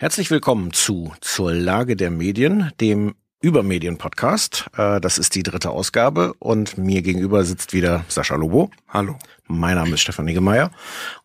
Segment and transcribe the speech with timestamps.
[0.00, 4.66] Herzlich willkommen zu Zur Lage der Medien, dem Übermedien-Podcast.
[4.76, 8.70] Äh, das ist die dritte Ausgabe und mir gegenüber sitzt wieder Sascha Lobo.
[8.86, 9.18] Hallo.
[9.48, 10.70] Mein Name ist Stefan Niggemeier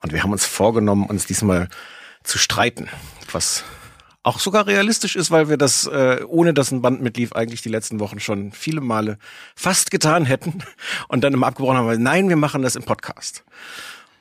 [0.02, 1.70] und wir haben uns vorgenommen, uns diesmal
[2.24, 2.90] zu streiten,
[3.32, 3.64] was
[4.24, 7.70] auch sogar realistisch ist, weil wir das, äh, ohne dass ein Band mitlief, eigentlich die
[7.70, 9.20] letzten Wochen schon viele Male
[9.56, 10.64] fast getan hätten
[11.10, 13.44] und dann immer abgebrochen haben, nein, wir machen das im Podcast.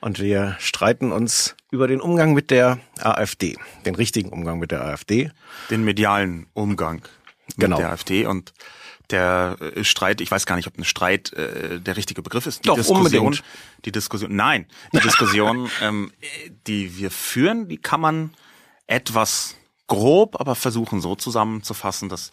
[0.03, 3.57] Und wir streiten uns über den Umgang mit der AfD,
[3.87, 5.31] den richtigen Umgang mit der AfD.
[5.71, 7.03] Den medialen Umgang
[7.47, 7.77] mit Genau.
[7.77, 8.53] der AfD und
[9.11, 12.65] der äh, Streit, ich weiß gar nicht, ob ein Streit äh, der richtige Begriff ist.
[12.65, 13.45] Die Doch, Diskussion, unbedingt.
[13.85, 16.13] die Diskussion, nein, die Diskussion, ähm,
[16.67, 18.35] die wir führen, die kann man
[18.89, 19.55] etwas
[19.87, 22.33] grob, aber versuchen so zusammenzufassen, dass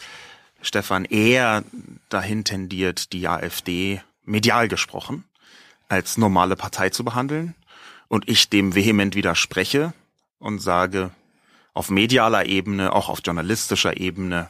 [0.63, 1.63] Stefan eher
[2.09, 5.23] dahin tendiert, die AfD medial gesprochen
[5.89, 7.55] als normale Partei zu behandeln
[8.07, 9.93] und ich dem vehement widerspreche
[10.39, 11.11] und sage,
[11.73, 14.49] auf medialer Ebene, auch auf journalistischer Ebene,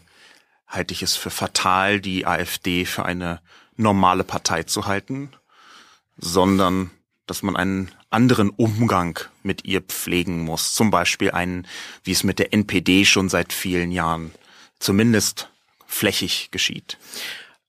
[0.67, 3.41] halte ich es für fatal, die AfD für eine
[3.75, 5.31] normale Partei zu halten,
[6.17, 6.91] sondern
[7.25, 10.73] dass man einen anderen Umgang mit ihr pflegen muss.
[10.73, 11.67] Zum Beispiel einen,
[12.03, 14.31] wie es mit der NPD schon seit vielen Jahren
[14.79, 15.49] zumindest
[15.85, 16.97] flächig geschieht.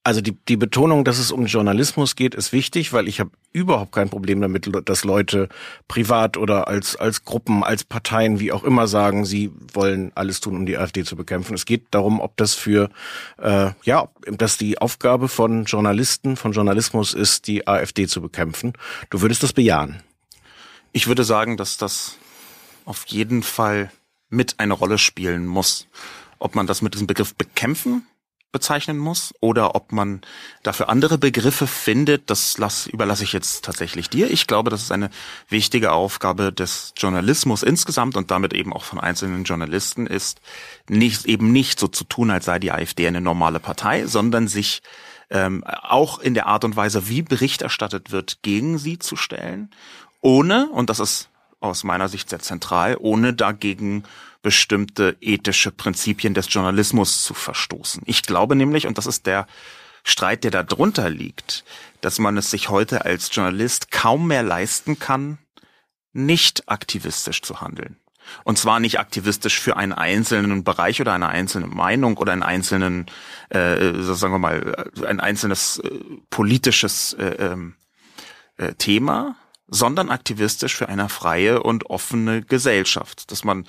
[0.03, 3.91] Also die, die Betonung, dass es um Journalismus geht, ist wichtig, weil ich habe überhaupt
[3.91, 5.47] kein Problem damit, dass Leute
[5.87, 10.55] privat oder als, als Gruppen, als Parteien, wie auch immer sagen, sie wollen alles tun,
[10.55, 11.53] um die AfD zu bekämpfen.
[11.53, 12.89] Es geht darum, ob das für,
[13.37, 18.73] äh, ja, dass die Aufgabe von Journalisten, von Journalismus ist, die AfD zu bekämpfen.
[19.11, 20.01] Du würdest das bejahen.
[20.93, 22.17] Ich würde sagen, dass das
[22.85, 23.91] auf jeden Fall
[24.29, 25.87] mit eine Rolle spielen muss.
[26.39, 28.07] Ob man das mit diesem Begriff bekämpfen
[28.51, 30.21] bezeichnen muss oder ob man
[30.63, 34.29] dafür andere Begriffe findet, das lass, überlasse ich jetzt tatsächlich dir.
[34.29, 35.09] Ich glaube, das ist eine
[35.49, 40.41] wichtige Aufgabe des Journalismus insgesamt und damit eben auch von einzelnen Journalisten ist,
[40.89, 44.81] nicht, eben nicht so zu tun, als sei die AfD eine normale Partei, sondern sich
[45.29, 49.69] ähm, auch in der Art und Weise, wie Bericht erstattet wird, gegen sie zu stellen,
[50.21, 51.29] ohne, und das ist
[51.61, 54.03] aus meiner Sicht sehr zentral, ohne dagegen
[54.41, 58.03] bestimmte ethische Prinzipien des Journalismus zu verstoßen.
[58.05, 59.47] Ich glaube nämlich, und das ist der
[60.03, 61.63] Streit, der da drunter liegt,
[62.01, 65.37] dass man es sich heute als Journalist kaum mehr leisten kann,
[66.13, 67.97] nicht aktivistisch zu handeln.
[68.43, 73.07] Und zwar nicht aktivistisch für einen einzelnen Bereich oder eine einzelne Meinung oder einen einzelnen,
[73.49, 75.89] äh, so sagen wir mal, ein einzelnes äh,
[76.29, 77.75] politisches äh, ähm,
[78.57, 79.35] äh, Thema,
[79.67, 83.65] sondern aktivistisch für eine freie und offene Gesellschaft, dass man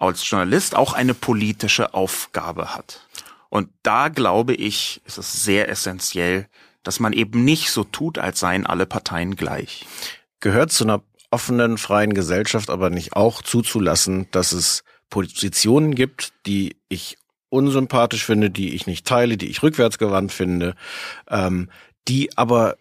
[0.00, 3.06] als Journalist auch eine politische Aufgabe hat.
[3.48, 6.48] Und da glaube ich, ist es sehr essentiell,
[6.82, 9.86] dass man eben nicht so tut, als seien alle Parteien gleich.
[10.40, 16.76] Gehört zu einer offenen, freien Gesellschaft aber nicht auch zuzulassen, dass es Positionen gibt, die
[16.88, 17.18] ich
[17.50, 20.74] unsympathisch finde, die ich nicht teile, die ich rückwärtsgewandt finde,
[21.28, 21.68] ähm,
[22.08, 22.76] die aber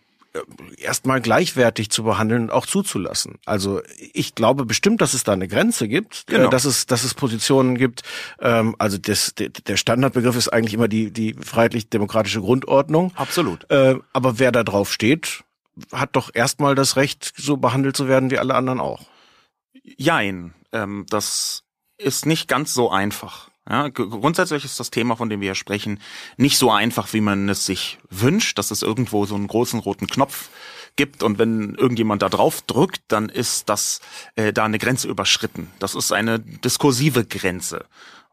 [0.78, 3.40] erstmal gleichwertig zu behandeln und auch zuzulassen.
[3.45, 3.81] Also
[4.13, 6.47] ich glaube bestimmt, dass es da eine Grenze gibt, Genau.
[6.47, 8.03] äh, dass es dass es Positionen gibt.
[8.40, 13.12] Ähm, also das, der, der Standardbegriff ist eigentlich immer die die freiheitlich-demokratische Grundordnung.
[13.16, 13.69] Absolut.
[13.72, 15.44] Äh, aber wer da drauf steht,
[15.91, 19.06] hat doch erstmal das Recht, so behandelt zu werden wie alle anderen auch.
[19.84, 21.63] Jein, ähm, das
[21.97, 23.50] ist nicht ganz so einfach.
[23.69, 26.00] Ja, grundsätzlich ist das Thema, von dem wir hier sprechen,
[26.38, 30.07] nicht so einfach, wie man es sich wünscht, dass es irgendwo so einen großen roten
[30.07, 30.50] Knopf
[30.96, 34.02] gibt und wenn irgendjemand da drauf drückt, dann ist das
[34.35, 35.72] äh, da eine Grenze überschritten.
[35.78, 37.85] Das ist eine diskursive Grenze.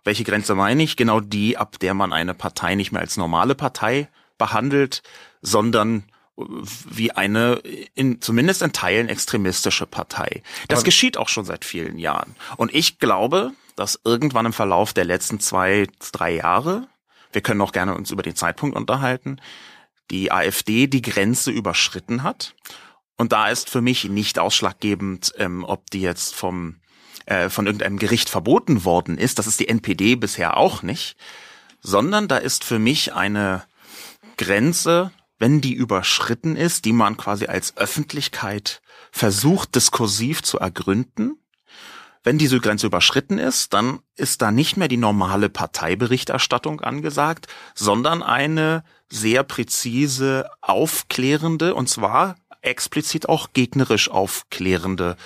[0.04, 0.96] Welche Grenze meine ich?
[0.96, 4.08] Genau die, ab der man eine Partei nicht mehr als normale Partei
[4.38, 5.02] behandelt,
[5.42, 6.04] sondern
[6.38, 6.44] äh,
[6.90, 7.60] wie eine
[7.94, 10.42] in, zumindest in Teilen extremistische Partei.
[10.68, 12.34] Das geschieht auch schon seit vielen Jahren.
[12.56, 16.88] Und ich glaube, dass irgendwann im Verlauf der letzten zwei, drei Jahre,
[17.32, 19.40] wir können auch gerne uns über den Zeitpunkt unterhalten,
[20.10, 22.54] die AfD die Grenze überschritten hat.
[23.16, 26.76] Und da ist für mich nicht ausschlaggebend, ähm, ob die jetzt vom
[27.26, 29.38] äh, von irgendeinem Gericht verboten worden ist.
[29.38, 31.16] Das ist die NPD bisher auch nicht,
[31.80, 33.64] sondern da ist für mich eine
[34.36, 38.80] Grenze, wenn die überschritten ist, die man quasi als Öffentlichkeit
[39.10, 41.36] versucht diskursiv zu ergründen.
[42.26, 47.46] Wenn diese Grenze überschritten ist, dann ist da nicht mehr die normale Parteiberichterstattung angesagt,
[47.76, 55.16] sondern eine sehr präzise, aufklärende, und zwar explizit auch gegnerisch aufklärende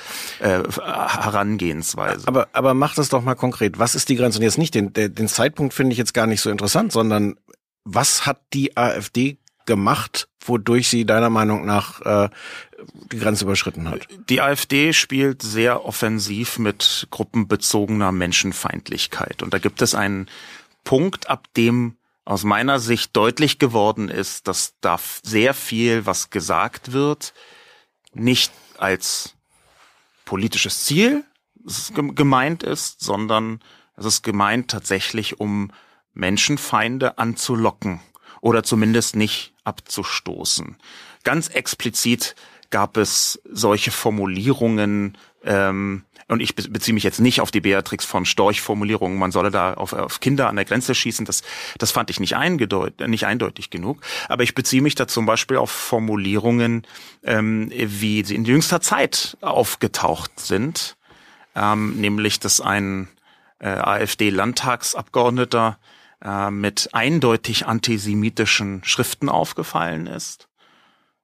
[0.41, 2.29] äh, Herangehensweise.
[2.29, 3.79] Aber, aber mach das doch mal konkret.
[3.79, 4.37] Was ist die Grenze?
[4.39, 7.37] Und jetzt nicht den, den, Zeitpunkt finde ich jetzt gar nicht so interessant, sondern
[7.85, 9.39] was hat die AfD
[9.71, 12.29] gemacht, wodurch sie deiner Meinung nach äh,
[13.13, 14.09] die Grenze überschritten hat?
[14.29, 19.45] Die AfD spielt sehr offensiv mit gruppenbezogener Menschenfeindlichkeit.
[19.45, 20.29] Und da gibt es einen
[20.83, 21.95] Punkt, ab dem
[22.25, 27.33] aus meiner Sicht deutlich geworden ist, dass da sehr viel, was gesagt wird,
[28.13, 29.37] nicht als
[30.25, 31.23] politisches Ziel
[31.95, 33.61] gemeint ist, sondern
[33.97, 35.71] es ist gemeint tatsächlich, um
[36.13, 38.01] Menschenfeinde anzulocken
[38.41, 40.77] oder zumindest nicht abzustoßen.
[41.23, 42.35] Ganz explizit
[42.71, 48.25] gab es solche Formulierungen, ähm, und ich beziehe mich jetzt nicht auf die Beatrix von
[48.25, 51.43] Storch Formulierungen, man solle da auf, auf Kinder an der Grenze schießen, das,
[51.79, 54.01] das fand ich nicht, eingedeut, nicht eindeutig genug.
[54.29, 56.87] Aber ich beziehe mich da zum Beispiel auf Formulierungen,
[57.25, 60.97] ähm, wie sie in jüngster Zeit aufgetaucht sind,
[61.57, 63.09] ähm, nämlich dass ein
[63.59, 65.79] äh, AfD-Landtagsabgeordneter
[66.23, 70.49] äh, mit eindeutig antisemitischen Schriften aufgefallen ist.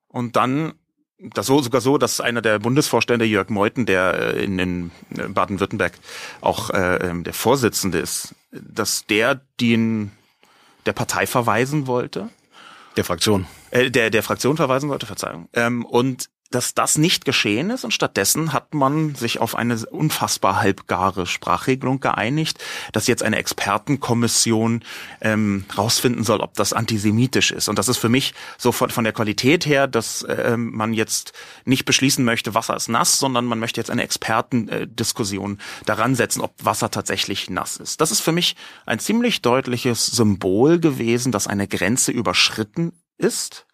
[0.09, 0.75] Und dann
[1.19, 4.91] das so, sogar so, dass einer der Bundesvorstände, Jörg Meuthen, der äh, in, in
[5.33, 5.95] Baden-Württemberg
[6.41, 10.13] auch äh, ähm, der Vorsitzende ist, dass der den
[10.85, 12.29] der Partei verweisen wollte.
[12.97, 13.47] Der Fraktion.
[13.71, 15.49] Äh, der, der Fraktion verweisen wollte, Verzeihung.
[15.53, 20.61] Ähm, und dass das nicht geschehen ist und stattdessen hat man sich auf eine unfassbar
[20.61, 22.63] halbgare Sprachregelung geeinigt,
[22.93, 24.83] dass jetzt eine Expertenkommission
[25.21, 27.69] ähm, rausfinden soll, ob das antisemitisch ist.
[27.69, 31.33] Und das ist für mich so von, von der Qualität her, dass ähm, man jetzt
[31.65, 36.53] nicht beschließen möchte, Wasser ist nass, sondern man möchte jetzt eine Expertendiskussion daran setzen, ob
[36.65, 38.01] Wasser tatsächlich nass ist.
[38.01, 38.57] Das ist für mich
[38.87, 43.66] ein ziemlich deutliches Symbol gewesen, dass eine Grenze überschritten ist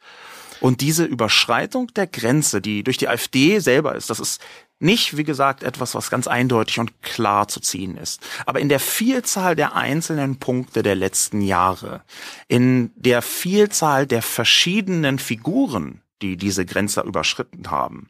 [0.63, 4.41] und diese Überschreitung der Grenze, die durch die AfD selber ist, das ist
[4.79, 8.21] nicht, wie gesagt, etwas, was ganz eindeutig und klar zu ziehen ist.
[8.47, 12.03] Aber in der Vielzahl der einzelnen Punkte der letzten Jahre,
[12.47, 18.09] in der Vielzahl der verschiedenen Figuren, die diese Grenze überschritten haben,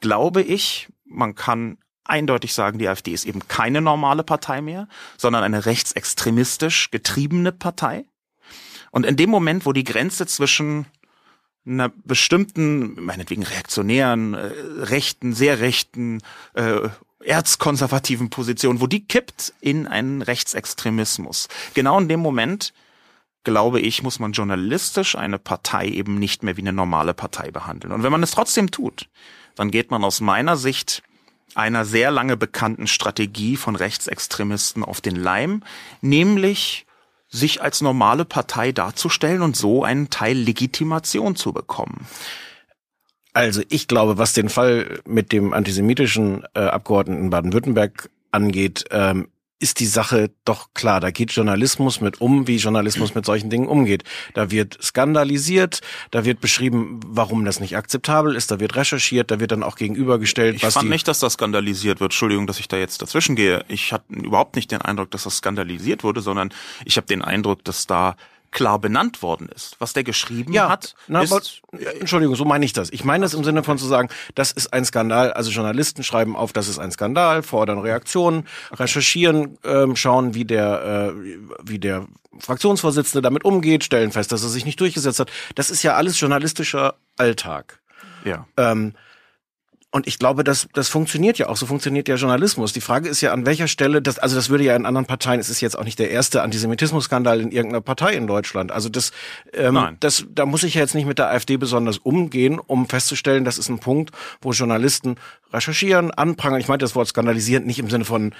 [0.00, 4.88] glaube ich, man kann eindeutig sagen, die AfD ist eben keine normale Partei mehr,
[5.18, 8.06] sondern eine rechtsextremistisch getriebene Partei.
[8.90, 10.86] Und in dem Moment, wo die Grenze zwischen
[11.66, 14.50] einer bestimmten, meinetwegen reaktionären, äh,
[14.80, 16.20] rechten, sehr rechten,
[16.54, 16.88] äh,
[17.24, 21.48] erzkonservativen Position, wo die kippt in einen Rechtsextremismus.
[21.72, 22.74] Genau in dem Moment,
[23.44, 27.92] glaube ich, muss man journalistisch eine Partei eben nicht mehr wie eine normale Partei behandeln.
[27.92, 29.08] Und wenn man es trotzdem tut,
[29.54, 31.02] dann geht man aus meiner Sicht
[31.54, 35.62] einer sehr lange bekannten Strategie von Rechtsextremisten auf den Leim,
[36.00, 36.86] nämlich
[37.34, 42.06] sich als normale Partei darzustellen und so einen Teil Legitimation zu bekommen.
[43.32, 49.28] Also ich glaube, was den Fall mit dem antisemitischen äh, Abgeordneten Baden-Württemberg angeht, ähm,
[49.60, 51.00] ist die Sache doch klar.
[51.00, 54.04] Da geht Journalismus mit um, wie Journalismus mit solchen Dingen umgeht.
[54.34, 55.80] Da wird skandalisiert,
[56.10, 59.76] da wird beschrieben, warum das nicht akzeptabel ist, da wird recherchiert, da wird dann auch
[59.76, 60.56] gegenübergestellt.
[60.56, 62.12] Ich fand nicht, dass das skandalisiert wird.
[62.12, 63.64] Entschuldigung, dass ich da jetzt dazwischen gehe.
[63.68, 66.50] Ich hatte überhaupt nicht den Eindruck, dass das skandalisiert wurde, sondern
[66.84, 68.16] ich habe den Eindruck, dass da
[68.54, 69.76] klar benannt worden ist.
[69.80, 71.32] Was der geschrieben ja, hat, na, ist...
[71.32, 71.42] Aber,
[72.00, 72.90] Entschuldigung, so meine ich das.
[72.90, 75.32] Ich meine es im Sinne von zu sagen, das ist ein Skandal.
[75.34, 81.12] Also Journalisten schreiben auf, das ist ein Skandal, fordern Reaktionen, recherchieren, ähm, schauen, wie der,
[81.14, 81.20] äh,
[81.62, 82.06] wie der
[82.38, 85.30] Fraktionsvorsitzende damit umgeht, stellen fest, dass er sich nicht durchgesetzt hat.
[85.54, 87.80] Das ist ja alles journalistischer Alltag.
[88.24, 88.46] Ja.
[88.56, 88.94] Ähm,
[89.94, 91.56] und ich glaube, das, das funktioniert ja auch.
[91.56, 92.72] So funktioniert der Journalismus.
[92.72, 95.38] Die Frage ist ja, an welcher Stelle, das, also das würde ja in anderen Parteien,
[95.38, 98.72] es ist jetzt auch nicht der erste Antisemitismusskandal in irgendeiner Partei in Deutschland.
[98.72, 99.12] Also das,
[99.52, 99.96] ähm, Nein.
[100.00, 103.56] das, da muss ich ja jetzt nicht mit der AfD besonders umgehen, um festzustellen, das
[103.56, 105.14] ist ein Punkt, wo Journalisten
[105.52, 106.58] recherchieren, anprangern.
[106.58, 108.34] Ich meinte das Wort skandalisieren nicht im Sinne von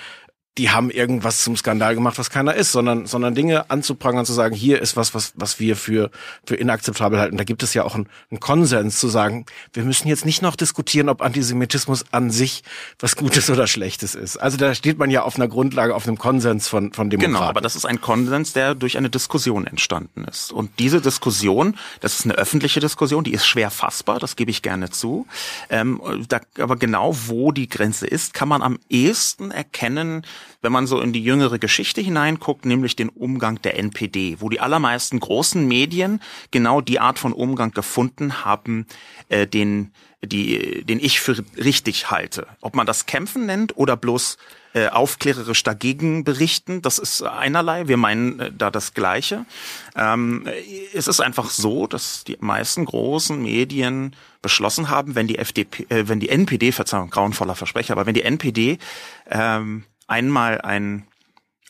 [0.57, 4.55] die haben irgendwas zum Skandal gemacht, was keiner ist, sondern, sondern Dinge anzuprangern, zu sagen,
[4.55, 6.11] hier ist was, was, was wir für,
[6.47, 7.37] für inakzeptabel halten.
[7.37, 10.55] Da gibt es ja auch einen, einen Konsens zu sagen, wir müssen jetzt nicht noch
[10.55, 12.63] diskutieren, ob Antisemitismus an sich
[13.01, 14.37] was Gutes oder Schlechtes ist.
[14.37, 17.35] Also da steht man ja auf einer Grundlage, auf einem Konsens von, von Demokraten.
[17.35, 20.53] Genau, aber das ist ein Konsens, der durch eine Diskussion entstanden ist.
[20.53, 24.63] Und diese Diskussion, das ist eine öffentliche Diskussion, die ist schwer fassbar, das gebe ich
[24.63, 25.27] gerne zu.
[25.69, 30.25] Ähm, da, aber genau wo die Grenze ist, kann man am ehesten erkennen,
[30.63, 34.61] wenn man so in die jüngere Geschichte hineinguckt, nämlich den Umgang der NPD, wo die
[34.61, 36.21] allermeisten großen Medien
[36.51, 38.87] genau die Art von Umgang gefunden haben,
[39.29, 42.47] äh, den, die, den ich für richtig halte.
[42.61, 44.39] Ob man das Kämpfen nennt oder bloß
[44.75, 47.87] äh, aufklärerisch dagegen berichten, das ist einerlei.
[47.87, 49.47] Wir meinen äh, da das Gleiche.
[49.95, 50.49] Ähm,
[50.93, 56.09] es ist einfach so, dass die meisten großen Medien beschlossen haben, wenn die FDP, äh,
[56.09, 58.79] wenn die NPD, Verzeihung, grauenvoller Versprecher, aber wenn die NPD
[59.31, 61.07] ähm, einmal einen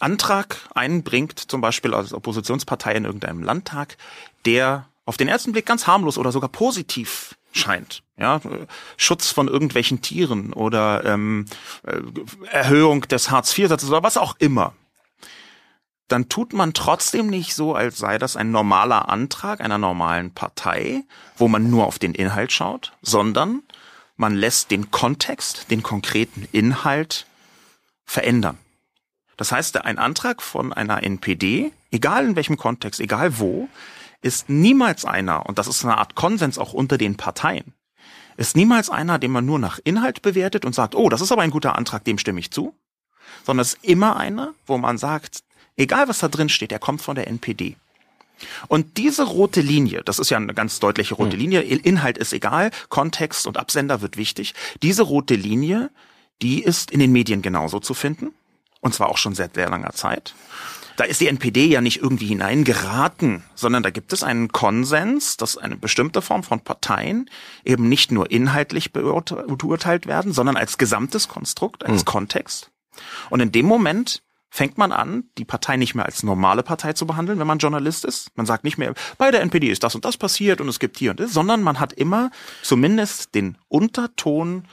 [0.00, 3.97] Antrag einbringt, zum Beispiel als Oppositionspartei in irgendeinem Landtag,
[4.45, 8.03] der auf den ersten Blick ganz harmlos oder sogar positiv scheint.
[8.17, 8.41] Ja,
[8.97, 11.47] Schutz von irgendwelchen Tieren oder ähm,
[11.85, 12.00] äh,
[12.50, 14.75] Erhöhung des Hartz-IV-Satzes oder was auch immer.
[16.09, 21.03] Dann tut man trotzdem nicht so, als sei das ein normaler Antrag einer normalen Partei,
[21.37, 23.62] wo man nur auf den Inhalt schaut, sondern
[24.17, 27.26] man lässt den Kontext, den konkreten Inhalt
[28.04, 28.58] verändern.
[29.37, 33.68] Das heißt, ein Antrag von einer NPD, egal in welchem Kontext, egal wo,
[34.23, 37.75] ist niemals einer, und das ist eine Art Konsens auch unter den Parteien,
[38.37, 41.42] ist niemals einer, den man nur nach Inhalt bewertet und sagt, oh, das ist aber
[41.42, 42.75] ein guter Antrag, dem stimme ich zu,
[43.44, 45.40] sondern es ist immer einer, wo man sagt,
[45.76, 47.76] egal was da drin steht, der kommt von der NPD.
[48.68, 51.38] Und diese rote Linie, das ist ja eine ganz deutliche rote hm.
[51.38, 54.54] Linie, Inhalt ist egal, Kontext und Absender wird wichtig.
[54.82, 55.90] Diese rote Linie,
[56.43, 58.33] die ist in den Medien genauso zu finden.
[58.81, 60.35] Und zwar auch schon seit sehr langer Zeit.
[60.97, 65.57] Da ist die NPD ja nicht irgendwie hineingeraten, sondern da gibt es einen Konsens, dass
[65.57, 67.29] eine bestimmte Form von Parteien
[67.64, 72.05] eben nicht nur inhaltlich beurteilt werden, sondern als gesamtes Konstrukt, als hm.
[72.05, 72.71] Kontext.
[73.31, 77.09] Und in dem Moment fängt man an, die Partei nicht mehr als normale Partei zu
[77.09, 78.29] behandeln, wenn man Journalist ist.
[78.37, 80.97] Man sagt nicht mehr, bei der NPD ist das und das passiert und es gibt
[80.97, 82.31] hier und das, sondern man hat immer
[82.62, 84.69] zumindest den Unterton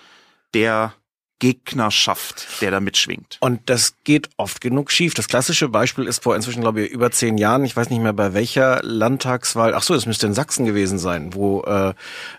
[0.54, 0.94] der
[1.42, 3.38] Gegnerschaft, der da mitschwingt.
[3.42, 5.16] Und das geht oft genug schief.
[5.16, 8.14] Das klassische Beispiel ist vor inzwischen, glaube ich, über zehn Jahren, ich weiß nicht mehr
[8.14, 11.94] bei welcher Landtagswahl, ach so, das müsste in Sachsen gewesen sein, wo äh,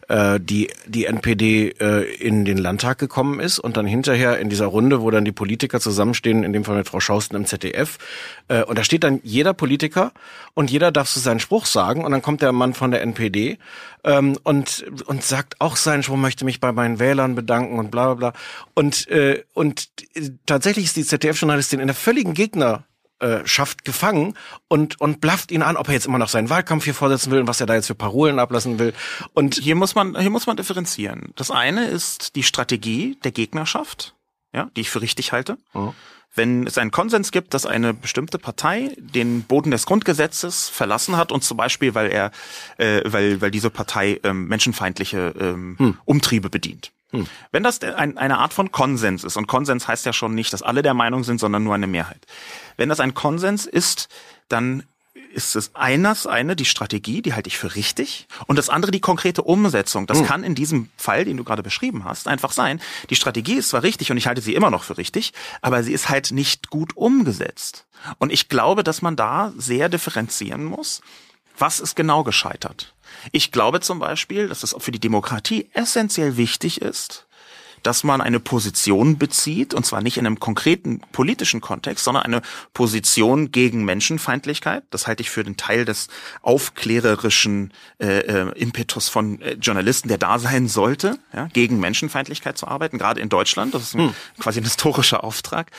[0.08, 4.66] äh, die, die NPD äh, in den Landtag gekommen ist und dann hinterher in dieser
[4.66, 7.98] Runde, wo dann die Politiker zusammenstehen, in dem Fall mit Frau Schausten im ZDF,
[8.46, 10.12] äh, und da steht dann jeder Politiker
[10.54, 13.58] und jeder darf so seinen Spruch sagen und dann kommt der Mann von der NPD
[14.04, 18.14] ähm, und, und sagt auch seinen Spruch, möchte mich bei meinen Wählern bedanken und bla
[18.14, 18.40] bla bla.
[18.74, 19.90] Und äh, und
[20.46, 22.84] tatsächlich ist die ZDF-Journalistin in der völligen Gegner
[23.44, 26.94] Schaft gefangen und und blafft ihn an, ob er jetzt immer noch seinen Wahlkampf hier
[26.94, 28.92] vorsetzen will und was er da jetzt für Parolen ablassen will.
[29.32, 31.32] Und hier muss man hier muss man differenzieren.
[31.36, 34.16] Das eine ist die Strategie der Gegnerschaft,
[34.52, 35.56] ja, die ich für richtig halte.
[35.72, 35.94] Mhm.
[36.34, 41.30] Wenn es einen Konsens gibt, dass eine bestimmte Partei den Boden des Grundgesetzes verlassen hat
[41.30, 42.30] und zum Beispiel, weil er,
[42.78, 45.98] äh, weil weil diese Partei ähm, menschenfeindliche ähm, hm.
[46.04, 47.26] Umtriebe bedient, hm.
[47.50, 50.62] Wenn das ein, eine Art von Konsens ist, und Konsens heißt ja schon nicht, dass
[50.62, 52.26] alle der Meinung sind, sondern nur eine Mehrheit.
[52.76, 54.08] Wenn das ein Konsens ist,
[54.48, 54.84] dann
[55.34, 59.00] ist es eines eine die Strategie, die halte ich für richtig, und das andere die
[59.00, 60.06] konkrete Umsetzung.
[60.06, 60.26] Das hm.
[60.26, 62.80] kann in diesem Fall, den du gerade beschrieben hast, einfach sein.
[63.10, 65.92] Die Strategie ist zwar richtig und ich halte sie immer noch für richtig, aber sie
[65.92, 67.86] ist halt nicht gut umgesetzt.
[68.18, 71.02] Und ich glaube, dass man da sehr differenzieren muss.
[71.58, 72.94] Was ist genau gescheitert?
[73.30, 77.26] Ich glaube zum Beispiel, dass es für die Demokratie essentiell wichtig ist,
[77.82, 82.42] dass man eine Position bezieht, und zwar nicht in einem konkreten politischen Kontext, sondern eine
[82.74, 84.84] Position gegen Menschenfeindlichkeit.
[84.90, 86.08] Das halte ich für den Teil des
[86.42, 92.68] aufklärerischen äh, äh, Impetus von äh, Journalisten, der da sein sollte, ja, gegen Menschenfeindlichkeit zu
[92.68, 93.74] arbeiten, gerade in Deutschland.
[93.74, 94.14] Das ist ein, hm.
[94.38, 95.70] quasi ein historischer Auftrag.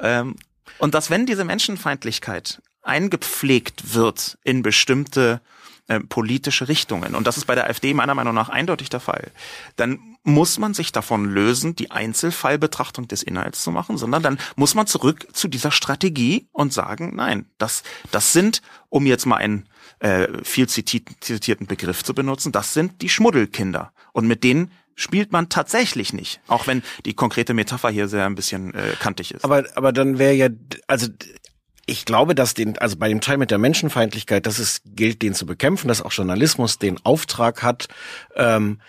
[0.00, 0.36] Ähm,
[0.78, 5.40] und dass wenn diese Menschenfeindlichkeit eingepflegt wird in bestimmte
[5.88, 7.14] äh, politische Richtungen.
[7.14, 9.32] Und das ist bei der AfD meiner Meinung nach eindeutig der Fall.
[9.76, 14.74] Dann muss man sich davon lösen, die Einzelfallbetrachtung des Inhalts zu machen, sondern dann muss
[14.74, 19.68] man zurück zu dieser Strategie und sagen, nein, das, das sind, um jetzt mal einen
[19.98, 23.92] äh, viel zitierten Begriff zu benutzen, das sind die Schmuddelkinder.
[24.12, 28.34] Und mit denen spielt man tatsächlich nicht, auch wenn die konkrete Metapher hier sehr ein
[28.34, 29.44] bisschen äh, kantig ist.
[29.44, 30.48] Aber aber dann wäre ja
[30.86, 31.08] also
[31.86, 35.34] ich glaube, dass den, also bei dem Teil mit der Menschenfeindlichkeit, dass es gilt, den
[35.34, 37.88] zu bekämpfen, dass auch Journalismus den Auftrag hat,
[38.36, 38.80] ähm,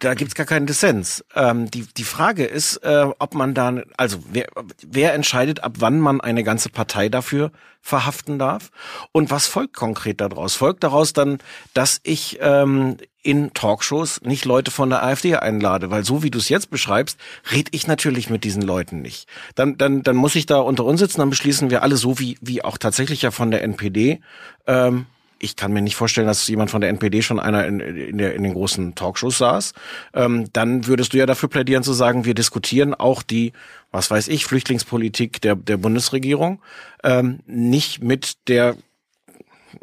[0.00, 1.24] da gibt's gar keinen Dissens.
[1.34, 4.46] Ähm, die, die Frage ist, äh, ob man da, also wer,
[4.86, 8.70] wer entscheidet, ab wann man eine ganze Partei dafür verhaften darf
[9.12, 10.54] und was folgt konkret daraus?
[10.56, 11.38] Folgt daraus dann,
[11.74, 16.38] dass ich ähm, in Talkshows nicht Leute von der AfD einlade, weil so wie du
[16.38, 17.18] es jetzt beschreibst,
[17.52, 19.28] red ich natürlich mit diesen Leuten nicht.
[19.54, 22.38] Dann, dann, dann muss ich da unter uns sitzen, dann beschließen wir alle so wie,
[22.40, 24.20] wie auch tatsächlich ja von der NPD.
[24.66, 25.06] Ähm,
[25.38, 28.34] ich kann mir nicht vorstellen, dass jemand von der NPD schon einer in, in, der,
[28.34, 29.72] in den großen Talkshows saß.
[30.14, 33.52] Ähm, dann würdest du ja dafür plädieren zu sagen, wir diskutieren auch die,
[33.90, 36.62] was weiß ich, Flüchtlingspolitik der, der Bundesregierung,
[37.02, 38.76] ähm, nicht mit der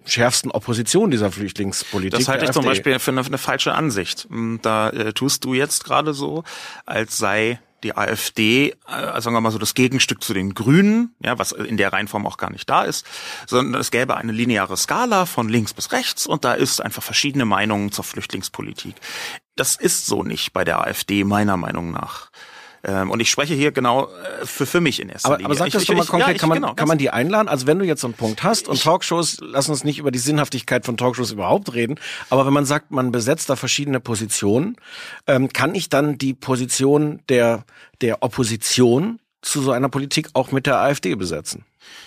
[0.06, 2.18] schärfsten Opposition dieser Flüchtlingspolitik.
[2.18, 4.28] Das halte ich zum Beispiel für eine, eine falsche Ansicht.
[4.62, 6.44] Da äh, tust du jetzt gerade so,
[6.86, 11.38] als sei die AfD, äh, sagen wir mal so das Gegenstück zu den Grünen, ja,
[11.40, 13.06] was in der Reihenform auch gar nicht da ist,
[13.48, 17.46] sondern es gäbe eine lineare Skala von links bis rechts und da ist einfach verschiedene
[17.46, 18.96] Meinungen zur Flüchtlingspolitik.
[19.56, 22.32] Das ist so nicht bei der AfD meiner Meinung nach.
[22.84, 25.46] Ähm, und ich spreche hier genau äh, für, für mich in erster aber, Linie.
[25.46, 26.88] Aber sag ich, das ich, doch mal ich, konkret, ja, ich, kann, man, genau, kann
[26.88, 27.48] man die einladen?
[27.48, 30.20] Also wenn du jetzt so einen Punkt hast und Talkshows, lass uns nicht über die
[30.20, 34.78] Sinnhaftigkeit von Talkshows überhaupt reden, aber wenn man sagt, man besetzt da verschiedene Positionen,
[35.28, 37.66] ähm, kann ich dann die Position der,
[38.02, 41.66] der Opposition zu so einer Politik auch mit der AfD besetzen?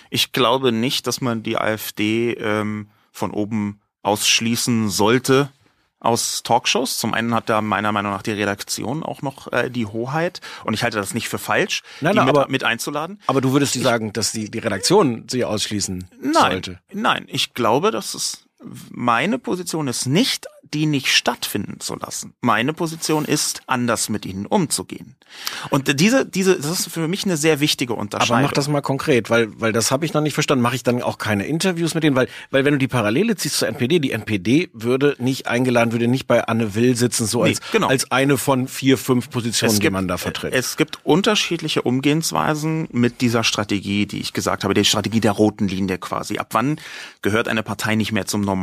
[0.09, 5.49] Ich glaube nicht, dass man die AfD ähm, von oben ausschließen sollte
[6.05, 6.97] aus Talkshows.
[6.97, 10.73] Zum einen hat da meiner Meinung nach die Redaktion auch noch äh, die Hoheit und
[10.73, 13.19] ich halte das nicht für falsch, Nein, die nein, mit, aber- mit einzuladen.
[13.27, 16.79] Aber du würdest die sagen, dass die, die Redaktion sie ausschließen Nein, sollte?
[16.93, 18.44] nein, ich glaube, dass es
[18.91, 22.33] meine Position ist nicht, die nicht stattfinden zu lassen.
[22.41, 25.15] Meine Position ist, anders mit ihnen umzugehen.
[25.69, 28.37] Und diese, diese, das ist für mich eine sehr wichtige Unterscheidung.
[28.37, 30.61] Aber mach das mal konkret, weil, weil das habe ich noch nicht verstanden.
[30.61, 32.15] Mache ich dann auch keine Interviews mit denen?
[32.15, 36.07] Weil, weil wenn du die Parallele ziehst zur NPD, die NPD würde nicht eingeladen, würde
[36.07, 37.87] nicht bei Anne Will sitzen, so Nee, als, genau.
[37.87, 40.53] als eine von vier, fünf Positionen, es die man da vertritt.
[40.53, 45.67] Es gibt unterschiedliche Umgehensweisen mit dieser Strategie, die ich gesagt habe, die Strategie der roten
[45.67, 46.37] Linie quasi.
[46.37, 46.79] Ab wann
[47.21, 48.54] gehört eine Partei nicht mehr zum normalen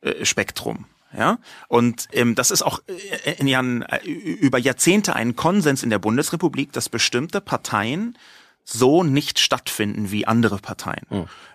[0.00, 0.86] äh, Spektrum?
[1.16, 2.80] Ja, und ähm, das ist auch
[3.24, 8.18] äh, in Jahren, äh, über Jahrzehnte ein Konsens in der Bundesrepublik, dass bestimmte Parteien
[8.68, 11.06] so nicht stattfinden wie andere Parteien.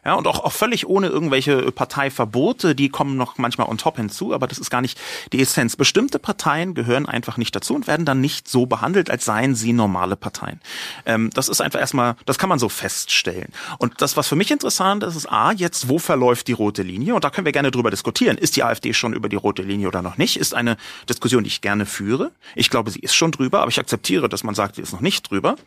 [0.03, 4.33] Ja, und auch, auch völlig ohne irgendwelche Parteiverbote, die kommen noch manchmal on top hinzu,
[4.33, 4.99] aber das ist gar nicht
[5.31, 5.75] die Essenz.
[5.75, 9.73] Bestimmte Parteien gehören einfach nicht dazu und werden dann nicht so behandelt, als seien sie
[9.73, 10.61] normale Parteien.
[11.05, 13.49] Ähm, das ist einfach erstmal, das kann man so feststellen.
[13.77, 17.13] Und das, was für mich interessant ist, ist A, jetzt, wo verläuft die rote Linie?
[17.13, 18.37] Und da können wir gerne drüber diskutieren.
[18.37, 20.37] Ist die AfD schon über die rote Linie oder noch nicht?
[20.37, 20.77] Ist eine
[21.09, 22.31] Diskussion, die ich gerne führe.
[22.55, 25.01] Ich glaube, sie ist schon drüber, aber ich akzeptiere, dass man sagt, sie ist noch
[25.01, 25.57] nicht drüber.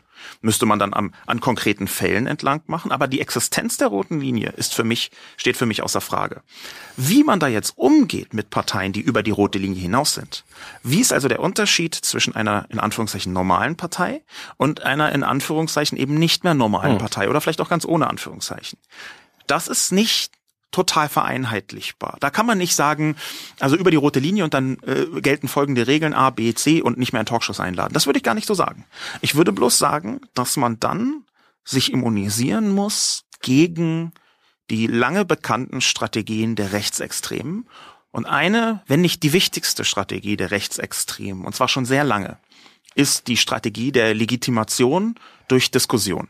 [0.40, 2.92] Müsste man dann am, an konkreten Fällen entlang machen.
[2.92, 6.42] Aber die Existenz der roten Linie ist für mich, steht für mich außer Frage.
[6.96, 10.44] Wie man da jetzt umgeht mit Parteien, die über die rote Linie hinaus sind.
[10.82, 14.22] Wie ist also der Unterschied zwischen einer, in Anführungszeichen, normalen Partei
[14.56, 18.78] und einer, in Anführungszeichen, eben nicht mehr normalen Partei oder vielleicht auch ganz ohne Anführungszeichen?
[19.46, 20.32] Das ist nicht
[20.74, 22.16] total vereinheitlichbar.
[22.18, 23.14] Da kann man nicht sagen,
[23.60, 26.98] also über die rote Linie und dann äh, gelten folgende Regeln A, B, C und
[26.98, 27.94] nicht mehr in Talkshows einladen.
[27.94, 28.84] Das würde ich gar nicht so sagen.
[29.20, 31.22] Ich würde bloß sagen, dass man dann
[31.64, 34.12] sich immunisieren muss gegen
[34.68, 37.68] die lange bekannten Strategien der Rechtsextremen.
[38.10, 42.38] Und eine, wenn nicht die wichtigste Strategie der Rechtsextremen, und zwar schon sehr lange,
[42.96, 45.14] ist die Strategie der Legitimation
[45.46, 46.28] durch Diskussion.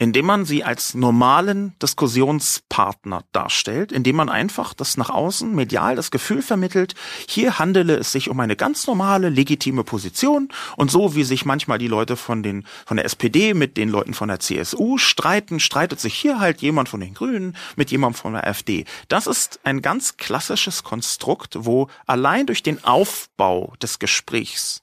[0.00, 6.12] Indem man sie als normalen Diskussionspartner darstellt, indem man einfach das nach außen medial das
[6.12, 6.94] Gefühl vermittelt,
[7.28, 11.78] hier handele es sich um eine ganz normale, legitime Position und so wie sich manchmal
[11.78, 15.98] die Leute von den, von der SPD mit den Leuten von der CSU streiten, streitet
[15.98, 18.84] sich hier halt jemand von den Grünen mit jemandem von der AfD.
[19.08, 24.82] Das ist ein ganz klassisches Konstrukt, wo allein durch den Aufbau des Gesprächs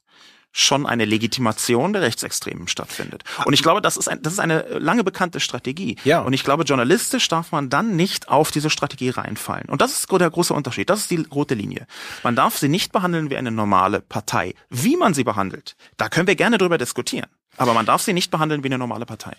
[0.58, 3.24] schon eine Legitimation der Rechtsextremen stattfindet.
[3.44, 5.98] Und ich glaube, das ist, ein, das ist eine lange bekannte Strategie.
[6.06, 6.22] Ja.
[6.22, 9.68] Und ich glaube, journalistisch darf man dann nicht auf diese Strategie reinfallen.
[9.68, 10.90] Und das ist der große Unterschied.
[10.90, 11.88] Das ist die rote Linie.
[12.24, 14.56] Man darf sie nicht behandeln wie eine normale Partei.
[14.70, 17.28] Wie man sie behandelt, da können wir gerne drüber diskutieren.
[17.58, 19.36] Aber man darf sie nicht behandeln wie eine normale Partei.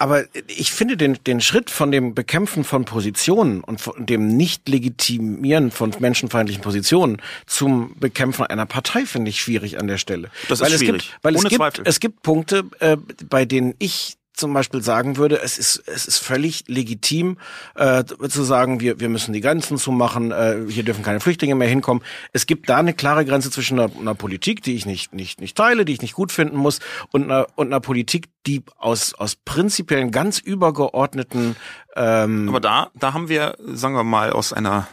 [0.00, 5.70] Aber ich finde den, den Schritt von dem Bekämpfen von Positionen und von dem Nicht-Legitimieren
[5.70, 10.30] von menschenfeindlichen Positionen zum Bekämpfen einer Partei finde ich schwierig an der Stelle.
[10.48, 11.02] Das ist weil schwierig.
[11.02, 11.84] Es gibt, weil Ohne es gibt, Zweifel.
[11.86, 12.96] es gibt Punkte, äh,
[13.28, 17.36] bei denen ich zum Beispiel sagen würde, es ist es ist völlig legitim
[17.74, 21.68] äh, zu sagen, wir wir müssen die Grenzen zumachen, äh, hier dürfen keine Flüchtlinge mehr
[21.68, 22.02] hinkommen.
[22.32, 25.56] Es gibt da eine klare Grenze zwischen einer, einer Politik, die ich nicht nicht nicht
[25.56, 26.80] teile, die ich nicht gut finden muss,
[27.12, 31.56] und einer und einer Politik, die aus aus prinzipiellen ganz übergeordneten
[31.96, 34.88] ähm, Aber da, da haben wir, sagen wir mal, aus einer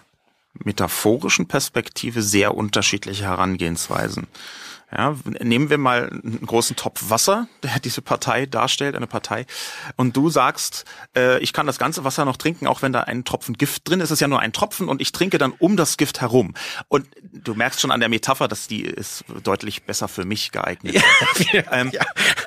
[0.53, 4.27] metaphorischen Perspektive sehr unterschiedliche Herangehensweisen.
[4.89, 9.45] Ja, nehmen wir mal einen großen Topf Wasser, der diese Partei darstellt, eine Partei,
[9.97, 13.25] und du sagst, äh, ich kann das ganze Wasser noch trinken, auch wenn da ein
[13.25, 14.05] Tropfen Gift drin ist.
[14.05, 16.53] Es ist ja nur ein Tropfen und ich trinke dann um das Gift herum.
[16.87, 21.03] Und du merkst schon an der Metapher, dass die ist deutlich besser für mich geeignet.
[21.71, 21.91] ähm,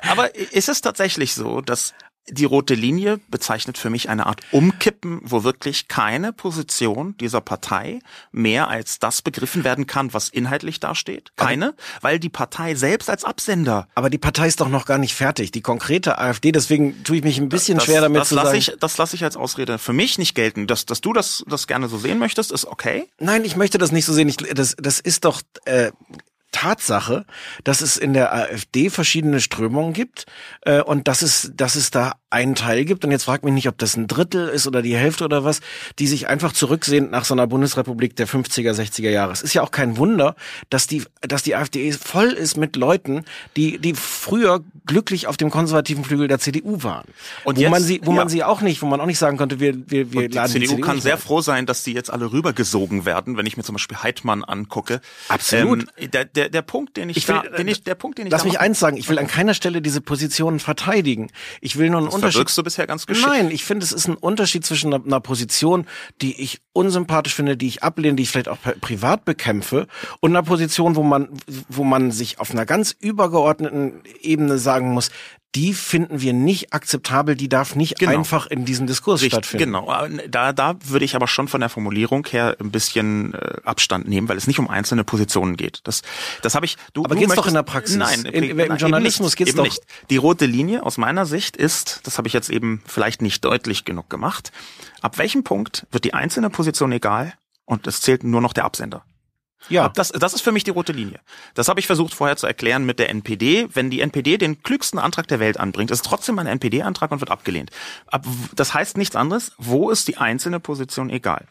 [0.09, 1.93] Aber ist es tatsächlich so, dass
[2.29, 7.99] die rote Linie bezeichnet für mich eine Art Umkippen, wo wirklich keine Position dieser Partei
[8.31, 11.31] mehr als das begriffen werden kann, was inhaltlich dasteht.
[11.35, 13.87] Keine, weil die Partei selbst als Absender.
[13.95, 15.51] aber die Partei ist doch noch gar nicht fertig.
[15.51, 18.47] Die konkrete AfD, deswegen tue ich mich ein bisschen Das, schwer damit das zu lasse
[18.47, 18.57] sagen.
[18.59, 20.67] ich, das lasse ich als Ausrede für mich nicht gelten.
[20.67, 23.09] Dass, dass du das, das gerne so sehen möchtest, ist okay.
[23.19, 24.29] Nein, ich möchte das nicht so sehen.
[24.29, 25.91] Ich, das, das ist doch, äh,
[26.51, 27.25] Tatsache,
[27.63, 30.25] dass es in der AfD verschiedene Strömungen gibt
[30.61, 33.67] äh, und dass es, dass es da einen Teil gibt, und jetzt fragt mich nicht,
[33.67, 35.59] ob das ein Drittel ist oder die Hälfte oder was,
[35.99, 39.33] die sich einfach zurücksehend nach so einer Bundesrepublik der 50er, 60er Jahre.
[39.33, 40.35] Es ist ja auch kein Wunder,
[40.69, 43.25] dass die, dass die AfD voll ist mit Leuten,
[43.57, 47.05] die, die früher glücklich auf dem konservativen Flügel der CDU waren.
[47.43, 48.17] Und wo jetzt, man sie, wo ja.
[48.17, 50.53] man sie auch nicht, wo man auch nicht sagen konnte, wir, wir, wir und laden
[50.53, 53.45] die CDU, die CDU kann sehr froh sein, dass die jetzt alle rübergesogen werden, wenn
[53.45, 55.01] ich mir zum Beispiel Heidmann angucke.
[55.27, 55.85] Absolut.
[55.97, 58.27] Ähm, der, der, der Punkt, den ich, ich will, da, den ich, der Punkt, den
[58.27, 61.29] ich Lass mich eins sagen, ich will an keiner Stelle diese Positionen verteidigen.
[61.61, 62.57] Ich will nur einen das Unterschied.
[62.57, 63.27] du bisher ganz geschickt.
[63.27, 65.85] Nein, ich finde, es ist ein Unterschied zwischen einer, einer, Position,
[66.21, 69.87] die ich unsympathisch finde, die ich ablehne, die ich vielleicht auch privat bekämpfe,
[70.19, 71.29] und einer Position, wo man,
[71.69, 75.11] wo man sich auf einer ganz übergeordneten Ebene sagen muss,
[75.55, 78.17] die finden wir nicht akzeptabel, die darf nicht genau.
[78.17, 79.73] einfach in diesem Diskurs Richtig, stattfinden.
[79.73, 84.07] Genau, da, da würde ich aber schon von der Formulierung her ein bisschen äh, Abstand
[84.07, 85.81] nehmen, weil es nicht um einzelne Positionen geht.
[85.83, 86.03] Das,
[86.41, 86.77] das habe ich.
[86.93, 87.97] Du, aber geht's doch in der Praxis?
[87.97, 89.63] Nein, in, in, im Journalismus geht es doch.
[89.65, 89.83] Nicht.
[90.09, 93.83] Die rote Linie aus meiner Sicht ist, das habe ich jetzt eben vielleicht nicht deutlich
[93.83, 94.53] genug gemacht.
[95.01, 97.33] Ab welchem Punkt wird die einzelne Position egal
[97.65, 99.03] und es zählt nur noch der Absender?
[99.69, 99.89] Ja.
[99.89, 101.19] Das, das ist für mich die rote Linie.
[101.53, 103.67] Das habe ich versucht vorher zu erklären mit der NPD.
[103.73, 107.31] Wenn die NPD den klügsten Antrag der Welt anbringt, ist trotzdem ein NPD-Antrag und wird
[107.31, 107.71] abgelehnt.
[108.55, 109.53] Das heißt nichts anderes.
[109.57, 111.45] Wo ist die einzelne Position egal?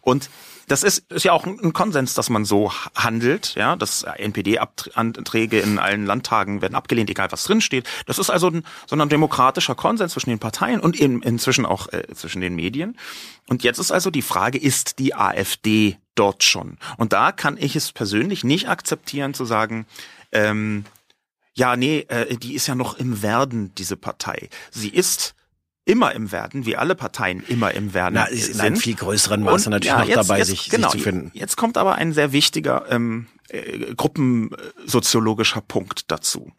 [0.00, 0.30] Und
[0.68, 5.78] das ist, ist ja auch ein Konsens, dass man so handelt, ja, dass NPD-Anträge in
[5.78, 7.86] allen Landtagen werden abgelehnt, egal was drinsteht.
[8.06, 11.92] Das ist also ein, so ein demokratischer Konsens zwischen den Parteien und in, inzwischen auch
[11.92, 12.96] äh, zwischen den Medien.
[13.48, 16.78] Und jetzt ist also die Frage, ist die AfD dort schon?
[16.96, 19.86] Und da kann ich es persönlich nicht akzeptieren zu sagen,
[20.32, 20.84] ähm,
[21.54, 24.48] ja, nee, äh, die ist ja noch im Werden, diese Partei.
[24.70, 25.34] Sie ist
[25.84, 29.42] immer im Werden, wie alle Parteien immer im Werden Na, ist in einem viel größeren
[29.42, 31.30] Maße natürlich ja, noch jetzt, dabei, jetzt, sich, genau, sich zu finden.
[31.34, 36.52] Jetzt kommt aber ein sehr wichtiger ähm, äh, gruppensoziologischer Punkt dazu.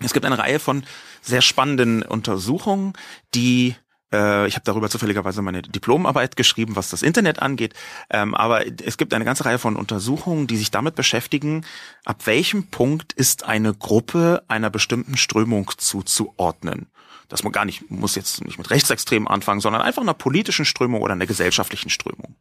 [0.00, 0.84] Es gibt eine Reihe von
[1.22, 2.92] sehr spannenden Untersuchungen,
[3.34, 3.74] die
[4.14, 7.74] äh, ich habe darüber zufälligerweise meine Diplomarbeit geschrieben, was das Internet angeht.
[8.10, 11.66] Ähm, aber es gibt eine ganze Reihe von Untersuchungen, die sich damit beschäftigen,
[12.04, 16.86] ab welchem Punkt ist eine Gruppe einer bestimmten Strömung zuzuordnen
[17.28, 21.00] dass man gar nicht, muss jetzt nicht mit Rechtsextremen anfangen, sondern einfach einer politischen Strömung
[21.00, 22.36] oder einer gesellschaftlichen Strömung.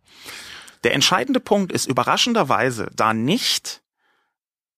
[0.84, 3.82] Der entscheidende Punkt ist überraschenderweise da nicht,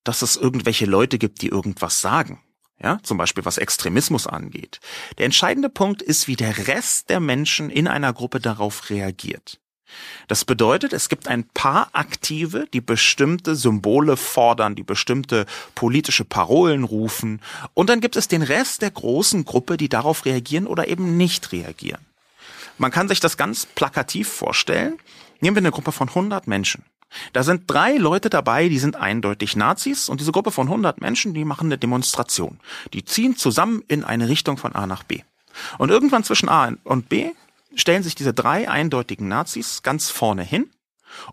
[0.04, 2.40] dass es irgendwelche Leute gibt, die irgendwas sagen.
[2.82, 4.80] Ja, zum Beispiel was Extremismus angeht.
[5.18, 9.60] Der entscheidende Punkt ist, wie der Rest der Menschen in einer Gruppe darauf reagiert.
[10.28, 16.84] Das bedeutet, es gibt ein paar Aktive, die bestimmte Symbole fordern, die bestimmte politische Parolen
[16.84, 17.40] rufen.
[17.72, 21.52] Und dann gibt es den Rest der großen Gruppe, die darauf reagieren oder eben nicht
[21.52, 22.04] reagieren.
[22.78, 24.98] Man kann sich das ganz plakativ vorstellen.
[25.40, 26.84] Nehmen wir eine Gruppe von 100 Menschen.
[27.32, 31.34] Da sind drei Leute dabei, die sind eindeutig Nazis und diese Gruppe von 100 Menschen,
[31.34, 32.60] die machen eine Demonstration.
[32.92, 35.22] Die ziehen zusammen in eine Richtung von A nach B.
[35.78, 37.32] Und irgendwann zwischen A und B
[37.74, 40.70] stellen sich diese drei eindeutigen Nazis ganz vorne hin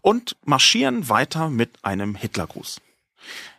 [0.01, 2.79] und marschieren weiter mit einem Hitlergruß.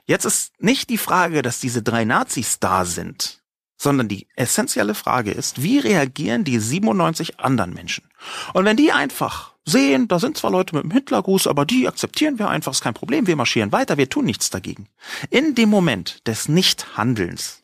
[0.07, 3.40] Jetzt ist nicht die Frage, dass diese drei Nazis da sind,
[3.77, 8.05] sondern die essentielle Frage ist, wie reagieren die 97 anderen Menschen?
[8.53, 12.38] Und wenn die einfach sehen, da sind zwar Leute mit dem Hitlergruß, aber die akzeptieren
[12.38, 14.88] wir einfach, ist kein Problem, wir marschieren weiter, wir tun nichts dagegen.
[15.31, 17.62] In dem Moment des Nichthandelns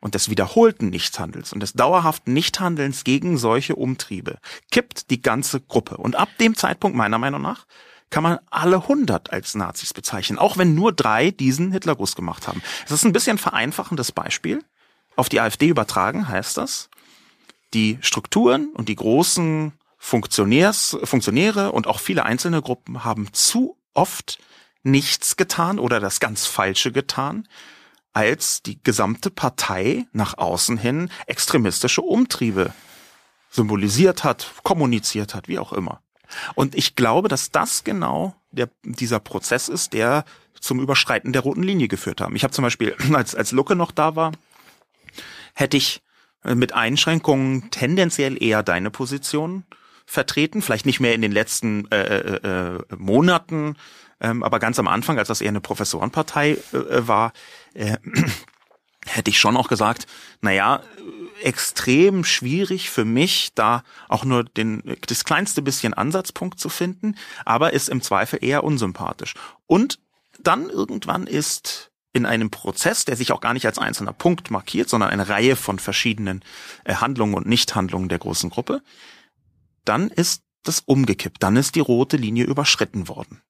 [0.00, 4.38] und des wiederholten Nichthandels und des dauerhaften Nichthandelns gegen solche Umtriebe
[4.70, 5.96] kippt die ganze Gruppe.
[5.96, 7.66] Und ab dem Zeitpunkt, meiner Meinung nach,
[8.10, 12.62] kann man alle hundert als Nazis bezeichnen, auch wenn nur drei diesen Hitlergruß gemacht haben.
[12.86, 14.64] Es ist ein bisschen vereinfachendes Beispiel.
[15.16, 16.88] Auf die AfD übertragen heißt das,
[17.74, 24.38] die Strukturen und die großen Funktionärs, Funktionäre und auch viele einzelne Gruppen haben zu oft
[24.82, 27.48] nichts getan oder das ganz Falsche getan,
[28.12, 32.72] als die gesamte Partei nach außen hin extremistische Umtriebe
[33.50, 36.00] symbolisiert hat, kommuniziert hat, wie auch immer.
[36.54, 40.24] Und ich glaube, dass das genau der, dieser Prozess ist, der
[40.60, 42.36] zum Überschreiten der roten Linie geführt haben.
[42.36, 44.32] Ich habe zum Beispiel, als, als Lucke noch da war,
[45.54, 46.02] hätte ich
[46.44, 49.64] mit Einschränkungen tendenziell eher deine Position
[50.08, 53.76] vertreten, vielleicht nicht mehr in den letzten äh, äh, äh Monaten,
[54.20, 57.32] ähm, aber ganz am Anfang, als das eher eine Professorenpartei äh, äh war,
[57.74, 57.98] äh,
[59.06, 60.06] hätte ich schon auch gesagt,
[60.40, 60.80] naja,
[61.42, 67.74] extrem schwierig für mich, da auch nur den, das kleinste bisschen Ansatzpunkt zu finden, aber
[67.74, 69.34] ist im Zweifel eher unsympathisch.
[69.66, 69.98] Und
[70.40, 74.88] dann irgendwann ist in einem Prozess, der sich auch gar nicht als einzelner Punkt markiert,
[74.88, 76.42] sondern eine Reihe von verschiedenen
[76.84, 78.82] äh, Handlungen und Nichthandlungen der großen Gruppe,
[79.88, 83.42] dann ist das umgekippt, dann ist die rote Linie überschritten worden.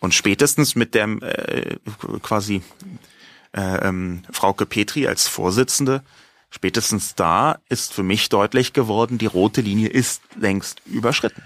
[0.00, 1.76] Und spätestens mit der äh,
[2.22, 2.62] quasi
[3.52, 6.02] äh, ähm, Frauke Petri als Vorsitzende,
[6.50, 11.42] spätestens da ist für mich deutlich geworden, die rote Linie ist längst überschritten.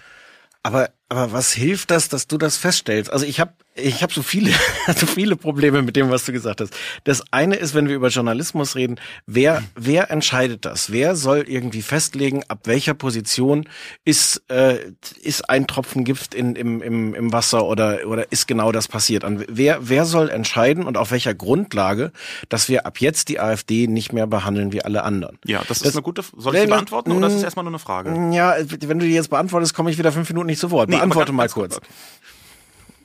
[0.63, 3.13] Aber aber was hilft das, dass du das feststellst?
[3.13, 4.51] Also ich habe ich habe so viele
[4.97, 6.75] so viele Probleme mit dem, was du gesagt hast.
[7.05, 10.91] Das eine ist, wenn wir über Journalismus reden, wer wer entscheidet das?
[10.91, 13.69] Wer soll irgendwie festlegen, ab welcher Position
[14.07, 14.79] ist äh,
[15.23, 19.23] ist ein Tropfen Gift in, im, im, im Wasser oder oder ist genau das passiert?
[19.23, 22.13] Und wer wer soll entscheiden und auf welcher Grundlage,
[22.49, 25.39] dass wir ab jetzt die AfD nicht mehr behandeln wie alle anderen?
[25.45, 26.23] Ja, das ist das, eine gute.
[26.39, 28.15] Soll ich die beantworten oder ist das erstmal nur eine Frage?
[28.33, 30.89] Ja, wenn du die jetzt beantwortest, komme ich wieder fünf Minuten nicht zu Wort.
[30.89, 31.81] Nee, Antworte mal kurz.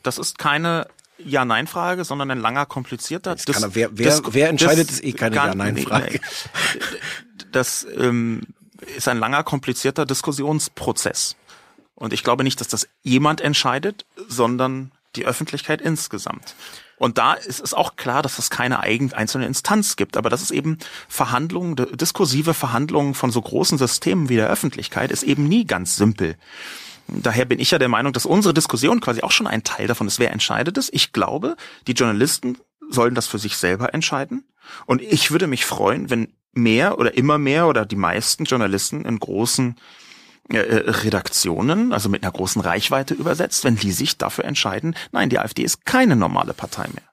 [0.03, 3.35] Das ist keine ja-Nein-Frage, sondern ein langer, komplizierter.
[3.35, 6.19] Das das, wer, wer, wer entscheidet, ist eh keine Ja-Nein-Frage.
[7.51, 8.41] Das ähm,
[8.95, 11.35] ist ein langer, komplizierter Diskussionsprozess.
[11.95, 16.55] Und ich glaube nicht, dass das jemand entscheidet, sondern die Öffentlichkeit insgesamt.
[16.97, 20.41] Und da ist es auch klar, dass es keine eigen, einzelne Instanz gibt, aber das
[20.41, 25.65] ist eben Verhandlungen, diskursive Verhandlungen von so großen Systemen wie der Öffentlichkeit ist eben nie
[25.65, 26.35] ganz simpel.
[27.07, 30.07] Daher bin ich ja der Meinung, dass unsere Diskussion quasi auch schon ein Teil davon
[30.07, 30.89] ist, wer entscheidet es.
[30.91, 31.55] Ich glaube,
[31.87, 32.57] die Journalisten
[32.89, 34.45] sollen das für sich selber entscheiden.
[34.85, 39.19] Und ich würde mich freuen, wenn mehr oder immer mehr oder die meisten Journalisten in
[39.19, 39.75] großen
[40.49, 45.29] äh, äh, Redaktionen, also mit einer großen Reichweite übersetzt, wenn die sich dafür entscheiden, nein,
[45.29, 47.06] die AfD ist keine normale Partei mehr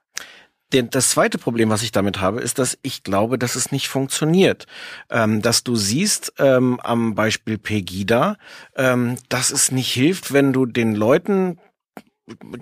[0.75, 3.87] den, das zweite Problem, was ich damit habe, ist, dass ich glaube, dass es nicht
[3.87, 4.67] funktioniert.
[5.09, 8.37] Ähm, dass du siehst ähm, am Beispiel Pegida,
[8.75, 11.57] ähm, dass es nicht hilft, wenn du den Leuten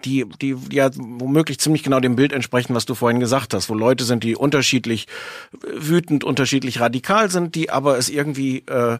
[0.03, 3.73] die, die ja womöglich ziemlich genau dem Bild entsprechen, was du vorhin gesagt hast, wo
[3.73, 5.07] Leute sind, die unterschiedlich
[5.61, 8.97] wütend, unterschiedlich radikal sind, die aber es irgendwie äh,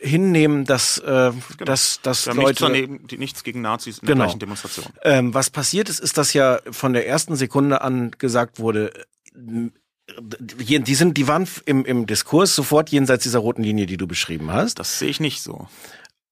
[0.00, 1.34] hinnehmen, dass, äh, genau.
[1.64, 2.46] dass, dass ja, Leute...
[2.46, 4.18] Nichts, daneben, nichts gegen Nazis in genau.
[4.18, 4.86] der gleichen Demonstration.
[5.02, 8.92] Ähm, was passiert ist, ist, dass ja von der ersten Sekunde an gesagt wurde,
[9.34, 14.52] die sind, die waren im, im Diskurs sofort jenseits dieser roten Linie, die du beschrieben
[14.52, 14.78] hast.
[14.78, 15.68] Das sehe ich nicht so.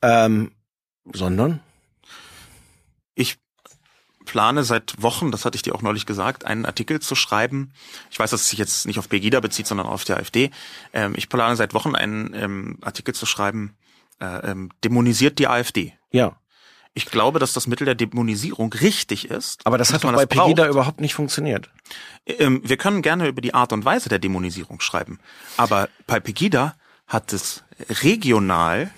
[0.00, 0.52] Ähm,
[1.12, 1.60] sondern?
[3.14, 3.38] Ich
[4.24, 7.72] plane seit Wochen, das hatte ich dir auch neulich gesagt, einen Artikel zu schreiben.
[8.10, 10.50] Ich weiß, dass es sich jetzt nicht auf Pegida bezieht, sondern auf die AfD.
[10.92, 13.74] Ähm, ich plane seit Wochen einen ähm, Artikel zu schreiben,
[14.20, 15.94] äh, ähm, dämonisiert die AfD.
[16.10, 16.36] Ja.
[16.96, 19.66] Ich glaube, dass das Mittel der Dämonisierung richtig ist.
[19.66, 21.68] Aber das hat doch bei Pegida überhaupt nicht funktioniert.
[22.24, 25.18] Ähm, wir können gerne über die Art und Weise der Dämonisierung schreiben.
[25.56, 26.76] Aber bei Pegida
[27.08, 27.64] hat es
[28.02, 28.92] regional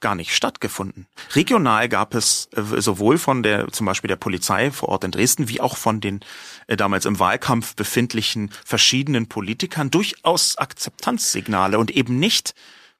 [0.00, 1.06] gar nicht stattgefunden.
[1.34, 5.48] Regional gab es äh, sowohl von der zum Beispiel der Polizei vor Ort in Dresden
[5.48, 6.20] wie auch von den
[6.66, 12.54] äh, damals im Wahlkampf befindlichen verschiedenen Politikern durchaus Akzeptanzsignale und eben nicht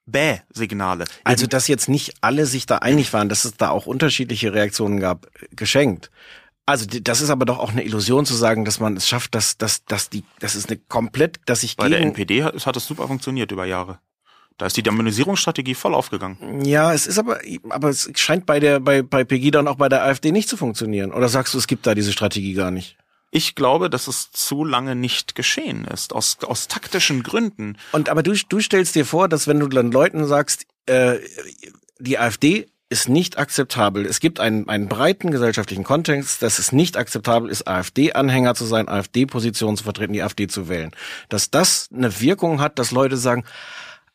[0.07, 1.05] Bäh-Signale.
[1.25, 5.01] Also dass jetzt nicht alle sich da einig waren, dass es da auch unterschiedliche Reaktionen
[5.01, 6.11] gab, geschenkt.
[6.65, 9.57] Also das ist aber doch auch eine Illusion zu sagen, dass man es schafft, dass,
[9.57, 11.93] dass, dass die, das ist eine komplett, dass ich Bei gegen...
[11.93, 14.01] der NPD hat, hat es super funktioniert über Jahre.
[14.59, 16.65] Da ist die Dämonisierungsstrategie voll aufgegangen.
[16.65, 19.89] Ja, es ist aber, aber es scheint bei der, bei, bei Pegida und auch bei
[19.89, 21.13] der AfD nicht zu funktionieren.
[21.13, 22.97] Oder sagst du, es gibt da diese Strategie gar nicht?
[23.31, 27.77] Ich glaube, dass es zu lange nicht geschehen ist, aus, aus taktischen Gründen.
[27.93, 31.19] Und aber du, du stellst dir vor, dass wenn du dann Leuten sagst, äh,
[31.99, 34.07] die AfD ist nicht akzeptabel.
[34.07, 38.89] Es gibt einen, einen breiten gesellschaftlichen Kontext, dass es nicht akzeptabel ist, AfD-Anhänger zu sein,
[38.89, 40.93] AfD-Positionen zu vertreten, die AfD zu wählen.
[41.29, 43.45] Dass das eine Wirkung hat, dass Leute sagen,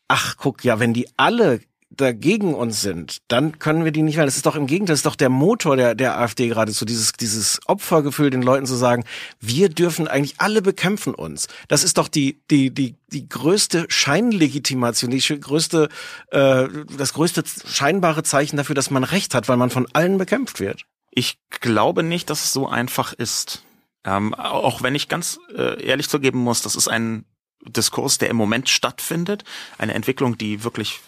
[0.08, 1.60] ach guck, ja, wenn die alle
[1.96, 4.26] dagegen uns sind, dann können wir die nicht wählen.
[4.26, 7.12] Das ist doch im Gegenteil, das ist doch der Motor der, der AfD geradezu, dieses,
[7.12, 9.04] dieses Opfergefühl den Leuten zu sagen,
[9.40, 11.48] wir dürfen eigentlich, alle bekämpfen uns.
[11.68, 15.88] Das ist doch die, die, die, die größte Scheinlegitimation, die größte,
[16.30, 20.60] äh, das größte scheinbare Zeichen dafür, dass man Recht hat, weil man von allen bekämpft
[20.60, 20.84] wird.
[21.10, 23.64] Ich glaube nicht, dass es so einfach ist.
[24.04, 27.24] Ähm, auch wenn ich ganz äh, ehrlich zugeben muss, das ist ein
[27.66, 29.44] Diskurs, der im Moment stattfindet.
[29.78, 31.00] Eine Entwicklung, die wirklich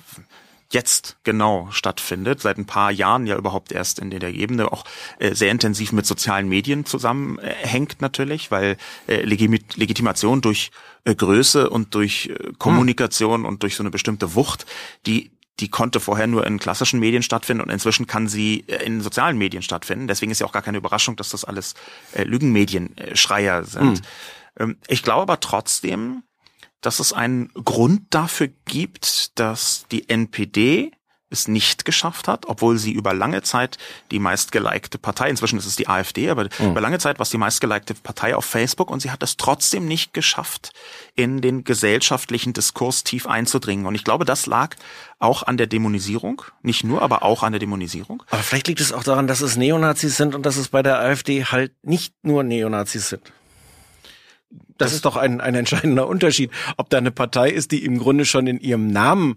[0.71, 4.85] jetzt genau stattfindet, seit ein paar Jahren ja überhaupt erst in der Ebene auch
[5.19, 10.71] äh, sehr intensiv mit sozialen Medien zusammenhängt natürlich, weil äh, Legitimation durch
[11.05, 13.47] äh, Größe und durch äh, Kommunikation hm.
[13.47, 14.67] und durch so eine bestimmte Wucht,
[15.07, 19.01] die die konnte vorher nur in klassischen Medien stattfinden und inzwischen kann sie äh, in
[19.01, 20.09] sozialen Medien stattfinden.
[20.09, 21.75] Deswegen ist ja auch gar keine Überraschung, dass das alles
[22.13, 23.99] äh, Lügenmedien-Schreier sind.
[23.99, 24.05] Hm.
[24.59, 26.25] Ähm, ich glaube aber trotzdem,
[26.87, 30.93] dass es einen Grund dafür gibt, dass die NPD
[31.35, 33.77] es nicht geschafft hat, obwohl sie über lange Zeit
[34.11, 36.71] die meistgelikte Partei, inzwischen ist es die AfD, aber mhm.
[36.71, 39.87] über lange Zeit war es die meistgelikte Partei auf Facebook und sie hat es trotzdem
[39.87, 40.73] nicht geschafft,
[41.15, 43.87] in den gesellschaftlichen Diskurs tief einzudringen.
[43.87, 44.77] Und ich glaube, das lag
[45.19, 48.23] auch an der Dämonisierung, nicht nur, aber auch an der Dämonisierung.
[48.31, 51.01] Aber vielleicht liegt es auch daran, dass es Neonazis sind und dass es bei der
[51.01, 53.33] AfD halt nicht nur Neonazis sind.
[54.79, 58.25] Das, ist doch ein, ein entscheidender Unterschied, ob da eine Partei ist, die im Grunde
[58.25, 59.37] schon in ihrem Namen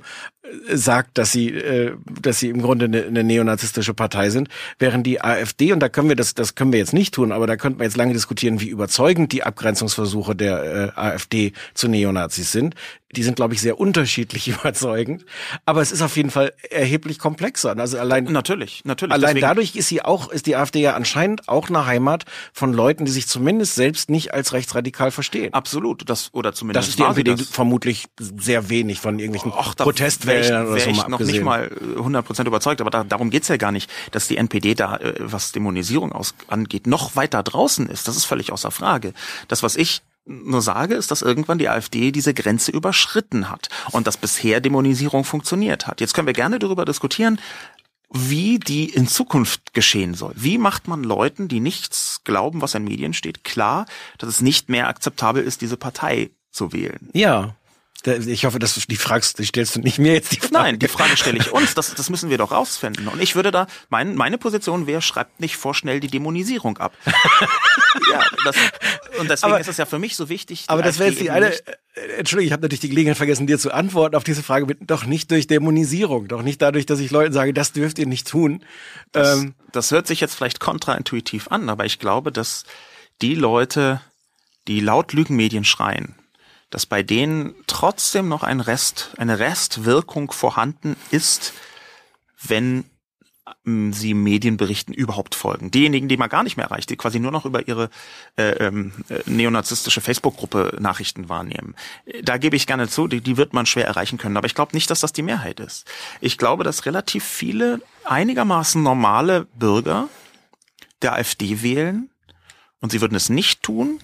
[0.72, 5.22] sagt, dass sie, äh, dass sie im Grunde eine, eine neonazistische Partei sind, während die
[5.22, 7.80] AfD und da können wir das, das können wir jetzt nicht tun, aber da könnten
[7.80, 12.76] wir jetzt lange diskutieren, wie überzeugend die Abgrenzungsversuche der äh, AfD zu Neonazis sind.
[13.16, 15.26] Die sind, glaube ich, sehr unterschiedlich überzeugend,
[15.66, 17.78] aber es ist auf jeden Fall erheblich komplexer.
[17.78, 19.14] Also allein natürlich, natürlich.
[19.14, 22.74] Allein Deswegen dadurch ist sie auch, ist die AfD ja anscheinend auch eine Heimat von
[22.74, 25.54] Leuten, die sich zumindest selbst nicht als rechtsradikal verstehen.
[25.54, 30.64] Absolut, das oder zumindest das ist die NPD vermutlich sehr wenig von irgendwelchen Protestwellen wäre
[30.64, 33.72] ich, wär so ich noch nicht mal 100% überzeugt, aber da, darum geht's ja gar
[33.72, 38.08] nicht, dass die NPD da, äh, was Dämonisierung aus, angeht, noch weiter draußen ist.
[38.08, 39.14] Das ist völlig außer Frage.
[39.48, 44.08] Das, was ich nur sage, ist, dass irgendwann die AfD diese Grenze überschritten hat und
[44.08, 46.02] dass bisher Dämonisierung funktioniert hat.
[46.02, 47.40] Jetzt können wir gerne darüber diskutieren,
[48.12, 50.34] wie die in Zukunft geschehen soll.
[50.36, 53.86] Wie macht man Leuten, die nichts glauben, was in Medien steht, klar,
[54.18, 57.10] dass es nicht mehr akzeptabel ist, diese Partei zu wählen?
[57.14, 57.56] Ja,
[58.06, 60.54] ich hoffe, dass du die fragst, die stellst du nicht mir jetzt die Frage.
[60.54, 61.74] Nein, die Frage stelle ich uns.
[61.74, 63.08] Das, das müssen wir doch rausfinden.
[63.08, 66.94] Und ich würde da, mein, meine Position wäre, schreibt nicht vorschnell die Dämonisierung ab.
[68.12, 68.56] ja, das,
[69.20, 70.66] und deswegen aber, ist es ja für mich so wichtig.
[70.68, 71.60] Aber das wäre jetzt die eine, äh,
[72.18, 74.76] Entschuldigung, ich habe natürlich die Gelegenheit vergessen, dir zu antworten auf diese Frage.
[74.82, 78.28] Doch nicht durch Dämonisierung, doch nicht dadurch, dass ich Leuten sage, das dürft ihr nicht
[78.28, 78.64] tun.
[79.12, 82.64] Das, ähm, das hört sich jetzt vielleicht kontraintuitiv an, aber ich glaube, dass
[83.22, 84.02] die Leute,
[84.68, 86.16] die laut Lügenmedien schreien,
[86.70, 91.54] dass bei denen trotzdem noch ein Rest, eine Restwirkung vorhanden ist,
[92.42, 92.84] wenn
[93.66, 95.72] ähm, sie Medienberichten überhaupt folgen.
[95.72, 97.90] Diejenigen, die man gar nicht mehr erreicht, die quasi nur noch über ihre
[98.38, 101.76] äh, ähm, äh, neonazistische Facebook-Gruppe Nachrichten wahrnehmen.
[102.22, 104.38] Da gebe ich gerne zu, die, die wird man schwer erreichen können.
[104.38, 105.86] Aber ich glaube nicht, dass das die Mehrheit ist.
[106.20, 110.10] Ich glaube, dass relativ viele einigermaßen normale Bürger
[111.02, 112.10] der AfD wählen
[112.82, 114.00] und sie würden es nicht tun,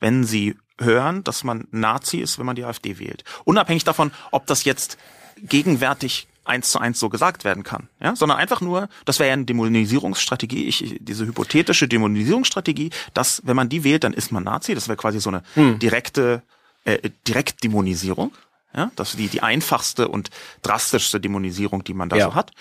[0.00, 3.24] wenn sie hören, dass man Nazi ist, wenn man die AfD wählt.
[3.44, 4.98] Unabhängig davon, ob das jetzt
[5.36, 9.32] gegenwärtig eins zu eins so gesagt werden kann, ja, sondern einfach nur, das wäre ja
[9.34, 14.74] eine Dämonisierungsstrategie, ich, diese hypothetische Dämonisierungsstrategie, dass wenn man die wählt, dann ist man Nazi,
[14.74, 15.78] das wäre quasi so eine hm.
[15.78, 16.42] direkte
[16.84, 18.32] äh, Direktdämonisierung,
[18.74, 20.30] ja, das ist die die einfachste und
[20.62, 22.26] drastischste Dämonisierung, die man da ja.
[22.26, 22.52] so hat.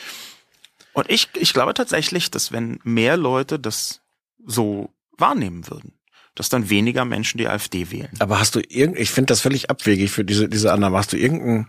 [0.93, 4.01] Und ich ich glaube tatsächlich, dass wenn mehr Leute das
[4.45, 5.93] so wahrnehmen würden,
[6.35, 8.09] dass dann weniger Menschen die AfD wählen.
[8.19, 10.97] Aber hast du irgend, ich finde das völlig abwegig für diese, diese Annahme.
[10.97, 11.67] Hast du irgendeinen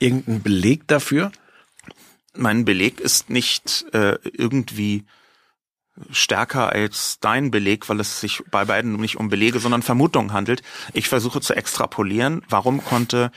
[0.00, 1.30] irgendeinen Beleg dafür?
[2.34, 5.04] Mein Beleg ist nicht äh, irgendwie
[6.10, 10.62] stärker als dein Beleg, weil es sich bei beiden nicht um Belege, sondern Vermutungen handelt.
[10.92, 13.30] Ich versuche zu extrapolieren, warum konnte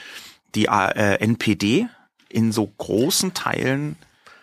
[0.56, 1.88] die äh, NPD
[2.30, 3.98] in so großen Teilen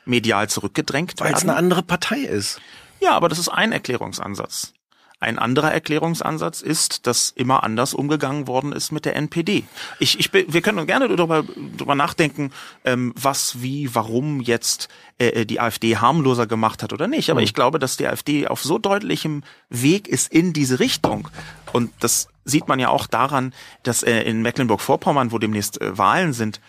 [0.04, 1.32] medial zurückgedrängt werden?
[1.32, 2.60] Weil es eine andere Partei ist.
[3.00, 4.74] Ja, aber das ist ein Erklärungsansatz.
[5.20, 9.64] Ein anderer Erklärungsansatz ist, dass immer anders umgegangen worden ist mit der NPD.
[9.98, 11.44] Ich, ich, wir können gerne darüber,
[11.76, 12.52] darüber nachdenken,
[12.86, 17.28] ähm, was, wie, warum jetzt äh, die AfD harmloser gemacht hat oder nicht.
[17.28, 17.44] Aber mhm.
[17.44, 21.28] ich glaube, dass die AfD auf so deutlichem Weg ist in diese Richtung.
[21.72, 23.52] Und das sieht man ja auch daran,
[23.82, 26.62] dass äh, in Mecklenburg-Vorpommern, wo demnächst äh, Wahlen sind,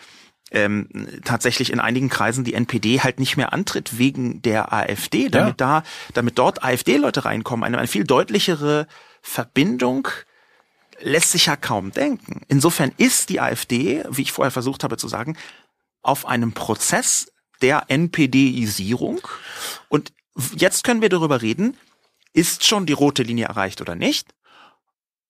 [0.52, 0.88] ähm,
[1.24, 5.82] tatsächlich in einigen Kreisen die NPD halt nicht mehr antritt wegen der AfD, damit ja.
[5.82, 5.84] da,
[6.14, 8.88] damit dort AfD-Leute reinkommen, eine, eine viel deutlichere
[9.22, 10.08] Verbindung
[11.00, 12.42] lässt sich ja kaum denken.
[12.48, 15.38] Insofern ist die AfD, wie ich vorher versucht habe zu sagen,
[16.02, 19.20] auf einem Prozess der NPDisierung.
[19.90, 20.14] Und
[20.56, 21.78] jetzt können wir darüber reden,
[22.34, 24.30] ist schon die rote Linie erreicht oder nicht?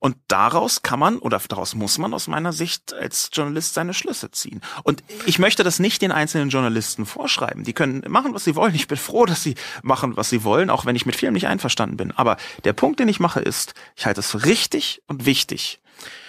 [0.01, 4.31] Und daraus kann man oder daraus muss man aus meiner Sicht als Journalist seine Schlüsse
[4.31, 4.59] ziehen.
[4.81, 7.63] Und ich möchte das nicht den einzelnen Journalisten vorschreiben.
[7.63, 8.73] Die können machen, was sie wollen.
[8.73, 11.45] Ich bin froh, dass sie machen, was sie wollen, auch wenn ich mit vielem nicht
[11.45, 12.11] einverstanden bin.
[12.17, 15.79] Aber der Punkt, den ich mache, ist, ich halte es für richtig und wichtig,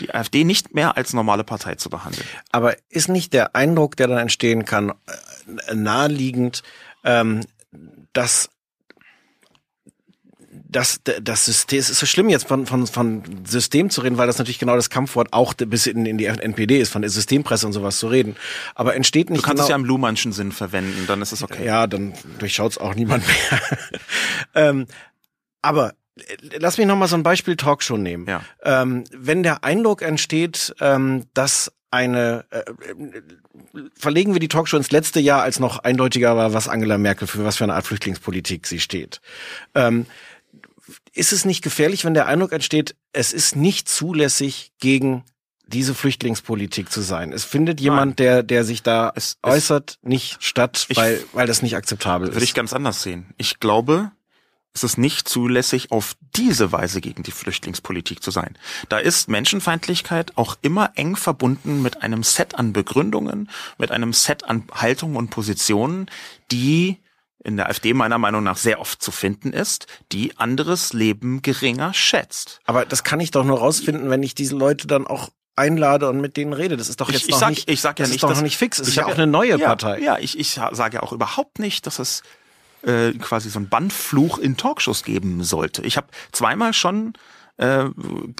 [0.00, 2.28] die AfD nicht mehr als normale Partei zu behandeln.
[2.50, 6.62] Aber ist nicht der Eindruck, der dann entstehen kann, äh, naheliegend,
[7.04, 7.40] ähm,
[8.12, 8.50] dass
[10.72, 14.26] das, das System, es ist so schlimm jetzt von, von, von System zu reden, weil
[14.26, 17.66] das natürlich genau das Kampfwort auch bis in, in die NPD ist, von der Systempresse
[17.66, 18.36] und sowas zu reden.
[18.74, 19.42] Aber entsteht nicht.
[19.42, 21.64] Du kannst genau, es ja im Luhmannschen Sinn verwenden, dann ist es okay.
[21.64, 23.60] Ja, dann durchschaut es auch niemand mehr.
[24.54, 24.86] ähm,
[25.60, 25.92] aber
[26.58, 28.26] lass mich noch mal so ein Beispiel Talkshow nehmen.
[28.26, 28.42] Ja.
[28.64, 32.62] Ähm, wenn der Eindruck entsteht, ähm, dass eine äh,
[33.94, 37.44] verlegen wir die Talkshow ins letzte Jahr, als noch eindeutiger war, was Angela Merkel für
[37.44, 39.20] was für eine Art Flüchtlingspolitik sie steht.
[39.74, 40.06] Ähm,
[41.12, 45.24] ist es nicht gefährlich, wenn der Eindruck entsteht, es ist nicht zulässig gegen
[45.66, 47.32] diese Flüchtlingspolitik zu sein.
[47.32, 51.76] Es findet jemand, der, der sich da es, äußert, nicht statt, weil, weil das nicht
[51.76, 52.34] akzeptabel ist.
[52.34, 53.32] Würde ich ganz anders sehen.
[53.38, 54.12] Ich glaube,
[54.74, 58.56] es ist nicht zulässig, auf diese Weise gegen die Flüchtlingspolitik zu sein.
[58.88, 64.44] Da ist Menschenfeindlichkeit auch immer eng verbunden mit einem Set an Begründungen, mit einem Set
[64.44, 66.10] an Haltungen und Positionen,
[66.50, 67.01] die
[67.44, 71.92] in der AfD meiner Meinung nach sehr oft zu finden ist, die anderes Leben geringer
[71.94, 72.60] schätzt.
[72.64, 76.20] Aber das kann ich doch nur rausfinden, wenn ich diese Leute dann auch einlade und
[76.20, 76.76] mit denen rede.
[76.76, 78.28] Das ist doch jetzt ich, noch sag, nicht, ich sag ja das nicht, ist doch
[78.28, 78.78] dass, noch nicht fix.
[78.78, 80.00] Es ist ja auch eine neue ja, Partei.
[80.00, 82.22] Ja, ich, ich sage ja auch überhaupt nicht, dass es
[82.82, 85.82] äh, quasi so ein Bannfluch in Talkshows geben sollte.
[85.82, 87.14] Ich habe zweimal schon
[87.58, 87.84] äh,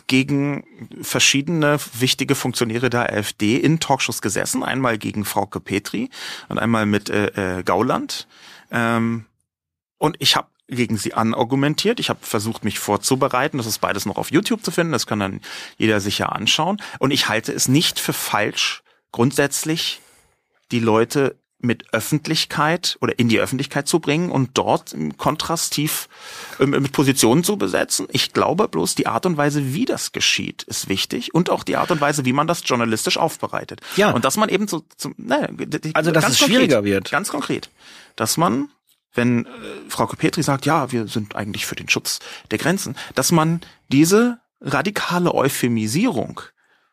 [0.06, 0.64] gegen
[1.02, 4.62] verschiedene wichtige Funktionäre der AfD in Talkshows gesessen.
[4.62, 6.08] Einmal gegen Frauke Petri
[6.48, 8.26] und einmal mit äh, äh, Gauland.
[8.72, 9.26] Ähm,
[9.98, 12.00] und ich habe gegen sie anargumentiert.
[12.00, 13.58] Ich habe versucht, mich vorzubereiten.
[13.58, 14.92] Das ist beides noch auf YouTube zu finden.
[14.92, 15.40] Das kann dann
[15.76, 16.80] jeder sicher anschauen.
[16.98, 20.00] Und ich halte es nicht für falsch, grundsätzlich
[20.72, 26.08] die Leute mit Öffentlichkeit oder in die Öffentlichkeit zu bringen und dort kontrastiv
[26.58, 28.06] äh, mit Positionen zu besetzen.
[28.10, 31.76] Ich glaube bloß, die Art und Weise, wie das geschieht, ist wichtig und auch die
[31.76, 33.80] Art und Weise, wie man das journalistisch aufbereitet.
[33.96, 34.10] Ja.
[34.10, 35.48] Und dass man eben so, so ne,
[35.94, 37.10] Also, dass ganz es konkret, schwieriger wird.
[37.10, 37.70] Ganz konkret.
[38.16, 38.68] Dass man,
[39.14, 39.48] wenn äh,
[39.88, 42.18] Frau Petri sagt, ja, wir sind eigentlich für den Schutz
[42.50, 46.40] der Grenzen, dass man diese radikale Euphemisierung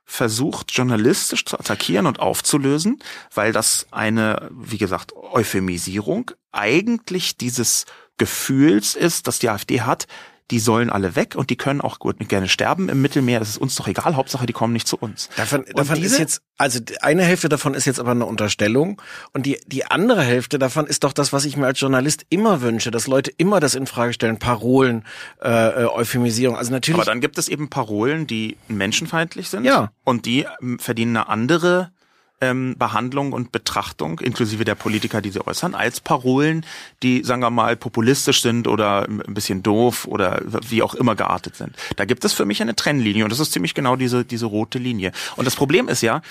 [0.10, 2.98] versucht, journalistisch zu attackieren und aufzulösen,
[3.34, 7.86] weil das eine, wie gesagt, Euphemisierung eigentlich dieses
[8.18, 10.08] Gefühls ist, dass die AfD hat,
[10.52, 13.40] die sollen alle weg und die können auch gut gerne sterben im Mittelmeer.
[13.40, 14.16] Das ist uns doch egal.
[14.16, 15.30] Hauptsache, die kommen nicht zu uns.
[15.38, 19.02] Davon, davon ist jetzt, also eine Hälfte davon ist jetzt aber eine Unterstellung
[19.34, 22.62] und die die andere Hälfte davon ist doch das, was ich mir als Journalist immer
[22.62, 25.06] wünsche, dass Leute immer das in Frage stellen, Parolen,
[25.42, 26.58] äh, äh Euphemisierung.
[26.58, 27.00] Also natürlich.
[27.00, 29.66] Aber dann gibt es eben Parolen, die menschenfeindlich sind.
[29.66, 29.92] Ja.
[30.04, 31.92] Und die ähm, verdienen eine andere
[32.42, 36.66] ähm, Behandlung und Betrachtung, inklusive der Politiker, die sie äußern, als Parolen,
[37.04, 41.56] die, sagen wir mal, populistisch sind oder ein bisschen doof oder wie auch immer geartet
[41.56, 41.76] sind.
[41.96, 44.80] Da gibt es für mich eine Trennlinie und das ist ziemlich genau diese, diese rote
[44.80, 45.12] Linie.
[45.36, 46.22] Und das Problem ist ja,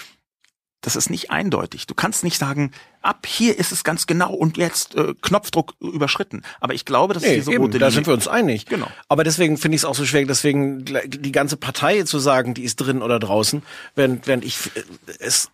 [0.80, 1.86] das ist nicht eindeutig.
[1.86, 2.70] Du kannst nicht sagen,
[3.02, 6.42] ab hier ist es ganz genau und jetzt äh, Knopfdruck überschritten.
[6.60, 8.66] Aber ich glaube, das nee, ist diese eben, rote da sind wir uns einig.
[8.66, 8.86] Genau.
[9.08, 12.62] Aber deswegen finde ich es auch so schwer, deswegen die ganze Partei zu sagen, die
[12.62, 13.62] ist drin oder draußen,
[13.96, 14.82] während, während ich äh,
[15.18, 15.50] es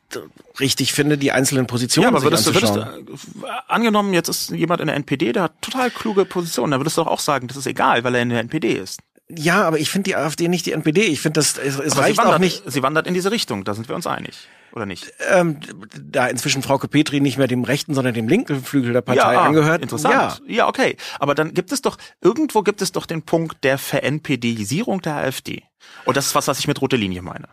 [0.60, 3.06] richtig finde, die einzelnen Positionen Ja, aber würdest du, würdest anzuschauen.
[3.06, 6.80] du, äh, angenommen, jetzt ist jemand in der NPD, der hat total kluge Positionen, dann
[6.80, 9.00] würdest du doch auch sagen, das ist egal, weil er in der NPD ist.
[9.28, 11.02] Ja, aber ich finde die AfD nicht die NPD.
[11.02, 12.62] Ich finde, das es, es reicht sie wandert, auch nicht.
[12.70, 14.36] Sie wandert in diese Richtung, da sind wir uns einig.
[14.72, 15.12] Oder nicht?
[15.30, 15.60] Ähm,
[15.98, 19.82] da inzwischen Frauke Petri nicht mehr dem rechten, sondern dem linken Flügel der Partei angehört.
[19.82, 20.12] Interessant.
[20.14, 20.96] Ja, ja, okay.
[21.20, 25.62] Aber dann gibt es doch, irgendwo gibt es doch den Punkt der Ver-NPDisierung der AfD.
[26.04, 27.48] Und das ist was, was ich mit rote Linie meine.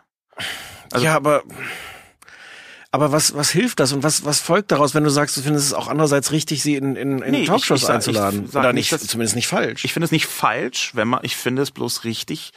[0.91, 1.43] Also- ja, aber
[2.91, 5.67] aber was was hilft das und was was folgt daraus, wenn du sagst, du findest
[5.67, 8.51] es auch andererseits richtig, sie in in, in Nee, ich- Talkshows ich sag- einzuladen ich
[8.51, 9.85] sag oder nicht, dass- zumindest nicht falsch.
[9.85, 12.51] Ich finde es nicht falsch, wenn man, ich finde es bloß richtig,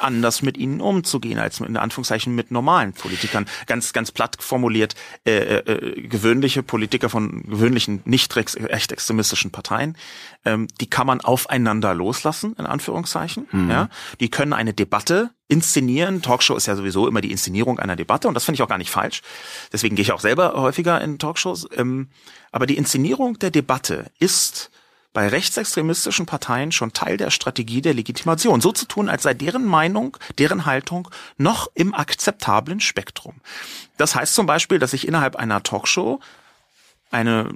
[0.00, 3.46] anders mit ihnen umzugehen als in Anführungszeichen mit normalen Politikern.
[3.66, 4.94] Ganz, ganz platt formuliert,
[5.26, 9.96] äh, äh, gewöhnliche Politiker von gewöhnlichen, nicht rex- echt extremistischen Parteien,
[10.44, 13.46] ähm, die kann man aufeinander loslassen, in Anführungszeichen.
[13.68, 13.88] Ja,
[14.20, 16.22] die können eine Debatte inszenieren.
[16.22, 18.78] Talkshow ist ja sowieso immer die Inszenierung einer Debatte und das finde ich auch gar
[18.78, 19.22] nicht falsch.
[19.72, 21.68] Deswegen gehe ich auch selber häufiger in Talkshows.
[21.76, 22.08] Ähm,
[22.52, 24.70] aber die Inszenierung der Debatte ist
[25.18, 28.60] bei rechtsextremistischen Parteien schon Teil der Strategie der Legitimation.
[28.60, 33.40] So zu tun, als sei deren Meinung, deren Haltung noch im akzeptablen Spektrum.
[33.96, 36.20] Das heißt zum Beispiel, dass ich innerhalb einer Talkshow
[37.10, 37.52] eine,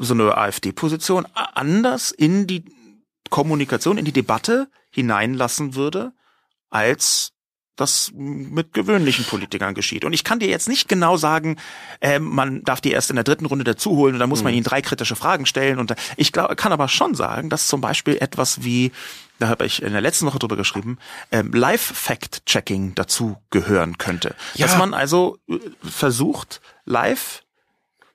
[0.00, 2.64] so eine AfD-Position anders in die
[3.30, 6.14] Kommunikation, in die Debatte hineinlassen würde,
[6.68, 7.30] als
[7.76, 10.04] das mit gewöhnlichen Politikern geschieht.
[10.04, 11.56] Und ich kann dir jetzt nicht genau sagen,
[12.00, 14.54] äh, man darf die erst in der dritten Runde dazu holen und dann muss man
[14.54, 15.78] ihnen drei kritische Fragen stellen.
[15.78, 18.92] Und da- ich glaub, kann aber schon sagen, dass zum Beispiel etwas wie,
[19.40, 20.98] da habe ich in der letzten Woche drüber geschrieben,
[21.32, 24.34] ähm, Live-Fact-Checking dazu gehören könnte.
[24.54, 24.66] Ja.
[24.66, 27.42] Dass man also äh, versucht, live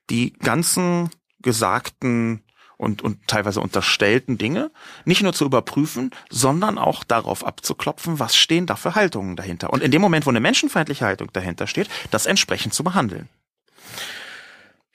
[0.09, 1.09] die ganzen
[1.41, 2.43] gesagten
[2.79, 4.71] und, und teilweise unterstellten Dinge
[5.03, 9.73] nicht nur zu überprüfen, sondern auch darauf abzuklopfen, was stehen da für Haltungen dahinter.
[9.73, 13.27] Und in dem Moment, wo eine menschenfeindliche Haltung dahinter steht, das entsprechend zu behandeln.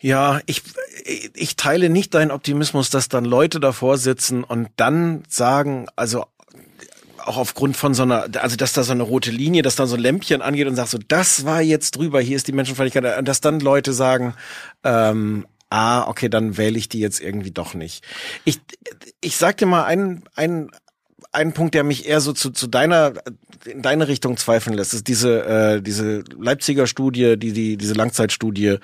[0.00, 0.62] Ja, ich,
[1.34, 6.24] ich teile nicht deinen Optimismus, dass dann Leute davor sitzen und dann sagen, also
[7.18, 9.96] auch aufgrund von so einer, also dass da so eine rote Linie, dass da so
[9.96, 13.40] ein Lämpchen angeht und sagt so, das war jetzt drüber, hier ist die Menschenfeindlichkeit, dass
[13.40, 14.34] dann Leute sagen,
[14.84, 18.04] ähm, ah, okay, dann wähle ich die jetzt irgendwie doch nicht.
[18.44, 18.60] Ich,
[19.20, 20.70] ich sag dir mal einen, einen,
[21.32, 23.14] einen Punkt, der mich eher so zu, zu deiner
[23.66, 28.76] in deine Richtung zweifeln lässt, ist diese äh, diese Leipziger Studie, die die diese Langzeitstudie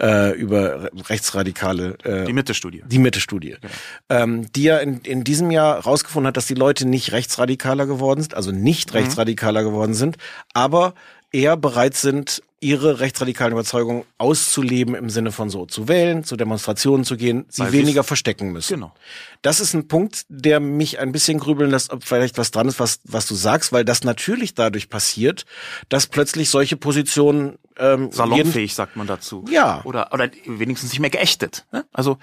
[0.00, 3.72] äh, über rechtsradikale äh, die Mitte-Studie, die Mitte-Studie, genau.
[4.08, 8.22] ähm, die ja in, in diesem Jahr rausgefunden hat, dass die Leute nicht rechtsradikaler geworden
[8.22, 8.98] sind, also nicht mhm.
[8.98, 10.16] rechtsradikaler geworden sind,
[10.52, 10.94] aber
[11.30, 17.04] eher bereit sind, ihre rechtsradikalen Überzeugungen auszuleben im Sinne von so zu wählen, zu Demonstrationen
[17.04, 18.74] zu gehen, sie Weil weniger verstecken müssen.
[18.74, 18.94] Genau.
[19.42, 22.80] Das ist ein Punkt, der mich ein bisschen grübeln lässt, ob vielleicht was dran ist,
[22.80, 25.44] was, was du sagst, weil das natürlich dadurch passiert,
[25.90, 29.44] dass plötzlich solche Positionen ähm, salonfähig sagt man dazu.
[29.50, 29.82] Ja.
[29.84, 31.66] Oder oder wenigstens nicht mehr geächtet.
[31.70, 31.84] Ne?
[31.92, 32.16] Also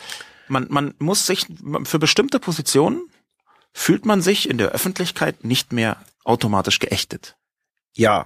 [0.47, 1.45] man man muss sich
[1.83, 3.03] für bestimmte Positionen
[3.73, 7.35] fühlt man sich in der Öffentlichkeit nicht mehr automatisch geächtet.
[7.93, 8.25] Ja,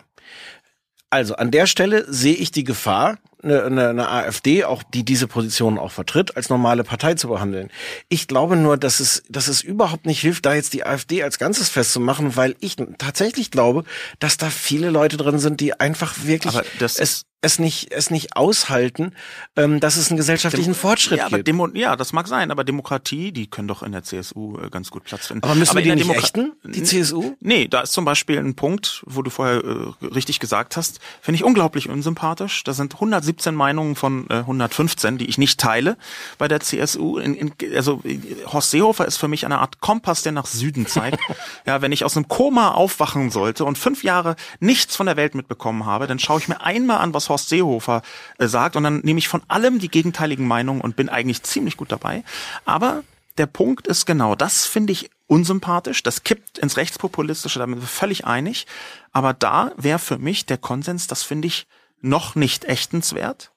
[1.15, 5.27] also an der Stelle sehe ich die Gefahr, eine, eine, eine AfD, auch die diese
[5.27, 7.71] Position auch vertritt, als normale Partei zu behandeln.
[8.09, 11.39] Ich glaube nur, dass es, dass es überhaupt nicht hilft, da jetzt die AfD als
[11.39, 13.85] Ganzes festzumachen, weil ich tatsächlich glaube,
[14.19, 16.53] dass da viele Leute drin sind, die einfach wirklich
[16.99, 19.13] es, es nicht es nicht aushalten,
[19.55, 21.47] ähm, dass es einen gesellschaftlichen Demo Fortschritt ja, gibt.
[21.47, 24.89] Demo ja, das mag sein, aber Demokratie, die können doch in der CSU äh, ganz
[24.89, 25.43] gut Platz finden.
[25.43, 27.35] Aber müssen aber wir die nicht ächten, die CSU?
[27.39, 31.35] Nee, da ist zum Beispiel ein Punkt, wo du vorher äh, richtig gesagt hast, finde
[31.35, 32.63] ich unglaublich unsympathisch.
[32.63, 35.97] Da sind 117 Meinungen von äh, 115, die ich nicht teile
[36.37, 37.19] bei der CSU.
[37.19, 38.01] In, in, also
[38.47, 41.19] Horst Seehofer ist für mich eine Art Kompass, der nach Süden zeigt.
[41.67, 45.35] ja, wenn ich aus einem Koma aufwachen sollte und fünf Jahre nichts von der Welt
[45.35, 48.01] mitbekommen habe, dann schaue ich mir einmal an, was Horst Seehofer
[48.37, 51.77] äh, sagt und dann nehme ich von allem die gegenteiligen Meinungen und bin eigentlich ziemlich
[51.77, 52.23] gut dabei.
[52.65, 53.03] Aber
[53.37, 57.87] der Punkt ist genau, das finde ich unsympathisch, das kippt ins Rechtspopulistische, da sind wir
[57.87, 58.65] völlig einig.
[59.11, 61.67] Aber da wäre für mich der Konsens, das finde ich
[62.01, 63.51] noch nicht ächtenswert.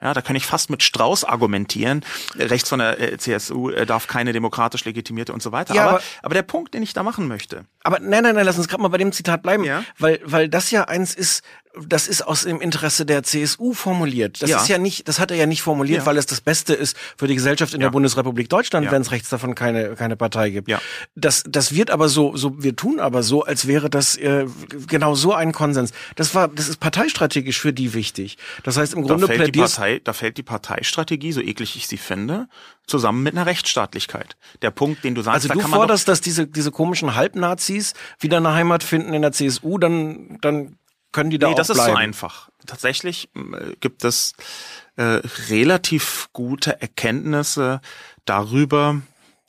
[0.00, 2.04] Ja, da kann ich fast mit Strauß argumentieren.
[2.34, 5.74] Rechts von der äh, CSU äh, darf keine demokratisch legitimierte und so weiter.
[5.74, 7.64] Ja, aber, aber der Punkt, den ich da machen möchte.
[7.82, 9.84] Aber nein, nein, nein, lass uns gerade mal bei dem Zitat bleiben, ja?
[9.98, 11.42] weil weil das ja eins ist,
[11.84, 14.42] das ist aus dem Interesse der CSU formuliert.
[14.42, 14.60] Das ja.
[14.60, 16.06] ist ja nicht, das hat er ja nicht formuliert, ja.
[16.06, 17.86] weil es das Beste ist für die Gesellschaft in ja.
[17.86, 20.68] der Bundesrepublik Deutschland, wenn es rechts davon keine keine Partei gibt.
[20.68, 20.80] Ja.
[21.14, 24.46] Das das wird aber so so wir tun aber so, als wäre das äh,
[24.86, 25.92] genau so ein Konsens.
[26.14, 28.38] Das war das ist parteistrategisch für die wichtig.
[28.62, 31.86] Das heißt im Grunde da fällt die Partei, da fällt die Parteistrategie, so eklig ich
[31.86, 32.48] sie finde,
[32.86, 34.36] zusammen mit einer Rechtsstaatlichkeit.
[34.62, 38.38] Der Punkt, den du sagst, also du da forderst, dass diese diese komischen Halbnazis wieder
[38.38, 40.76] eine Heimat finden in der CSU, dann dann
[41.16, 41.80] können die da nee, auch das bleiben?
[41.80, 42.48] ist so einfach.
[42.66, 44.34] Tatsächlich äh, gibt es
[44.96, 47.80] äh, relativ gute Erkenntnisse
[48.26, 49.00] darüber,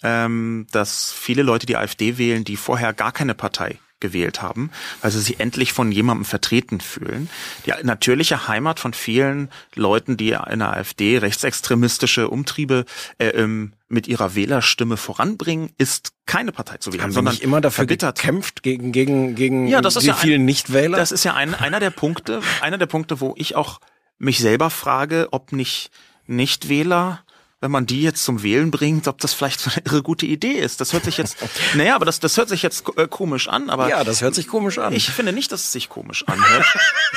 [0.02, 5.12] ähm, dass viele Leute die AfD wählen, die vorher gar keine Partei gewählt haben, weil
[5.12, 7.30] sie sich endlich von jemandem vertreten fühlen.
[7.66, 12.86] Die natürliche Heimat von vielen Leuten, die in der AfD rechtsextremistische Umtriebe
[13.18, 17.84] äh, ähm, mit ihrer Wählerstimme voranbringen, ist keine Partei zu wählen, Haben sondern immer dafür
[17.84, 18.18] verbittert.
[18.18, 20.98] gekämpft gegen gegen gegen ja, das ist die ja vielen Nichtwähler.
[20.98, 23.80] Das ist ja ein, einer der Punkte, einer der Punkte, wo ich auch
[24.18, 25.92] mich selber frage, ob nicht
[26.26, 27.24] Nichtwähler
[27.60, 30.54] wenn man die jetzt zum Wählen bringt, ob das vielleicht so eine irre gute Idee
[30.54, 30.80] ist.
[30.80, 31.38] Das hört sich jetzt,
[31.74, 33.90] naja, aber das, das hört sich jetzt äh, komisch an, aber.
[33.90, 34.94] Ja, das hört sich komisch an.
[34.94, 36.66] Ich finde nicht, dass es sich komisch anhört,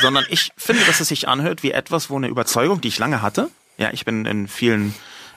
[0.01, 3.21] sondern ich finde, dass es sich anhört wie etwas, wo eine Überzeugung, die ich lange
[3.21, 4.95] hatte, ja, ich bin in vielen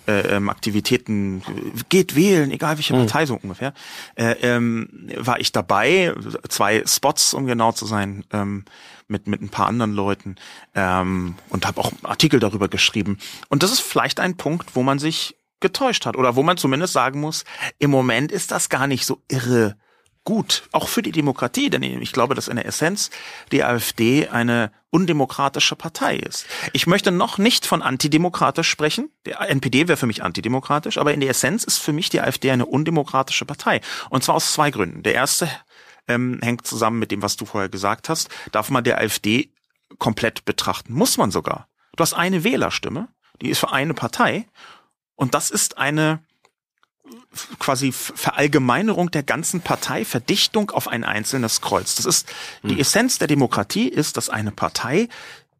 [0.08, 1.42] ähm, Aktivitäten,
[1.90, 3.06] geht wählen, egal welche hm.
[3.06, 3.28] Partei mhm.
[3.28, 3.74] so ungefähr,
[4.16, 6.14] äh, ähm, war ich dabei,
[6.50, 8.66] zwei Spots, um genau zu sein, ähm,
[9.08, 10.36] mit, mit ein paar anderen Leuten
[10.76, 13.18] ähm, und habe auch Artikel darüber geschrieben.
[13.50, 16.94] Und das ist vielleicht ein Punkt, wo man sich getäuscht hat oder wo man zumindest
[16.94, 17.46] sagen muss,
[17.80, 19.78] im Moment ist das gar nicht so irre
[20.24, 23.10] gut, auch für die Demokratie, denn ich glaube, dass in der Essenz
[23.52, 26.46] die AfD eine undemokratische Partei ist.
[26.72, 29.10] Ich möchte noch nicht von antidemokratisch sprechen.
[29.26, 32.52] Der NPD wäre für mich antidemokratisch, aber in der Essenz ist für mich die AfD
[32.52, 33.82] eine undemokratische Partei.
[34.10, 35.04] Und zwar aus zwei Gründen.
[35.04, 35.50] Der erste
[36.08, 38.30] ähm, hängt zusammen mit dem, was du vorher gesagt hast.
[38.52, 39.52] Darf man der AfD
[39.98, 40.94] komplett betrachten?
[40.94, 41.68] Muss man sogar.
[41.96, 43.10] Du hast eine Wählerstimme,
[43.42, 44.48] die ist für eine Partei.
[45.16, 46.24] Und das ist eine
[47.60, 51.96] quasi Verallgemeinerung der ganzen Partei, Verdichtung auf ein einzelnes Kreuz.
[51.96, 52.32] Das ist
[52.64, 52.80] die hm.
[52.80, 55.10] Essenz der Demokratie ist, dass eine Partei,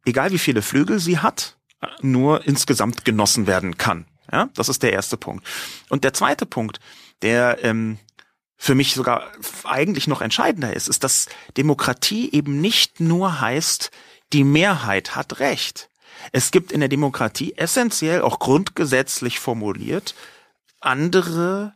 [0.06, 1.58] egal wie viele Flügel sie hat,
[2.02, 4.06] nur insgesamt genossen werden kann.
[4.32, 5.46] Ja, das ist der erste Punkt.
[5.90, 6.80] Und der zweite Punkt,
[7.22, 8.00] der ähm,
[8.58, 9.30] für mich sogar
[9.66, 11.28] eigentlich noch entscheidender ist, ist, dass
[11.58, 13.92] Demokratie eben nicht nur heißt,
[14.32, 15.90] die Mehrheit hat Recht.
[16.32, 20.16] Es gibt in der Demokratie essentiell auch grundgesetzlich formuliert
[20.84, 21.74] andere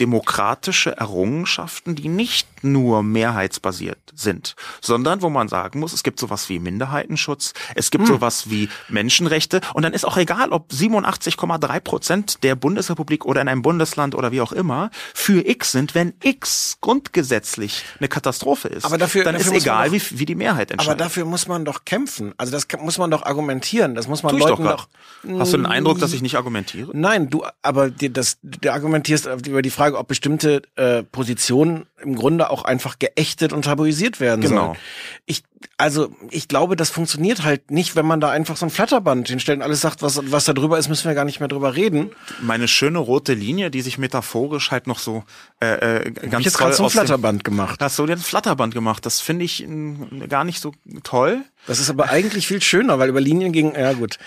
[0.00, 6.48] demokratische Errungenschaften, die nicht nur mehrheitsbasiert sind, sondern wo man sagen muss, es gibt sowas
[6.48, 8.14] wie Minderheitenschutz, es gibt hm.
[8.14, 13.48] sowas wie Menschenrechte und dann ist auch egal, ob 87,3 Prozent der Bundesrepublik oder in
[13.48, 18.84] einem Bundesland oder wie auch immer für X sind, wenn X grundgesetzlich eine Katastrophe ist.
[18.84, 21.00] Aber dafür, dann dafür ist egal, doch, wie, wie die Mehrheit entscheidet.
[21.00, 22.34] Aber dafür muss man doch kämpfen.
[22.36, 23.94] Also das muss man doch argumentieren.
[23.94, 24.88] Das muss man Tue Leuten doch,
[25.24, 25.38] doch.
[25.38, 26.90] Hast du den Eindruck, dass ich nicht argumentiere?
[26.92, 32.14] Nein, du, aber dir das, du argumentierst über die Frage, ob bestimmte äh, Positionen im
[32.14, 34.66] Grunde auch einfach geächtet und tabuisiert werden genau.
[34.66, 34.78] sollen.
[35.26, 35.42] Ich,
[35.76, 39.58] also ich glaube, das funktioniert halt nicht, wenn man da einfach so ein Flatterband hinstellt
[39.58, 42.10] und alles sagt, was, was da drüber ist, müssen wir gar nicht mehr drüber reden.
[42.40, 45.24] Meine schöne rote Linie, die sich metaphorisch halt noch so
[45.60, 47.80] äh, äh, ganz Hab ich jetzt gerade so ein Flatterband gemacht.
[47.80, 49.04] Hast du dir ein Flatterband gemacht?
[49.04, 50.72] Das finde ich n, gar nicht so
[51.02, 51.42] toll.
[51.66, 54.18] Das ist aber eigentlich viel schöner, weil über Linien ging, ja gut.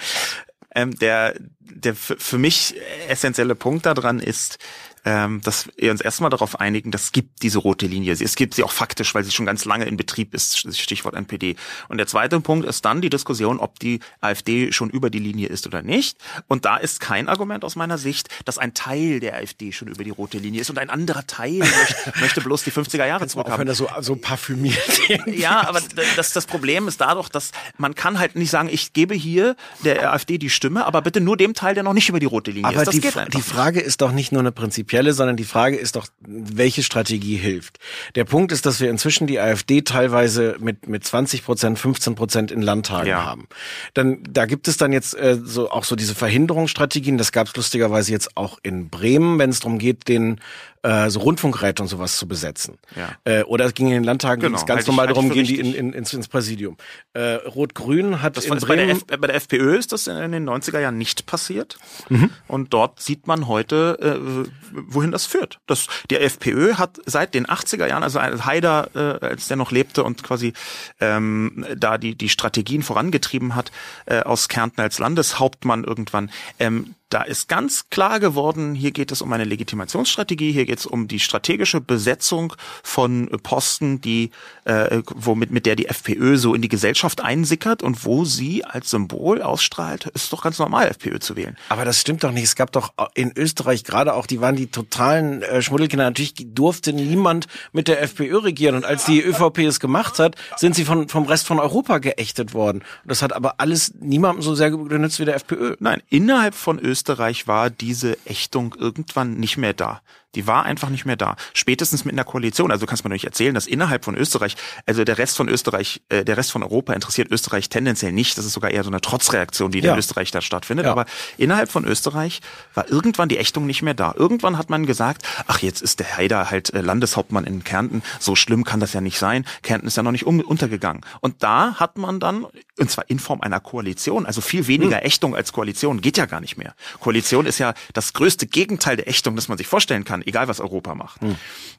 [0.73, 1.35] Ähm, der
[1.81, 2.75] der für mich
[3.07, 4.59] essentielle Punkt daran ist,
[5.05, 8.13] ähm, dass wir uns erstmal darauf einigen, das gibt diese rote Linie.
[8.13, 11.55] Es gibt sie auch faktisch, weil sie schon ganz lange in Betrieb ist, Stichwort NPD.
[11.89, 15.47] Und der zweite Punkt ist dann die Diskussion, ob die AfD schon über die Linie
[15.47, 16.17] ist oder nicht.
[16.47, 20.03] Und da ist kein Argument aus meiner Sicht, dass ein Teil der AfD schon über
[20.03, 23.65] die rote Linie ist und ein anderer Teil möchte, möchte bloß die 50er Jahre zurückhaben.
[23.65, 24.77] das so, so parfümiert.
[25.25, 25.81] ja, aber
[26.15, 30.13] das, das Problem ist dadurch, dass man kann halt nicht sagen, ich gebe hier der
[30.13, 32.69] AfD die Stimme, aber bitte nur dem Teil, der noch nicht über die rote Linie
[32.69, 32.87] aber ist.
[32.87, 35.95] Das die, die Frage ist doch nicht nur eine Prinzip prinzipielle, sondern die Frage ist
[35.95, 37.79] doch, welche Strategie hilft.
[38.15, 42.51] Der Punkt ist, dass wir inzwischen die AfD teilweise mit, mit 20 Prozent, 15 Prozent
[42.51, 43.23] in Landtagen ja.
[43.23, 43.47] haben.
[43.93, 47.17] Dann, da gibt es dann jetzt äh, so auch so diese Verhinderungsstrategien.
[47.17, 50.41] Das gab es lustigerweise jetzt auch in Bremen, wenn es darum geht, den
[50.83, 52.77] äh, so Rundfunkräte und sowas zu besetzen.
[52.95, 53.15] Ja.
[53.23, 55.73] Äh, oder es ging in den Landtagen genau, ganz normal ich, darum, gehen die in,
[55.73, 56.77] in, ins, ins Präsidium.
[57.13, 58.99] Äh, Rot-Grün hat das in Bremen...
[58.99, 61.77] Bei der, bei der FPÖ ist das in den 90er Jahren nicht passiert.
[62.09, 62.31] Mhm.
[62.47, 65.59] Und dort sieht man heute, äh, wohin das führt.
[65.67, 69.71] Das, die FPÖ hat seit den 80er Jahren, also als Haider, äh, als der noch
[69.71, 70.53] lebte und quasi
[70.99, 73.71] ähm, da die, die Strategien vorangetrieben hat,
[74.05, 79.21] äh, aus Kärnten als Landeshauptmann irgendwann, ähm, da ist ganz klar geworden, hier geht es
[79.21, 82.53] um eine Legitimationsstrategie, hier geht es um die strategische Besetzung
[82.83, 84.31] von Posten, die
[84.63, 88.91] äh, womit mit der die FPÖ so in die Gesellschaft einsickert und wo sie als
[88.91, 91.57] Symbol ausstrahlt, ist doch ganz normal, FPÖ zu wählen.
[91.67, 92.45] Aber das stimmt doch nicht.
[92.45, 96.05] Es gab doch in Österreich gerade auch, die waren die totalen äh, Schmuddelkinder.
[96.05, 98.75] Natürlich durfte niemand mit der FPÖ regieren.
[98.75, 102.53] Und als die ÖVP es gemacht hat, sind sie von, vom Rest von Europa geächtet
[102.53, 102.83] worden.
[103.03, 105.75] Das hat aber alles niemandem so sehr genützt wie der FPÖ.
[105.79, 110.03] Nein, innerhalb von Österreich Österreich war diese Ächtung irgendwann nicht mehr da.
[110.35, 111.35] Die war einfach nicht mehr da.
[111.53, 112.71] Spätestens mit einer Koalition.
[112.71, 114.55] Also kannst du mir nicht erzählen, dass innerhalb von Österreich,
[114.85, 118.37] also der Rest von Österreich, äh, der Rest von Europa interessiert Österreich tendenziell nicht.
[118.37, 119.93] Das ist sogar eher so eine Trotzreaktion, die ja.
[119.93, 120.85] in Österreich da stattfindet.
[120.85, 120.91] Ja.
[120.91, 121.05] Aber
[121.37, 122.41] innerhalb von Österreich
[122.73, 124.13] war irgendwann die Ächtung nicht mehr da.
[124.15, 128.01] Irgendwann hat man gesagt, ach, jetzt ist der Haider halt äh, Landeshauptmann in Kärnten.
[128.19, 129.45] So schlimm kann das ja nicht sein.
[129.63, 131.01] Kärnten ist ja noch nicht um, untergegangen.
[131.19, 132.45] Und da hat man dann,
[132.77, 135.05] und zwar in Form einer Koalition, also viel weniger hm.
[135.05, 136.73] Ächtung als Koalition, geht ja gar nicht mehr.
[136.99, 140.59] Koalition ist ja das größte Gegenteil der Ächtung, das man sich vorstellen kann egal was
[140.59, 141.21] Europa macht.
[141.21, 141.35] Hm.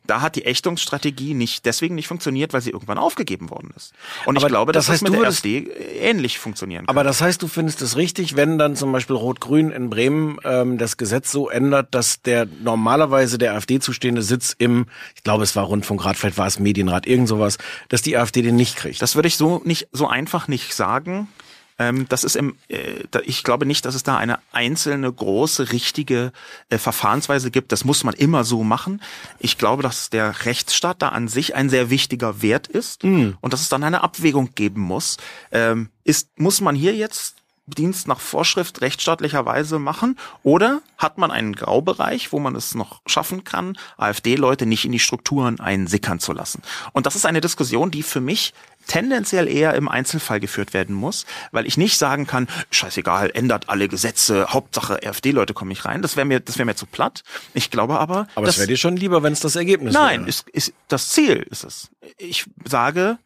[0.06, 3.92] Da hat die Ächtungsstrategie nicht deswegen nicht funktioniert, weil sie irgendwann aufgegeben worden ist.
[4.26, 5.68] Und aber ich glaube, das dass heißt, das mit der AfD
[6.00, 6.94] ähnlich funktionieren kann.
[6.94, 10.78] Aber das heißt, du findest es richtig, wenn dann zum Beispiel Rot-Grün in Bremen ähm,
[10.78, 15.54] das Gesetz so ändert, dass der normalerweise der AfD zustehende Sitz im, ich glaube, es
[15.56, 19.02] war Rundfunkrat, vielleicht war es Medienrat, irgend sowas, dass die AfD den nicht kriegt.
[19.02, 21.28] Das würde ich so nicht so einfach nicht sagen.
[21.82, 26.32] Ähm, das ist im, äh, ich glaube nicht, dass es da eine einzelne große richtige
[26.70, 27.72] äh, Verfahrensweise gibt.
[27.72, 29.02] Das muss man immer so machen.
[29.38, 33.36] Ich glaube, dass der Rechtsstaat da an sich ein sehr wichtiger Wert ist mhm.
[33.40, 35.16] und dass es dann eine Abwägung geben muss.
[35.50, 40.18] Ähm, ist muss man hier jetzt Dienst nach Vorschrift rechtsstaatlicherweise machen?
[40.42, 44.98] Oder hat man einen Graubereich, wo man es noch schaffen kann, AfD-Leute nicht in die
[44.98, 46.62] Strukturen einsickern zu lassen?
[46.92, 48.52] Und das ist eine Diskussion, die für mich
[48.86, 53.88] tendenziell eher im Einzelfall geführt werden muss, weil ich nicht sagen kann, scheißegal, ändert alle
[53.88, 56.02] Gesetze, Hauptsache AfD-Leute kommen nicht rein.
[56.02, 57.22] Das wäre mir, das wäre mir zu platt.
[57.54, 58.26] Ich glaube aber.
[58.34, 60.04] Aber es wäre dir schon lieber, wenn es das Ergebnis wäre.
[60.04, 61.90] Nein, ist, ist, das Ziel ist es.
[62.18, 63.18] Ich sage,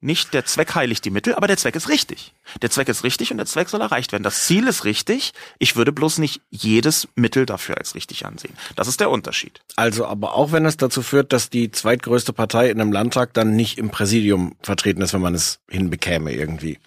[0.00, 2.32] nicht der Zweck heiligt die Mittel, aber der Zweck ist richtig.
[2.62, 4.22] Der Zweck ist richtig und der Zweck soll erreicht werden.
[4.22, 5.32] Das Ziel ist richtig.
[5.58, 8.54] Ich würde bloß nicht jedes Mittel dafür als richtig ansehen.
[8.76, 9.60] Das ist der Unterschied.
[9.76, 13.54] Also, aber auch wenn es dazu führt, dass die zweitgrößte Partei in einem Landtag dann
[13.56, 16.78] nicht im Präsidium vertreten ist, wenn man es hinbekäme irgendwie.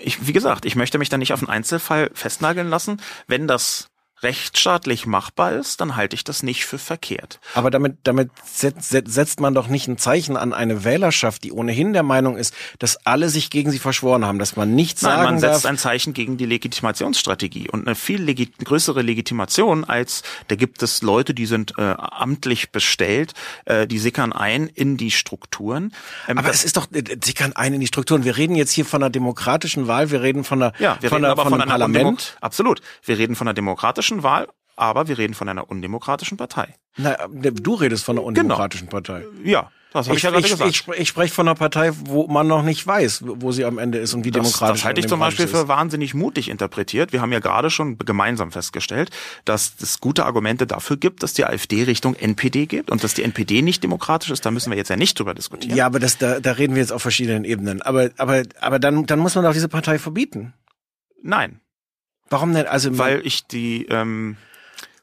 [0.00, 3.00] Ich, wie gesagt, ich möchte mich da nicht auf einen Einzelfall festnageln lassen.
[3.26, 3.89] Wenn das
[4.22, 7.40] rechtsstaatlich machbar ist, dann halte ich das nicht für verkehrt.
[7.54, 11.92] Aber damit, damit setzt, setzt man doch nicht ein Zeichen an eine Wählerschaft, die ohnehin
[11.92, 15.24] der Meinung ist, dass alle sich gegen sie verschworen haben, dass man nichts Nein, sagen
[15.24, 15.70] man setzt darf.
[15.70, 21.02] ein Zeichen gegen die Legitimationsstrategie und eine viel legit größere Legitimation als da gibt es
[21.02, 25.92] Leute, die sind äh, amtlich bestellt, äh, die sickern ein in die Strukturen.
[26.28, 28.24] Ähm, aber es ist doch, äh, sie kann ein in die Strukturen.
[28.24, 31.16] Wir reden jetzt hier von einer demokratischen Wahl, wir reden von einer, ja, wir von
[31.16, 32.36] reden einer, aber von von einem Parlament.
[32.40, 32.80] Absolut.
[33.04, 36.74] Wir reden von einer demokratischen Wahl, aber wir reden von einer undemokratischen Partei.
[36.96, 39.00] Na, du redest von einer undemokratischen genau.
[39.00, 39.24] Partei.
[39.44, 40.70] Ja, das habe ich, ja gerade ich, gesagt.
[40.70, 43.98] Ich, ich spreche von einer Partei, wo man noch nicht weiß, wo sie am Ende
[43.98, 47.12] ist und wie das, demokratisch Das halte ich zum Beispiel für wahnsinnig mutig interpretiert.
[47.12, 49.10] Wir haben ja gerade schon gemeinsam festgestellt,
[49.44, 53.24] dass es gute Argumente dafür gibt, dass die AfD Richtung NPD geht und dass die
[53.24, 54.46] NPD nicht demokratisch ist.
[54.46, 55.76] Da müssen wir jetzt ja nicht drüber diskutieren.
[55.76, 57.82] Ja, aber das, da, da reden wir jetzt auf verschiedenen Ebenen.
[57.82, 60.54] Aber, aber, aber dann, dann muss man doch diese Partei verbieten.
[61.22, 61.60] Nein.
[62.30, 62.66] Warum denn?
[62.66, 64.36] Also weil ich die ähm,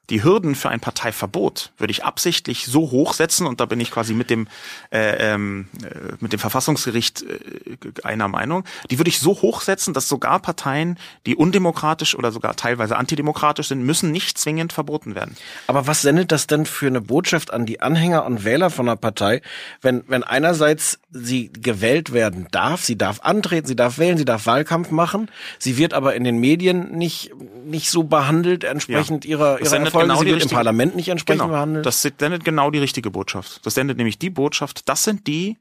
[0.10, 3.91] die Hürden für ein Parteiverbot würde ich absichtlich so hoch setzen und da bin ich
[3.91, 4.47] quasi mit dem
[4.91, 8.64] äh, ähm, äh, mit dem Verfassungsgericht äh, einer Meinung.
[8.89, 13.68] Die würde ich so hoch setzen, dass sogar Parteien, die undemokratisch oder sogar teilweise antidemokratisch
[13.68, 15.36] sind, müssen nicht zwingend verboten werden.
[15.68, 18.95] Aber was sendet das denn für eine Botschaft an die Anhänger und Wähler von einer
[18.95, 19.41] Partei,
[19.82, 24.45] wenn wenn einerseits sie gewählt werden darf, sie darf antreten, sie darf wählen, sie darf
[24.45, 25.30] Wahlkampf machen,
[25.60, 27.32] sie wird aber in den Medien nicht
[27.66, 29.32] nicht so behandelt entsprechend ja.
[29.32, 29.70] ihrer ihrer
[30.02, 31.86] Erfolge, genau sie wird richtige, im Parlament nicht entsprechend genau, behandelt.
[31.86, 33.66] Das sendet genau die richtige Botschaft.
[33.66, 35.58] Das sendet nämlich die Botschaft, das sind die,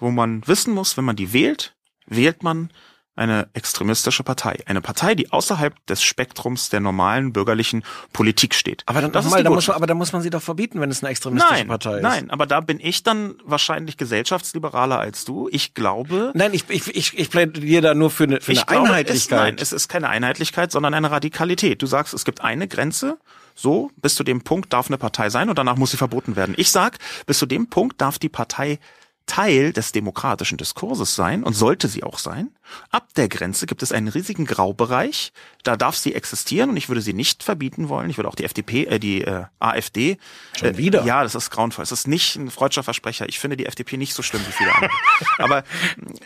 [0.00, 1.74] wo man wissen muss, wenn man die wählt,
[2.06, 2.70] wählt man
[3.16, 4.58] eine extremistische Partei.
[4.66, 8.82] Eine Partei, die außerhalb des Spektrums der normalen bürgerlichen Politik steht.
[8.86, 10.90] Aber dann, das mal, da muss man, aber da muss man sie doch verbieten, wenn
[10.90, 12.02] es eine extremistische nein, Partei ist.
[12.02, 15.48] Nein, aber da bin ich dann wahrscheinlich gesellschaftsliberaler als du.
[15.52, 16.32] Ich glaube.
[16.34, 19.38] Nein, ich, ich, ich, ich plädiere da nur für eine, für eine glaube, Einheitlichkeit.
[19.38, 21.82] Es, nein, es ist keine Einheitlichkeit, sondern eine Radikalität.
[21.82, 23.18] Du sagst, es gibt eine Grenze.
[23.54, 26.54] So, bis zu dem Punkt darf eine Partei sein und danach muss sie verboten werden.
[26.58, 28.78] Ich sag, bis zu dem Punkt darf die Partei
[29.26, 32.50] Teil des demokratischen Diskurses sein und sollte sie auch sein.
[32.90, 35.32] Ab der Grenze gibt es einen riesigen Graubereich.
[35.62, 38.10] Da darf sie existieren und ich würde sie nicht verbieten wollen.
[38.10, 40.18] Ich würde auch die FDP, äh, die äh, AfD.
[40.58, 41.04] Schon äh, wieder?
[41.04, 41.82] Ja, das ist grauenvoll.
[41.82, 43.26] Es ist nicht ein freudscher Versprecher.
[43.28, 44.92] Ich finde die FDP nicht so schlimm wie viele andere.
[45.38, 45.64] aber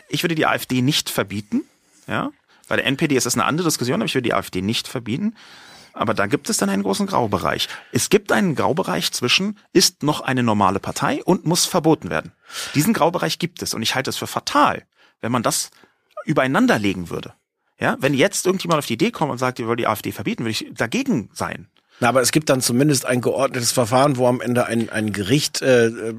[0.09, 1.61] ich würde die AfD nicht verbieten.
[2.05, 2.31] Ja,
[2.67, 5.35] bei der NPD ist das eine andere Diskussion, aber ich würde die AfD nicht verbieten.
[5.99, 7.67] Aber da gibt es dann einen großen Graubereich.
[7.91, 12.31] Es gibt einen Graubereich zwischen, ist noch eine normale Partei und muss verboten werden.
[12.73, 14.83] Diesen Graubereich gibt es und ich halte es für fatal,
[15.19, 15.71] wenn man das
[16.23, 17.33] übereinander legen würde.
[17.81, 20.45] Ja, wenn jetzt irgendjemand auf die Idee kommt und sagt, wir wollen die AfD verbieten,
[20.45, 21.67] würde ich dagegen sein.
[21.99, 25.61] Na, aber es gibt dann zumindest ein geordnetes Verfahren, wo am Ende ein, ein Gericht,
[25.61, 26.13] äh,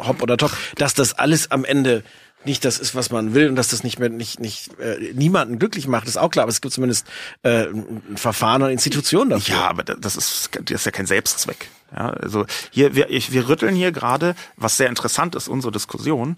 [0.00, 2.02] hopp oder top, dass das alles am Ende
[2.44, 5.58] nicht das ist, was man will und dass das nicht mehr nicht nicht äh, niemanden
[5.58, 6.44] glücklich macht, ist auch klar.
[6.44, 7.06] Aber es gibt zumindest
[7.42, 9.54] äh, ein Verfahren und Institutionen dafür.
[9.54, 11.68] Ja, aber das ist das ist ja kein Selbstzweck.
[11.92, 16.36] Ja, also hier wir ich, wir rütteln hier gerade, was sehr interessant ist, unsere Diskussion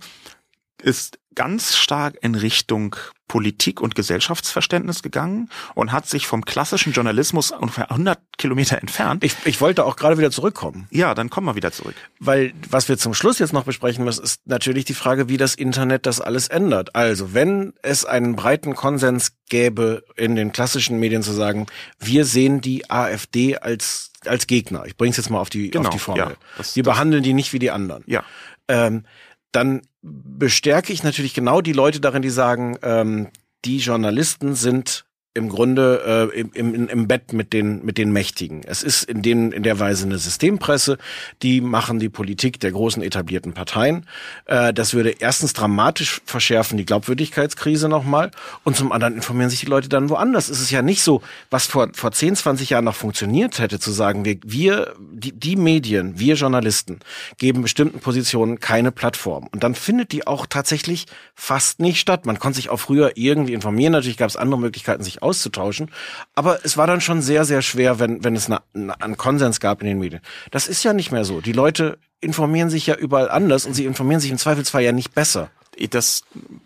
[0.80, 2.96] ist ganz stark in Richtung
[3.28, 9.22] Politik und Gesellschaftsverständnis gegangen und hat sich vom klassischen Journalismus ungefähr 100 Kilometer entfernt.
[9.22, 10.88] Ich, ich wollte auch gerade wieder zurückkommen.
[10.90, 11.94] Ja, dann kommen wir wieder zurück.
[12.18, 15.54] Weil was wir zum Schluss jetzt noch besprechen müssen, ist natürlich die Frage, wie das
[15.54, 16.96] Internet das alles ändert.
[16.96, 21.66] Also wenn es einen breiten Konsens gäbe, in den klassischen Medien zu sagen,
[22.00, 24.84] wir sehen die AfD als als Gegner.
[24.86, 26.22] Ich bringe es jetzt mal auf die, genau, auf die Formel.
[26.22, 28.02] Ja, das, wir behandeln die nicht wie die anderen.
[28.06, 28.22] Ja.
[28.68, 29.04] Ähm,
[29.52, 33.28] dann bestärke ich natürlich genau die Leute darin, die sagen, ähm,
[33.64, 38.62] die Journalisten sind im Grunde äh, im, im, im Bett mit den mit den Mächtigen.
[38.66, 40.98] Es ist in den in der Weise eine Systempresse,
[41.42, 44.06] die machen die Politik der großen etablierten Parteien.
[44.46, 48.32] Äh, das würde erstens dramatisch verschärfen die Glaubwürdigkeitskrise nochmal
[48.64, 50.48] und zum anderen informieren sich die Leute dann woanders.
[50.48, 53.92] Es ist ja nicht so, was vor vor 10, 20 Jahren noch funktioniert hätte, zu
[53.92, 56.98] sagen, wir wir die, die Medien, wir Journalisten
[57.38, 61.06] geben bestimmten Positionen keine Plattform und dann findet die auch tatsächlich
[61.36, 62.26] fast nicht statt.
[62.26, 63.92] Man konnte sich auch früher irgendwie informieren.
[63.92, 65.90] Natürlich gab es andere Möglichkeiten, sich auszutauschen.
[66.34, 69.86] Aber es war dann schon sehr, sehr schwer, wenn, wenn es einen Konsens gab in
[69.86, 70.22] den Medien.
[70.50, 71.40] Das ist ja nicht mehr so.
[71.40, 75.14] Die Leute informieren sich ja überall anders und sie informieren sich im Zweifelsfall ja nicht
[75.14, 75.50] besser.
[75.90, 76.24] Das,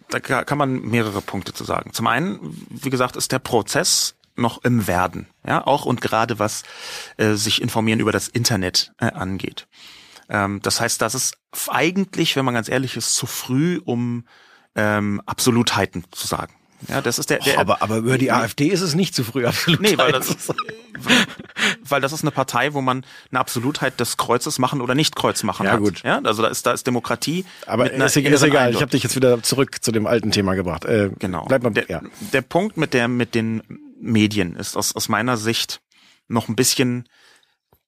[0.08, 1.92] da kann man mehrere Punkte zu sagen.
[1.92, 2.38] Zum einen,
[2.68, 6.64] wie gesagt, ist der Prozess noch im Werden, ja, auch und gerade was
[7.18, 9.68] äh, sich informieren über das Internet äh, angeht.
[10.28, 11.38] Ähm, das heißt, das ist
[11.68, 14.24] eigentlich, wenn man ganz ehrlich ist, zu früh, um
[14.74, 16.54] ähm, Absolutheiten zu sagen.
[16.88, 19.24] Ja, das ist der, der oh, aber, aber über die AfD ist es nicht zu
[19.24, 19.80] früh absolut.
[19.80, 20.54] Nee, weil das, ist,
[21.88, 25.42] weil das ist eine Partei, wo man eine Absolutheit des Kreuzes machen oder nicht Kreuz
[25.42, 25.80] machen ja, hat.
[25.80, 26.02] Gut.
[26.02, 27.44] Ja, also da ist da ist Demokratie.
[27.66, 28.72] Aber ist, ist egal.
[28.72, 30.84] Ich habe dich jetzt wieder zurück zu dem alten Thema gebracht.
[30.84, 31.44] Äh, genau.
[31.46, 32.02] Bleib mal, der, ja.
[32.32, 33.62] der Punkt mit der mit den
[34.00, 35.80] Medien ist aus aus meiner Sicht
[36.28, 37.08] noch ein bisschen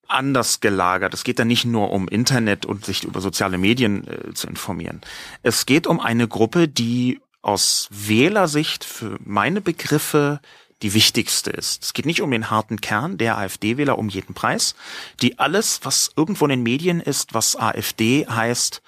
[0.08, 1.14] anders gelagert.
[1.14, 5.00] Es geht da nicht nur um Internet und sich über soziale Medien äh, zu informieren.
[5.42, 10.40] Es geht um eine Gruppe, die aus Wählersicht für meine Begriffe
[10.82, 11.84] die wichtigste ist.
[11.84, 14.74] Es geht nicht um den harten Kern der AfD-Wähler um jeden Preis,
[15.22, 18.82] die alles, was irgendwo in den Medien ist, was AfD heißt,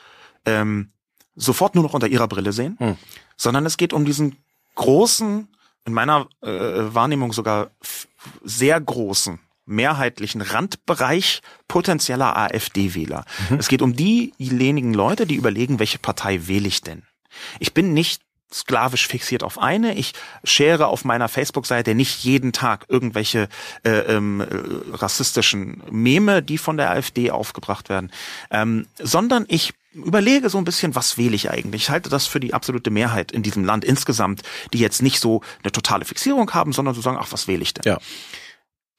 [0.45, 0.91] ähm,
[1.35, 2.97] sofort nur noch unter ihrer Brille sehen, hm.
[3.37, 4.37] sondern es geht um diesen
[4.75, 5.49] großen,
[5.87, 7.71] in meiner äh, Wahrnehmung sogar
[8.43, 13.25] sehr großen mehrheitlichen Randbereich potenzieller AfD-Wähler.
[13.51, 13.59] Mhm.
[13.59, 17.03] Es geht um diejenigen Leute, die überlegen, welche Partei wähle ich denn?
[17.61, 18.23] Ich bin nicht
[18.53, 19.95] sklavisch fixiert auf eine.
[19.95, 20.13] Ich
[20.45, 23.49] share auf meiner Facebook-Seite nicht jeden Tag irgendwelche
[23.85, 24.47] äh, ähm, äh,
[24.97, 28.11] rassistischen Meme, die von der AfD aufgebracht werden,
[28.51, 31.83] ähm, sondern ich überlege so ein bisschen, was wähle ich eigentlich.
[31.83, 34.43] Ich halte das für die absolute Mehrheit in diesem Land insgesamt,
[34.73, 37.75] die jetzt nicht so eine totale Fixierung haben, sondern so sagen, ach, was wähle ich
[37.75, 37.85] denn?
[37.85, 37.99] Ja.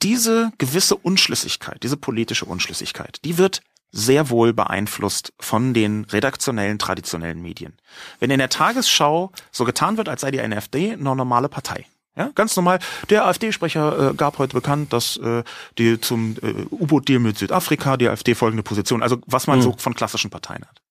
[0.01, 3.61] Diese gewisse Unschlüssigkeit, diese politische Unschlüssigkeit, die wird
[3.91, 7.73] sehr wohl beeinflusst von den redaktionellen, traditionellen Medien.
[8.19, 11.85] Wenn in der Tagesschau so getan wird, als sei die NFD eine normale Partei.
[12.15, 12.79] Ja, ganz normal.
[13.09, 15.43] Der AfD-Sprecher äh, gab heute bekannt, dass äh,
[15.77, 19.63] die zum äh, U-Boot-Deal mit Südafrika die AfD folgende Position, also was man mhm.
[19.63, 20.81] so von klassischen Parteien hat.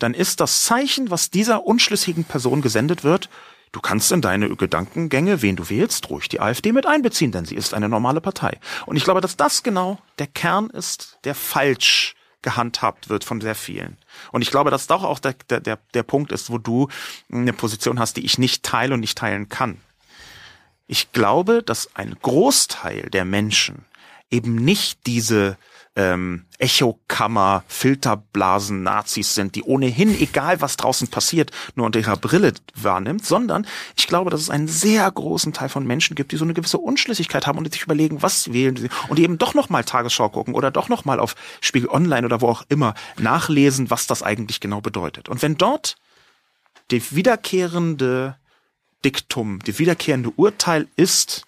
[0.00, 3.28] Dann ist das Zeichen, was dieser unschlüssigen Person gesendet wird,
[3.72, 7.54] Du kannst in deine Gedankengänge, wen du wählst, ruhig die AfD mit einbeziehen, denn sie
[7.54, 8.58] ist eine normale Partei.
[8.84, 13.54] Und ich glaube, dass das genau der Kern ist, der falsch gehandhabt wird von sehr
[13.54, 13.96] vielen.
[14.32, 16.88] Und ich glaube, dass doch auch der, der, der Punkt ist, wo du
[17.30, 19.80] eine Position hast, die ich nicht teile und nicht teilen kann.
[20.86, 23.84] Ich glaube, dass ein Großteil der Menschen
[24.30, 25.56] eben nicht diese
[25.94, 32.54] ähm, Echokammer, Filterblasen, Nazis sind, die ohnehin, egal was draußen passiert, nur unter ihrer Brille
[32.74, 33.66] wahrnimmt, sondern
[33.96, 36.78] ich glaube, dass es einen sehr großen Teil von Menschen gibt, die so eine gewisse
[36.78, 40.54] Unschlüssigkeit haben und sich überlegen, was wählen sie und die eben doch nochmal Tagesschau gucken
[40.54, 44.80] oder doch nochmal auf Spiegel Online oder wo auch immer nachlesen, was das eigentlich genau
[44.80, 45.28] bedeutet.
[45.28, 45.96] Und wenn dort
[46.90, 48.36] die wiederkehrende
[49.04, 51.44] Diktum, die wiederkehrende Urteil ist,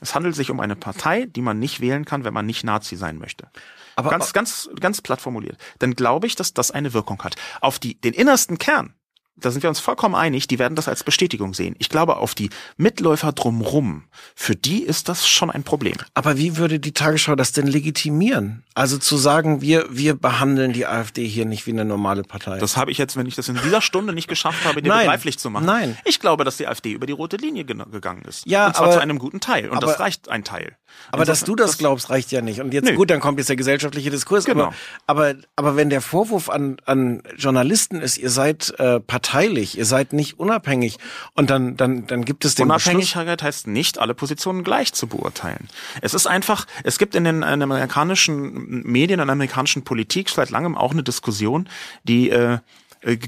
[0.00, 2.96] es handelt sich um eine Partei, die man nicht wählen kann, wenn man nicht Nazi
[2.96, 3.48] sein möchte.
[3.94, 5.58] Aber ganz, ganz, ganz platt formuliert.
[5.78, 7.36] Dann glaube ich, dass das eine Wirkung hat.
[7.62, 8.94] Auf die, den innersten Kern,
[9.36, 11.76] da sind wir uns vollkommen einig, die werden das als Bestätigung sehen.
[11.78, 15.96] Ich glaube, auf die Mitläufer drumrum, für die ist das schon ein Problem.
[16.14, 18.64] Aber wie würde die Tagesschau das denn legitimieren?
[18.74, 22.58] Also zu sagen, wir, wir behandeln die AfD hier nicht wie eine normale Partei.
[22.58, 25.38] Das habe ich jetzt, wenn ich das in dieser Stunde nicht geschafft habe, dir begreiflich
[25.38, 25.66] zu machen.
[25.66, 25.98] Nein.
[26.04, 28.46] Ich glaube, dass die AfD über die rote Linie gegangen ist.
[28.46, 29.68] Ja, Und zwar aber, zu einem guten Teil.
[29.68, 30.76] Und aber, das reicht ein Teil.
[31.10, 32.60] Aber Insofern, dass du das, das, glaubst, reicht ja nicht.
[32.60, 32.94] Und jetzt, Nö.
[32.94, 34.44] gut, dann kommt jetzt der gesellschaftliche Diskurs.
[34.44, 34.72] Genau.
[35.06, 39.84] Aber, aber, aber wenn der Vorwurf an, an Journalisten ist, ihr seid äh, parteilich, ihr
[39.84, 40.98] seid nicht unabhängig
[41.34, 45.68] und dann, dann, dann gibt es den Unabhängigkeit heißt nicht, alle Positionen gleich zu beurteilen.
[46.02, 50.28] Es ist einfach, es gibt in den, in den amerikanischen Medien, in der amerikanischen Politik
[50.28, 51.68] seit langem auch eine Diskussion,
[52.04, 52.58] die äh,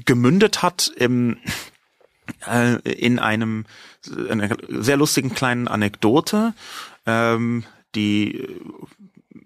[0.05, 1.37] gemündet hat im
[2.47, 3.65] äh, in einem
[4.29, 6.53] einer sehr lustigen kleinen Anekdote,
[7.09, 7.63] ähm,
[7.95, 8.47] die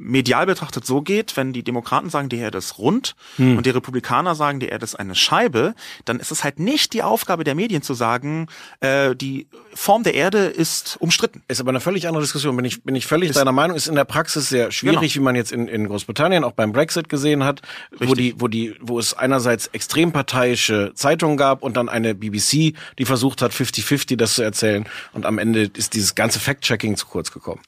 [0.04, 3.58] medial betrachtet so geht, wenn die Demokraten sagen, die Erde ist rund hm.
[3.58, 5.74] und die Republikaner sagen, die Erde ist eine Scheibe,
[6.06, 8.48] dann ist es halt nicht die Aufgabe der Medien zu sagen,
[8.82, 11.42] äh, die Form der Erde ist umstritten.
[11.48, 12.56] Ist aber eine völlig andere Diskussion.
[12.56, 15.16] Bin ich, bin ich völlig ist deiner Meinung, ist in der Praxis sehr schwierig, genau.
[15.16, 18.10] wie man jetzt in, in Großbritannien auch beim Brexit gesehen hat, Richtig.
[18.10, 22.74] wo die, wo die, wo es einerseits extrem parteiische Zeitungen gab und dann eine BBC,
[22.98, 27.08] die versucht hat, 50-50 das zu erzählen und am Ende ist dieses ganze Fact-Checking zu
[27.08, 27.62] kurz gekommen.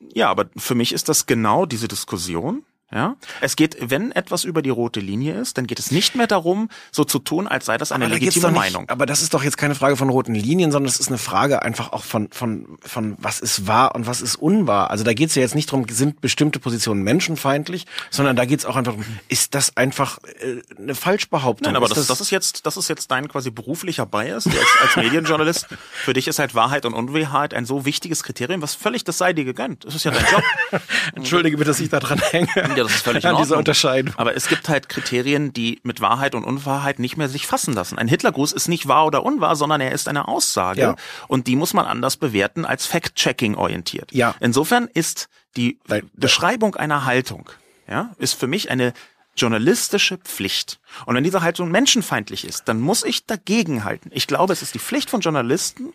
[0.00, 2.64] Ja, aber für mich ist das genau diese Diskussion.
[2.92, 6.28] Ja, es geht, wenn etwas über die rote Linie ist, dann geht es nicht mehr
[6.28, 8.88] darum, so zu tun, als sei das eine legitime nicht, Meinung.
[8.88, 11.62] Aber das ist doch jetzt keine Frage von roten Linien, sondern es ist eine Frage
[11.62, 14.92] einfach auch von von von was ist wahr und was ist unwahr.
[14.92, 18.60] Also da geht es ja jetzt nicht darum, sind bestimmte Positionen menschenfeindlich, sondern da geht
[18.60, 21.72] es auch einfach darum, ist das einfach äh, eine Falschbehauptung?
[21.72, 24.56] Nein, aber ist das, das ist jetzt das ist jetzt dein quasi beruflicher Bias als,
[24.80, 25.66] als Medienjournalist.
[26.04, 29.32] Für dich ist halt Wahrheit und Unwahrheit ein so wichtiges Kriterium, was völlig das sei
[29.32, 29.84] dir gegönnt.
[29.84, 30.42] Das ist ja dein Job.
[31.16, 32.75] Entschuldige bitte, dass ich da dran hänge.
[32.76, 33.42] Ja, das ist völlig in Ordnung.
[33.42, 34.14] Diese Unterscheidung.
[34.16, 37.98] Aber es gibt halt Kriterien, die mit Wahrheit und Unwahrheit nicht mehr sich fassen lassen.
[37.98, 40.80] Ein Hitlergruß ist nicht wahr oder unwahr, sondern er ist eine Aussage.
[40.80, 40.96] Ja.
[41.28, 44.12] Und die muss man anders bewerten als Fact-Checking orientiert.
[44.12, 44.34] Ja.
[44.40, 47.50] Insofern ist die Weil, Beschreibung einer Haltung,
[47.88, 48.92] ja, ist für mich eine
[49.36, 50.80] journalistische Pflicht.
[51.04, 54.10] Und wenn diese Haltung menschenfeindlich ist, dann muss ich dagegen halten.
[54.12, 55.92] Ich glaube, es ist die Pflicht von Journalisten,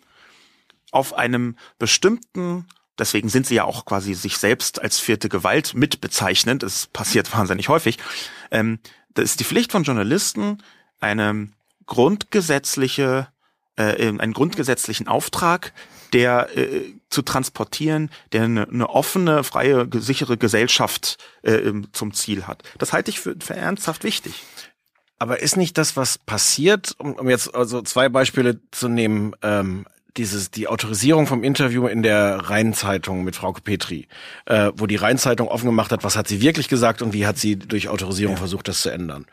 [0.92, 2.66] auf einem bestimmten
[3.02, 6.62] Deswegen sind sie ja auch quasi sich selbst als vierte Gewalt mitbezeichnend.
[6.62, 7.98] Es passiert wahnsinnig häufig.
[8.52, 8.78] Ähm,
[9.14, 10.62] das ist die Pflicht von Journalisten,
[11.00, 11.48] eine
[11.86, 13.26] grundgesetzliche,
[13.74, 15.72] äh, einen grundgesetzlichen Auftrag
[16.12, 22.62] der äh, zu transportieren, der eine, eine offene, freie, sichere Gesellschaft äh, zum Ziel hat.
[22.78, 24.44] Das halte ich für, für ernsthaft wichtig.
[25.18, 29.86] Aber ist nicht das, was passiert, um, um jetzt also zwei Beispiele zu nehmen, ähm,
[30.16, 34.06] dieses die Autorisierung vom Interview in der Rheinzeitung mit Frau Petri,
[34.46, 37.38] äh, wo die Rheinzeitung offen gemacht hat, was hat sie wirklich gesagt und wie hat
[37.38, 38.38] sie durch Autorisierung ja.
[38.38, 39.26] versucht, das zu ändern.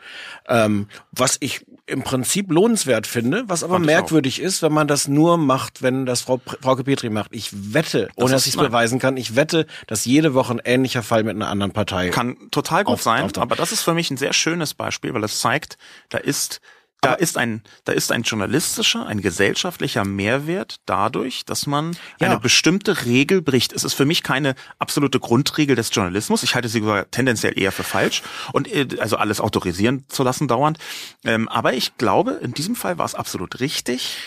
[0.47, 5.07] Ähm, was ich im Prinzip lohnenswert finde, was aber Fand merkwürdig ist, wenn man das
[5.07, 7.33] nur macht, wenn das Frau Frau Petri macht.
[7.33, 11.03] Ich wette, ohne dass ich es beweisen kann, ich wette, dass jede Woche ein ähnlicher
[11.03, 13.23] Fall mit einer anderen Partei kann total gut auf, sein.
[13.23, 13.43] Auftaucht.
[13.43, 15.77] Aber das ist für mich ein sehr schönes Beispiel, weil es zeigt,
[16.09, 16.61] da ist
[17.01, 22.27] da ist ein, da ist ein journalistischer, ein gesellschaftlicher Mehrwert dadurch, dass man ja.
[22.27, 23.71] eine bestimmte Regel bricht.
[23.71, 26.43] Es ist für mich keine absolute Grundregel des Journalismus.
[26.43, 28.21] Ich halte sie sogar tendenziell eher für falsch
[28.51, 30.77] und äh, also alles autorisieren zu lassen dauernd.
[31.23, 34.17] Ähm, aber ich glaube, in diesem Fall war es absolut richtig.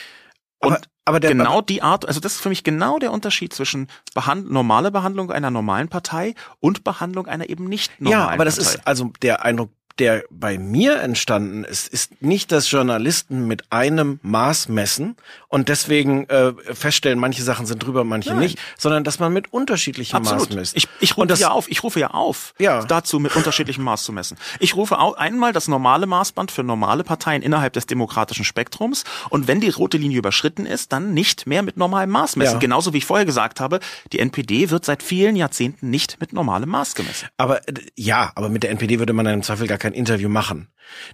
[0.59, 3.53] Und aber, aber der, genau die Art, also das ist für mich genau der Unterschied
[3.53, 8.31] zwischen Behand normale Behandlung einer normalen Partei und Behandlung einer eben nicht normalen Partei.
[8.31, 8.71] Ja, aber das Partei.
[8.71, 14.21] ist also der Eindruck, der bei mir entstanden ist, ist nicht, dass Journalisten mit einem
[14.23, 15.17] Maß messen
[15.49, 18.41] und deswegen äh, feststellen, manche Sachen sind drüber, manche Nein.
[18.41, 20.49] nicht, sondern dass man mit unterschiedlichem Absolut.
[20.49, 20.77] Maß misst.
[20.77, 22.85] Ich, ich rufe ja auf, ich rufe ja auf, ja.
[22.85, 24.39] dazu mit unterschiedlichem Maß zu messen.
[24.59, 29.49] Ich rufe auch einmal das normale Maßband für normale Parteien innerhalb des demokratischen Spektrums und
[29.49, 32.55] wenn die rote Linie überschritten ist, dann nicht mehr mit normalem Maß messen.
[32.55, 32.59] Ja.
[32.59, 33.81] Genauso wie ich vorher gesagt habe,
[34.13, 37.29] die NPD wird seit vielen Jahrzehnten nicht mit normalem Maß gemessen.
[37.37, 40.69] Aber äh, ja, aber mit der NPD würde man im Zweifel gar kein Interview machen.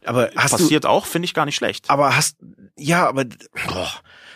[0.04, 1.90] Aber hast passiert du, auch, finde ich gar nicht schlecht.
[1.90, 2.36] Aber hast
[2.76, 3.90] ja, aber boah.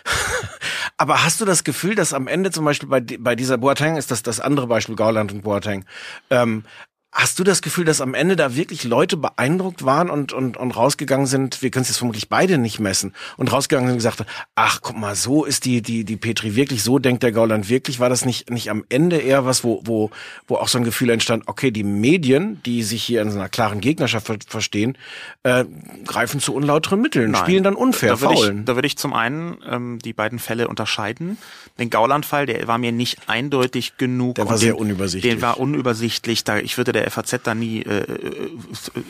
[0.97, 4.11] aber hast du das Gefühl, dass am Ende zum Beispiel bei, bei dieser Boateng ist
[4.11, 5.85] das das andere Beispiel Gauland und Boateng,
[6.29, 6.65] ähm,
[7.15, 10.71] Hast du das Gefühl, dass am Ende da wirklich Leute beeindruckt waren und, und, und
[10.75, 14.25] rausgegangen sind, wir können es jetzt vermutlich beide nicht messen, und rausgegangen sind und gesagt,
[14.55, 17.99] ach, guck mal, so ist die, die, die Petri wirklich, so denkt der Gauland wirklich,
[17.99, 20.09] war das nicht, nicht am Ende eher was, wo, wo,
[20.47, 23.49] wo auch so ein Gefühl entstand, okay, die Medien, die sich hier in so einer
[23.49, 24.97] klaren Gegnerschaft ver verstehen,
[25.43, 25.65] äh,
[26.07, 27.41] greifen zu unlauteren Mitteln, Nein.
[27.41, 30.67] spielen dann unfair, da würde ich, da würde ich zum einen ähm, die beiden Fälle
[30.67, 31.37] unterscheiden.
[31.77, 34.35] Den Gauland-Fall, der war mir nicht eindeutig genug.
[34.35, 35.33] Der war sehr den, unübersichtlich.
[35.33, 38.49] Der war unübersichtlich, da, ich würde der FAZ da nie äh, äh,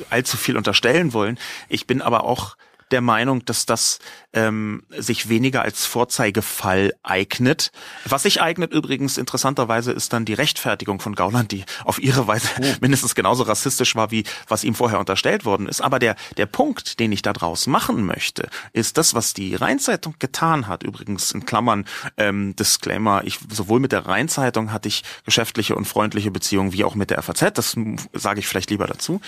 [0.10, 1.38] allzu viel unterstellen wollen.
[1.70, 2.56] Ich bin aber auch
[2.94, 4.00] der Meinung, dass das
[4.34, 7.72] ähm, sich weniger als Vorzeigefall eignet.
[8.06, 12.48] Was sich eignet übrigens interessanterweise ist dann die Rechtfertigung von Gauland, die auf ihre Weise
[12.62, 12.66] oh.
[12.82, 15.82] mindestens genauso rassistisch war, wie was ihm vorher unterstellt worden ist.
[15.82, 20.16] Aber der, der Punkt, den ich da draus machen möchte, ist das, was die Rheinzeitung
[20.20, 20.84] getan hat.
[20.84, 21.86] Übrigens in Klammern
[22.18, 26.96] ähm, Disclaimer, ich sowohl mit der Rheinzeitung hatte ich geschäftliche und freundliche Beziehungen wie auch
[26.96, 27.54] mit der FAZ.
[27.54, 27.76] Das
[28.14, 29.20] sage ich vielleicht lieber dazu.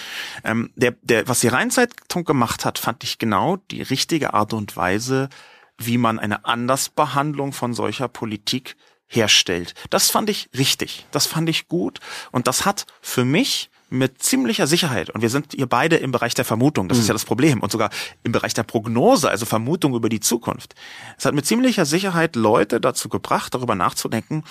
[0.43, 4.75] Ähm, der, der, was die Rheinzeitung gemacht hat, fand ich genau die richtige Art und
[4.77, 5.29] Weise,
[5.77, 8.75] wie man eine Andersbehandlung von solcher Politik
[9.07, 9.73] herstellt.
[9.89, 11.99] Das fand ich richtig, das fand ich gut
[12.31, 16.33] und das hat für mich mit ziemlicher Sicherheit, und wir sind hier beide im Bereich
[16.33, 17.01] der Vermutung, das mhm.
[17.03, 17.91] ist ja das Problem, und sogar
[18.23, 20.73] im Bereich der Prognose, also Vermutung über die Zukunft.
[21.17, 24.43] Es hat mit ziemlicher Sicherheit Leute dazu gebracht, darüber nachzudenken,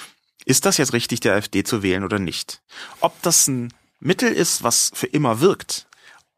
[0.44, 2.62] ist das jetzt richtig, der AfD zu wählen oder nicht?
[3.00, 5.86] Ob das ein Mittel ist, was für immer wirkt,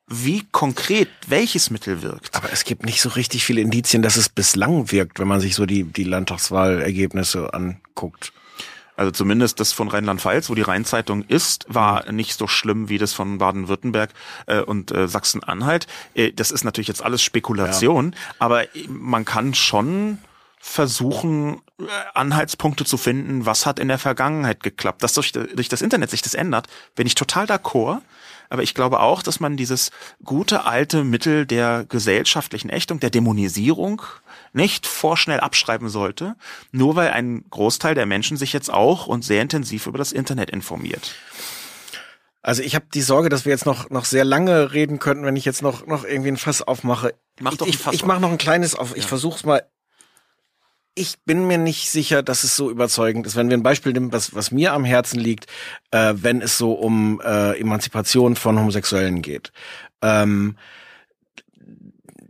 [0.08, 2.34] wie konkret welches Mittel wirkt.
[2.36, 5.54] Aber es gibt nicht so richtig viele Indizien, dass es bislang wirkt, wenn man sich
[5.54, 8.32] so die, die Landtagswahlergebnisse anguckt.
[8.96, 13.12] Also zumindest das von Rheinland-Pfalz, wo die Rheinzeitung ist, war nicht so schlimm wie das
[13.12, 14.10] von Baden-Württemberg
[14.46, 15.86] äh, und äh, Sachsen-Anhalt.
[16.14, 18.18] Äh, das ist natürlich jetzt alles Spekulation, ja.
[18.38, 20.18] aber man kann schon
[20.58, 21.84] versuchen, äh,
[22.14, 25.02] Anhaltspunkte zu finden, was hat in der Vergangenheit geklappt.
[25.02, 28.00] Dass durch, durch das Internet sich das ändert, bin ich total d'accord.
[28.48, 29.90] Aber ich glaube auch, dass man dieses
[30.24, 34.02] gute alte Mittel der gesellschaftlichen Ächtung, der Dämonisierung
[34.52, 36.36] nicht vorschnell abschreiben sollte,
[36.72, 40.50] nur weil ein Großteil der Menschen sich jetzt auch und sehr intensiv über das Internet
[40.50, 41.14] informiert.
[42.46, 45.34] Also ich habe die Sorge, dass wir jetzt noch noch sehr lange reden könnten, wenn
[45.34, 47.12] ich jetzt noch noch irgendwie ein Fass aufmache.
[47.40, 48.96] Mach doch ein Fass ich, ich mache noch ein kleines auf.
[48.96, 49.08] Ich ja.
[49.08, 49.64] versuche es mal
[50.96, 53.36] ich bin mir nicht sicher, dass es so überzeugend ist.
[53.36, 55.46] Wenn wir ein Beispiel nehmen, was, was mir am Herzen liegt,
[55.90, 59.52] äh, wenn es so um äh, Emanzipation von Homosexuellen geht.
[60.02, 60.56] Ähm,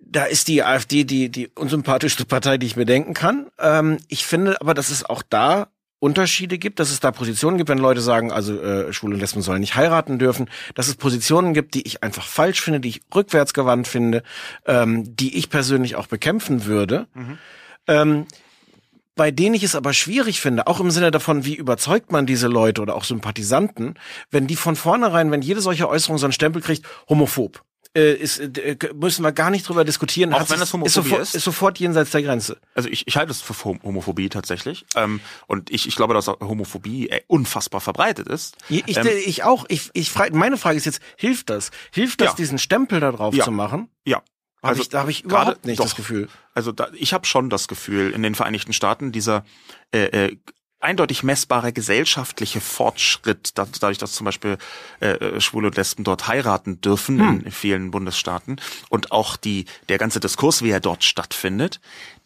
[0.04, 3.46] da ist die AfD die, die unsympathischste Partei, die ich mir denken kann.
[3.58, 5.68] Ähm, ich finde aber, dass es auch da
[6.00, 9.42] Unterschiede gibt, dass es da Positionen gibt, wenn Leute sagen, also äh, Schwule und Lesben
[9.42, 13.00] sollen nicht heiraten dürfen, dass es Positionen gibt, die ich einfach falsch finde, die ich
[13.14, 14.24] rückwärtsgewandt finde,
[14.66, 17.06] ähm, die ich persönlich auch bekämpfen würde.
[17.14, 17.38] Mhm.
[17.86, 18.26] Ähm,
[19.16, 22.46] bei denen ich es aber schwierig finde, auch im Sinne davon, wie überzeugt man diese
[22.46, 23.94] Leute oder auch Sympathisanten,
[24.30, 27.62] wenn die von vornherein, wenn jede solche Äußerung so einen Stempel kriegt, homophob.
[27.94, 30.34] äh, ist, äh, müssen wir gar nicht drüber diskutieren.
[30.34, 31.34] Auch Hat wenn es Homophobie ist sofort, ist?
[31.34, 32.58] ist sofort jenseits der Grenze.
[32.74, 34.84] Also ich, ich halte es für Hom- Homophobie tatsächlich.
[34.96, 38.54] Ähm, und ich, ich glaube, dass Homophobie äh, unfassbar verbreitet ist.
[38.68, 39.64] Ich, ich, Ähm, ich auch.
[39.68, 41.70] Ich, ich frage, meine Frage ist jetzt: Hilft das?
[41.90, 42.34] Hilft das, Ja.
[42.34, 43.44] diesen Stempel da drauf Ja.
[43.44, 43.88] zu machen?
[44.04, 44.20] ja.
[44.66, 45.96] Hab ich, da habe ich überhaupt nicht das doch.
[45.96, 46.28] Gefühl.
[46.54, 49.44] Also da, ich habe schon das Gefühl, in den Vereinigten Staaten dieser
[49.92, 50.36] äh, äh,
[50.80, 54.58] eindeutig messbare gesellschaftliche Fortschritt, da, dadurch, dass zum Beispiel
[55.00, 57.40] äh, äh, Schwule und Lesben dort heiraten dürfen Hm.
[57.44, 61.80] in vielen Bundesstaaten und auch die der ganze Diskurs, wie er dort stattfindet,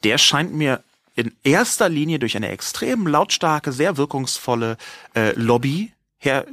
[0.05, 0.83] der scheint mir
[1.15, 4.77] in erster Linie durch eine extrem lautstarke, sehr wirkungsvolle
[5.15, 6.47] äh, Lobby her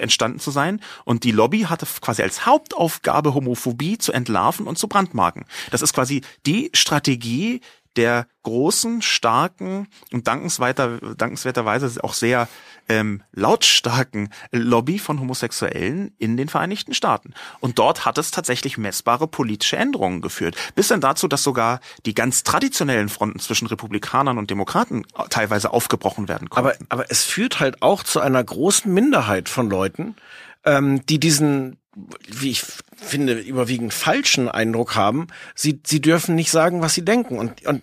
[0.00, 0.80] entstanden zu sein.
[1.04, 5.44] Und die Lobby hatte quasi als Hauptaufgabe, Homophobie zu entlarven und zu brandmarken.
[5.70, 7.60] Das ist quasi die Strategie
[7.96, 12.48] der großen, starken und dankenswerter, dankenswerterweise auch sehr
[12.88, 17.34] ähm, lautstarken Lobby von Homosexuellen in den Vereinigten Staaten.
[17.60, 20.56] Und dort hat es tatsächlich messbare politische Änderungen geführt.
[20.74, 26.28] Bis dann dazu, dass sogar die ganz traditionellen Fronten zwischen Republikanern und Demokraten teilweise aufgebrochen
[26.28, 26.68] werden konnten.
[26.68, 30.16] Aber, aber es führt halt auch zu einer großen Minderheit von Leuten,
[30.64, 31.78] ähm, die diesen,
[32.26, 32.62] wie ich
[32.96, 35.26] finde, überwiegend falschen Eindruck haben.
[35.54, 37.38] Sie, sie dürfen nicht sagen, was sie denken.
[37.38, 37.82] Und, und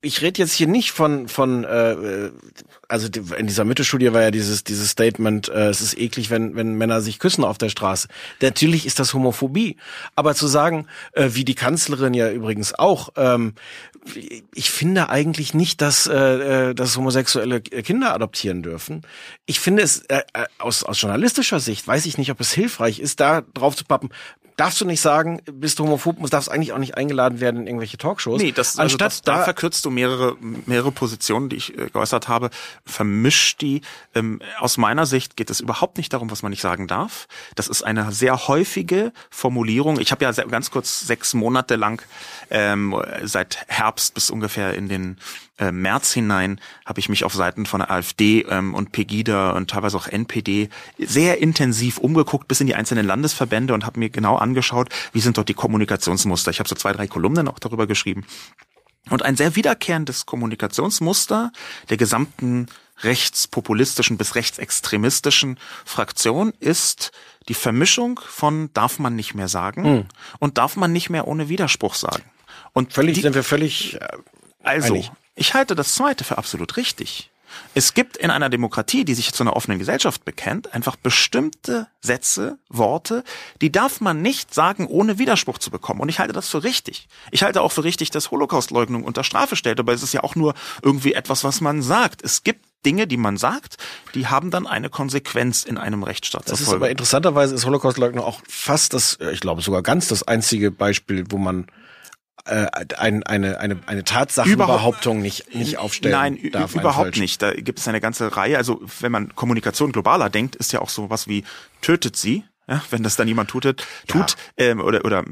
[0.00, 2.30] ich rede jetzt hier nicht von, von äh,
[2.88, 6.74] also in dieser Mittelstudie war ja dieses, dieses Statement, äh, es ist eklig, wenn, wenn
[6.74, 8.08] Männer sich küssen auf der Straße.
[8.42, 9.76] Natürlich ist das Homophobie.
[10.14, 13.54] Aber zu sagen, äh, wie die Kanzlerin ja übrigens auch, ähm,
[14.16, 19.02] ich finde eigentlich nicht, dass, äh, äh, dass Homosexuelle Kinder adoptieren dürfen.
[19.46, 23.00] Ich finde es äh, äh, aus, aus journalistischer Sicht, weiß ich nicht, ob es hilfreich
[23.00, 24.10] ist, da drauf zu pappen.
[24.58, 27.68] Darfst du nicht sagen, bist du homophob, muss darfst eigentlich auch nicht eingeladen werden in
[27.68, 28.42] irgendwelche Talkshows.
[28.42, 30.36] Nee, das, also Anstatt das, da da, verkürzt du mehrere,
[30.66, 32.50] mehrere Positionen, die ich äh, geäußert habe,
[32.84, 33.82] vermischt die.
[34.16, 37.28] Ähm, aus meiner Sicht geht es überhaupt nicht darum, was man nicht sagen darf.
[37.54, 40.00] Das ist eine sehr häufige Formulierung.
[40.00, 42.02] Ich habe ja sehr, ganz kurz sechs Monate lang,
[42.50, 45.18] ähm, seit Herbst bis ungefähr in den
[45.58, 49.70] äh, März hinein, habe ich mich auf Seiten von der AfD ähm, und Pegida und
[49.70, 54.36] teilweise auch NPD sehr intensiv umgeguckt bis in die einzelnen Landesverbände und habe mir genau
[54.36, 56.50] angeschaut, wie sind dort die Kommunikationsmuster.
[56.50, 58.24] Ich habe so zwei, drei Kolumnen auch darüber geschrieben.
[59.10, 61.52] Und ein sehr wiederkehrendes Kommunikationsmuster
[61.88, 62.66] der gesamten
[63.00, 67.12] rechtspopulistischen bis rechtsextremistischen Fraktion ist
[67.48, 71.94] die Vermischung von darf man nicht mehr sagen und darf man nicht mehr ohne Widerspruch
[71.94, 72.24] sagen.
[72.72, 74.08] Und völlig, die, sind wir völlig, äh,
[74.62, 75.10] also, einig.
[75.38, 77.30] Ich halte das zweite für absolut richtig.
[77.74, 82.58] Es gibt in einer Demokratie, die sich zu einer offenen Gesellschaft bekennt, einfach bestimmte Sätze,
[82.68, 83.24] Worte,
[83.60, 86.00] die darf man nicht sagen, ohne Widerspruch zu bekommen.
[86.00, 87.08] Und ich halte das für richtig.
[87.30, 90.34] Ich halte auch für richtig, dass Holocaustleugnung unter Strafe stellt, aber es ist ja auch
[90.34, 92.22] nur irgendwie etwas, was man sagt.
[92.22, 93.76] Es gibt Dinge, die man sagt,
[94.14, 98.40] die haben dann eine Konsequenz in einem Rechtsstaat Das ist aber interessanterweise ist Holocaustleugnung auch
[98.46, 101.66] fast das, äh, ich glaube sogar ganz das einzige Beispiel, wo man
[102.48, 106.74] äh, ein, eine, eine, eine Tatsachenbehauptung nicht, nicht aufstellen Nein, darf.
[106.74, 107.42] ein überhaupt nicht.
[107.42, 108.56] Da gibt es eine ganze Reihe.
[108.56, 111.44] Also wenn man Kommunikation globaler denkt, ist ja auch sowas wie
[111.82, 112.44] tötet sie.
[112.70, 113.64] Ja, wenn das dann jemand tut,
[114.08, 115.24] tut ähm, oder oder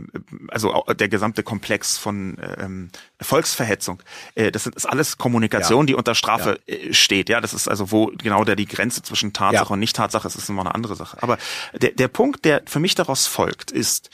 [0.49, 2.89] also der gesamte Komplex von ähm,
[3.21, 4.03] Volksverhetzung,
[4.37, 5.87] äh, das ist alles Kommunikation, Ja.
[5.89, 7.29] die unter Strafe äh, steht.
[7.29, 9.71] Ja, das ist also wo genau da die Grenze zwischen Tatsache Ja.
[9.71, 11.23] und Nicht-Tatsache ist, ist immer eine andere Sache.
[11.23, 11.37] Aber
[11.75, 14.09] der der Punkt, der für mich daraus folgt, ist,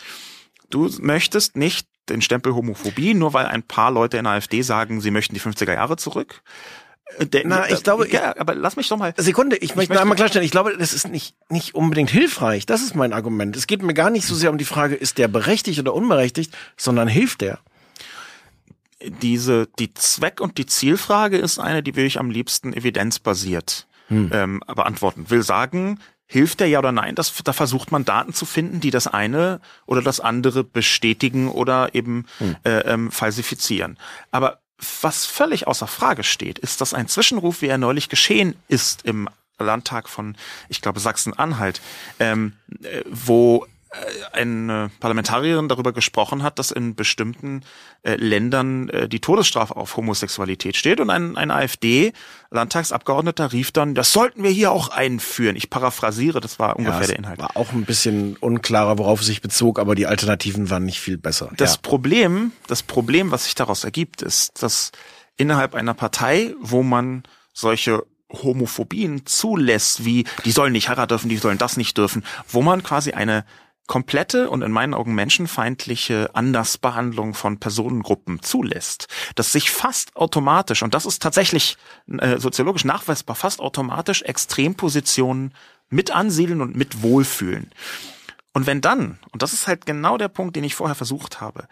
[0.71, 5.01] du möchtest nicht den Stempel Homophobie, nur weil ein paar Leute in der AfD sagen,
[5.01, 6.43] sie möchten die 50er Jahre zurück.
[7.19, 9.15] Äh, Der, Na, ich glaube, ja, aber lass mich doch mal.
[9.17, 12.67] Sekunde, ich, möchte möchte- einmal klarstellen, ich glaube, das ist nicht, nicht unbedingt hilfreich.
[12.67, 13.57] Das ist mein Argument.
[13.57, 16.57] Es geht mir gar nicht so sehr um die Frage, ist der berechtigt oder unberechtigt,
[16.77, 17.59] sondern hilft der?
[19.21, 24.61] diese die Zweck- und die Zielfrage ist eine, die will ich am liebsten evidenzbasiert ähm,
[24.67, 25.31] beantworten.
[25.31, 25.99] Will sagen,
[26.33, 27.15] hilft der ja oder nein?
[27.15, 31.95] Das, da versucht man Daten zu finden, die das eine oder das andere bestätigen oder
[31.95, 32.27] eben
[32.65, 33.99] äh, ähm, falsifizieren.
[34.31, 34.61] Aber
[35.03, 39.29] was völlig außer Frage steht, ist, dass ein Zwischenruf, wie er neulich geschehen ist im
[39.59, 40.37] Landtag von,
[40.69, 41.83] ich glaube, Sachsen-Anhalt,
[42.19, 43.67] ähm, äh, wo
[44.33, 47.63] eine Parlamentarierin darüber gesprochen hat, dass in bestimmten
[48.03, 54.13] äh, Ländern äh, die Todesstrafe auf Homosexualität steht und ein, ein AfD-Landtagsabgeordneter rief dann, das
[54.13, 55.57] sollten wir hier auch einführen.
[55.57, 57.39] Ich paraphrasiere, das war ungefähr es der Inhalt.
[57.39, 61.19] War auch ein bisschen unklarer, worauf es sich bezog, aber die Alternativen waren nicht viel
[61.19, 61.51] besser.
[61.57, 61.81] Das ja.
[61.83, 64.93] Problem, das Problem, was sich daraus ergibt, ist, dass
[65.37, 71.37] innerhalb einer Partei, wo man solche Homophobien zulässt, wie die sollen nicht heiraten dürfen, die
[71.37, 73.45] sollen das nicht dürfen, wo man quasi eine
[73.93, 80.95] komplette und in meinen Augen menschenfeindliche Andersbehandlung von Personengruppen zulässt, dass sich fast automatisch, und
[80.95, 81.77] das ist tatsächlich
[82.09, 85.53] äh, soziologisch nachweisbar, fast automatisch Extrempositionen
[85.91, 87.71] mit ansiedeln und mit wohlfühlen.
[88.55, 91.69] Und wenn dann, und das ist halt genau der Punkt, den ich vorher versucht habe,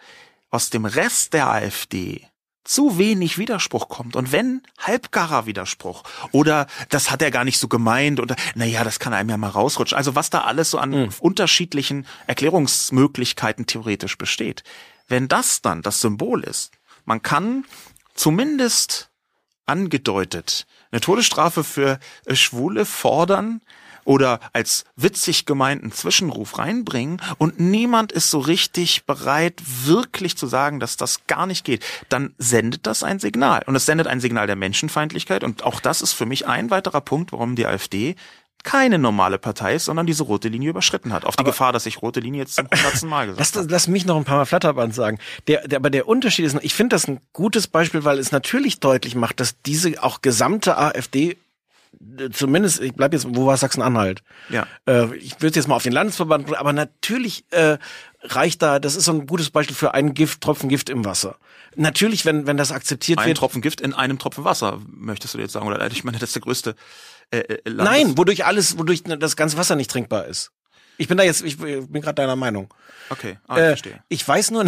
[0.51, 2.27] aus dem Rest der AfD
[2.63, 7.67] zu wenig Widerspruch kommt und wenn halbgarer Widerspruch oder das hat er gar nicht so
[7.67, 9.97] gemeint oder naja, das kann einem ja mal rausrutschen.
[9.97, 11.09] Also was da alles so an mhm.
[11.19, 14.63] unterschiedlichen Erklärungsmöglichkeiten theoretisch besteht.
[15.07, 16.71] Wenn das dann das Symbol ist,
[17.05, 17.65] man kann
[18.13, 19.09] zumindest
[19.65, 21.99] angedeutet eine Todesstrafe für
[22.31, 23.61] Schwule fordern,
[24.05, 30.79] oder als witzig gemeinten Zwischenruf reinbringen und niemand ist so richtig bereit, wirklich zu sagen,
[30.79, 33.63] dass das gar nicht geht, dann sendet das ein Signal.
[33.65, 35.43] Und es sendet ein Signal der Menschenfeindlichkeit.
[35.43, 38.15] Und auch das ist für mich ein weiterer Punkt, warum die AfD
[38.63, 41.25] keine normale Partei ist, sondern diese rote Linie überschritten hat.
[41.25, 43.71] Auf die aber Gefahr, dass ich rote Linie jetzt zum hundertsten Mal gesagt lass, habe.
[43.71, 45.17] Lass mich noch ein paar Mal Flatterband sagen.
[45.47, 48.79] Der, der, aber der Unterschied ist, ich finde das ein gutes Beispiel, weil es natürlich
[48.79, 51.37] deutlich macht, dass diese auch gesamte AfD
[52.31, 54.23] zumindest, ich bleib jetzt, wo war Sachsen-Anhalt?
[54.49, 54.67] Ja.
[54.87, 57.77] Äh, ich würde jetzt mal auf den Landesverband, aber natürlich äh,
[58.21, 61.37] reicht da, das ist so ein gutes Beispiel für einen Gift, Tropfen Gift im Wasser.
[61.75, 63.37] Natürlich, wenn, wenn das akzeptiert ein wird.
[63.37, 65.67] Ein Tropfen Gift in einem Tropfen Wasser, möchtest du jetzt sagen?
[65.67, 66.75] Oder ich meine, das ist der größte
[67.31, 70.51] äh, äh Landes Nein, wodurch alles, wodurch das ganze Wasser nicht trinkbar ist.
[70.97, 72.71] Ich bin da jetzt, ich bin gerade deiner Meinung.
[73.09, 74.03] Okay, ah, ich äh, verstehe.
[74.07, 74.65] Ich weiß nur,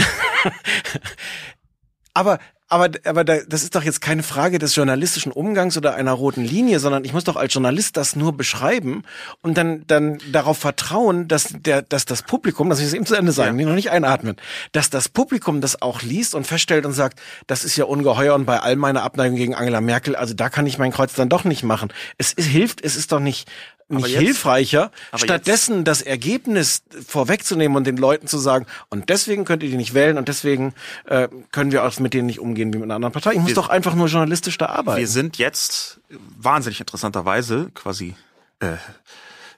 [2.13, 2.39] aber
[2.73, 6.43] aber, aber da, das ist doch jetzt keine Frage des journalistischen Umgangs oder einer roten
[6.43, 9.03] Linie, sondern ich muss doch als Journalist das nur beschreiben
[9.41, 13.13] und dann, dann darauf vertrauen, dass der, dass das Publikum, das ich es eben zu
[13.13, 13.63] Ende sagen, ja.
[13.63, 14.37] die noch nicht einatmen,
[14.71, 18.45] dass das Publikum das auch liest und feststellt und sagt, das ist ja ungeheuer und
[18.45, 21.43] bei all meiner Abneigung gegen Angela Merkel, also da kann ich mein Kreuz dann doch
[21.43, 21.93] nicht machen.
[22.17, 23.47] Es ist, hilft, es ist doch nicht,
[23.95, 25.87] nicht jetzt, hilfreicher, stattdessen jetzt.
[25.87, 30.17] das Ergebnis vorwegzunehmen und den Leuten zu sagen, und deswegen könnt ihr die nicht wählen
[30.17, 30.73] und deswegen
[31.05, 33.33] äh, können wir auch mit denen nicht umgehen wie mit einer anderen Partei.
[33.33, 34.99] Ich muss wir, doch einfach nur journalistisch da arbeiten.
[34.99, 35.99] Wir sind jetzt
[36.37, 38.15] wahnsinnig interessanterweise quasi
[38.59, 38.73] äh,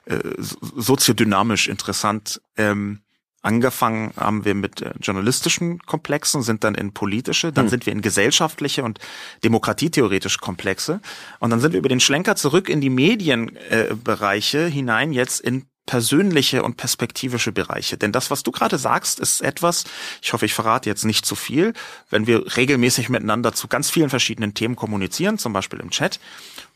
[0.06, 3.02] äh, soziodynamisch interessant ähm,
[3.45, 7.69] Angefangen haben wir mit äh, journalistischen Komplexen, sind dann in politische, dann hm.
[7.69, 8.97] sind wir in gesellschaftliche und
[9.43, 10.99] demokratietheoretische Komplexe
[11.38, 15.67] und dann sind wir über den Schlenker zurück in die Medienbereiche äh, hinein jetzt in
[15.85, 17.97] persönliche und perspektivische Bereiche.
[17.97, 19.84] Denn das, was du gerade sagst, ist etwas,
[20.23, 21.73] ich hoffe, ich verrate jetzt nicht zu viel,
[22.09, 26.19] wenn wir regelmäßig miteinander zu ganz vielen verschiedenen Themen kommunizieren, zum Beispiel im Chat,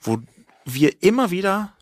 [0.04, 0.20] wo
[0.66, 1.74] wir immer wieder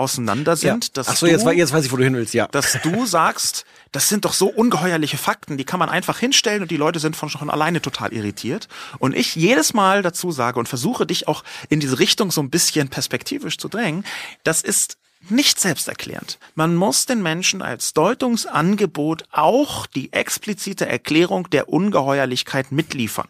[0.00, 0.86] auseinander sind.
[0.86, 0.90] Ja.
[0.94, 2.48] Dass Ach so, du, jetzt, jetzt weiß ich, wo du hin willst, ja.
[2.48, 6.70] Dass du sagst, das sind doch so ungeheuerliche Fakten, die kann man einfach hinstellen und
[6.70, 8.68] die Leute sind von schon alleine total irritiert.
[8.98, 12.50] Und ich jedes Mal dazu sage und versuche dich auch in diese Richtung so ein
[12.50, 14.04] bisschen perspektivisch zu drängen,
[14.42, 14.96] das ist
[15.28, 16.38] nicht selbsterklärend.
[16.54, 23.28] Man muss den Menschen als Deutungsangebot auch die explizite Erklärung der Ungeheuerlichkeit mitliefern.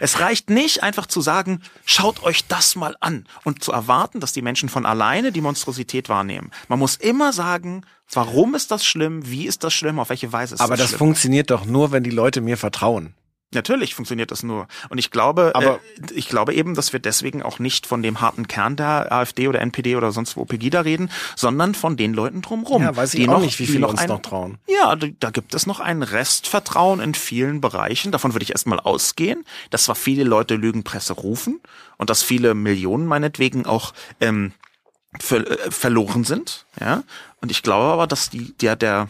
[0.00, 4.32] Es reicht nicht einfach zu sagen, schaut euch das mal an und zu erwarten, dass
[4.32, 6.50] die Menschen von alleine die Monstrosität wahrnehmen.
[6.68, 10.54] Man muss immer sagen, warum ist das schlimm, wie ist das schlimm, auf welche Weise
[10.54, 10.96] ist Aber das, das schlimm.
[10.96, 13.14] Aber das funktioniert doch nur, wenn die Leute mir vertrauen.
[13.54, 14.68] Natürlich funktioniert das nur.
[14.90, 18.20] Und ich glaube, Aber äh, ich glaube eben, dass wir deswegen auch nicht von dem
[18.20, 22.42] harten Kern der AfD oder NPD oder sonst wo Pegida reden, sondern von den Leuten
[22.42, 22.82] drumherum.
[22.82, 24.58] Ja, weiß ich die auch noch, nicht, wie viele uns ein, noch trauen.
[24.66, 28.12] Ja, da gibt es noch ein Restvertrauen in vielen Bereichen.
[28.12, 31.60] Davon würde ich erstmal ausgehen, dass zwar viele Leute Lügenpresse rufen
[31.96, 34.52] und dass viele Millionen meinetwegen auch ähm,
[35.18, 36.66] ver äh, verloren sind.
[36.78, 37.02] Ja,
[37.40, 39.08] und ich glaube aber, dass die der der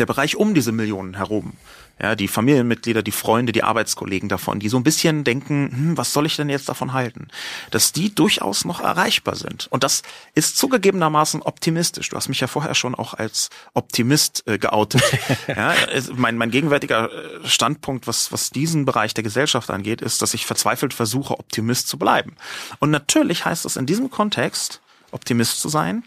[0.00, 1.52] der Bereich um diese Millionen herum
[2.00, 6.12] ja, die Familienmitglieder, die Freunde, die Arbeitskollegen davon, die so ein bisschen denken, hm, was
[6.12, 7.28] soll ich denn jetzt davon halten?
[7.70, 9.66] Dass die durchaus noch erreichbar sind.
[9.70, 10.02] Und das
[10.34, 12.10] ist zugegebenermaßen optimistisch.
[12.10, 15.02] Du hast mich ja vorher schon auch als Optimist äh, geoutet.
[15.48, 15.74] ja,
[16.14, 20.44] mein, mein gegenwärtiger äh, Standpunkt, was, was diesen Bereich der Gesellschaft angeht, ist, dass ich
[20.44, 22.36] verzweifelt versuche, Optimist zu bleiben.
[22.78, 24.82] Und natürlich heißt es in diesem Kontext,
[25.12, 26.04] Optimist zu sein,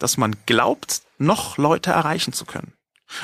[0.00, 2.72] dass man glaubt, noch Leute erreichen zu können.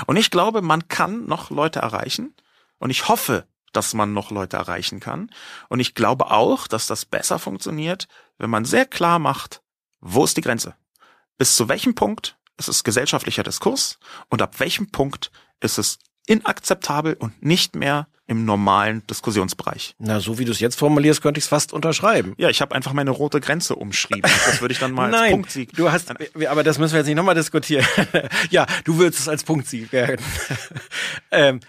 [0.06, 2.34] Und ich glaube, man kann noch Leute erreichen.
[2.78, 5.30] Und ich hoffe, dass man noch Leute erreichen kann.
[5.68, 8.08] Und ich glaube auch, dass das besser funktioniert,
[8.38, 9.62] wenn man sehr klar macht,
[10.00, 10.74] wo ist die Grenze?
[11.38, 13.98] Bis zu welchem Punkt ist es gesellschaftlicher Diskurs
[14.28, 15.30] und ab welchem Punkt
[15.60, 19.94] ist es inakzeptabel und nicht mehr im normalen Diskussionsbereich.
[19.98, 22.34] Na, so wie du es jetzt formulierst, könnte ich es fast unterschreiben.
[22.38, 24.22] Ja, ich habe einfach meine rote Grenze umschrieben.
[24.22, 25.72] Das würde ich dann mal Nein, als Punktsieg.
[25.74, 26.12] Du hast,
[26.48, 27.86] aber das müssen wir jetzt nicht nochmal diskutieren.
[28.50, 29.90] ja, du würdest es als Punktsieg.
[31.30, 31.60] ähm,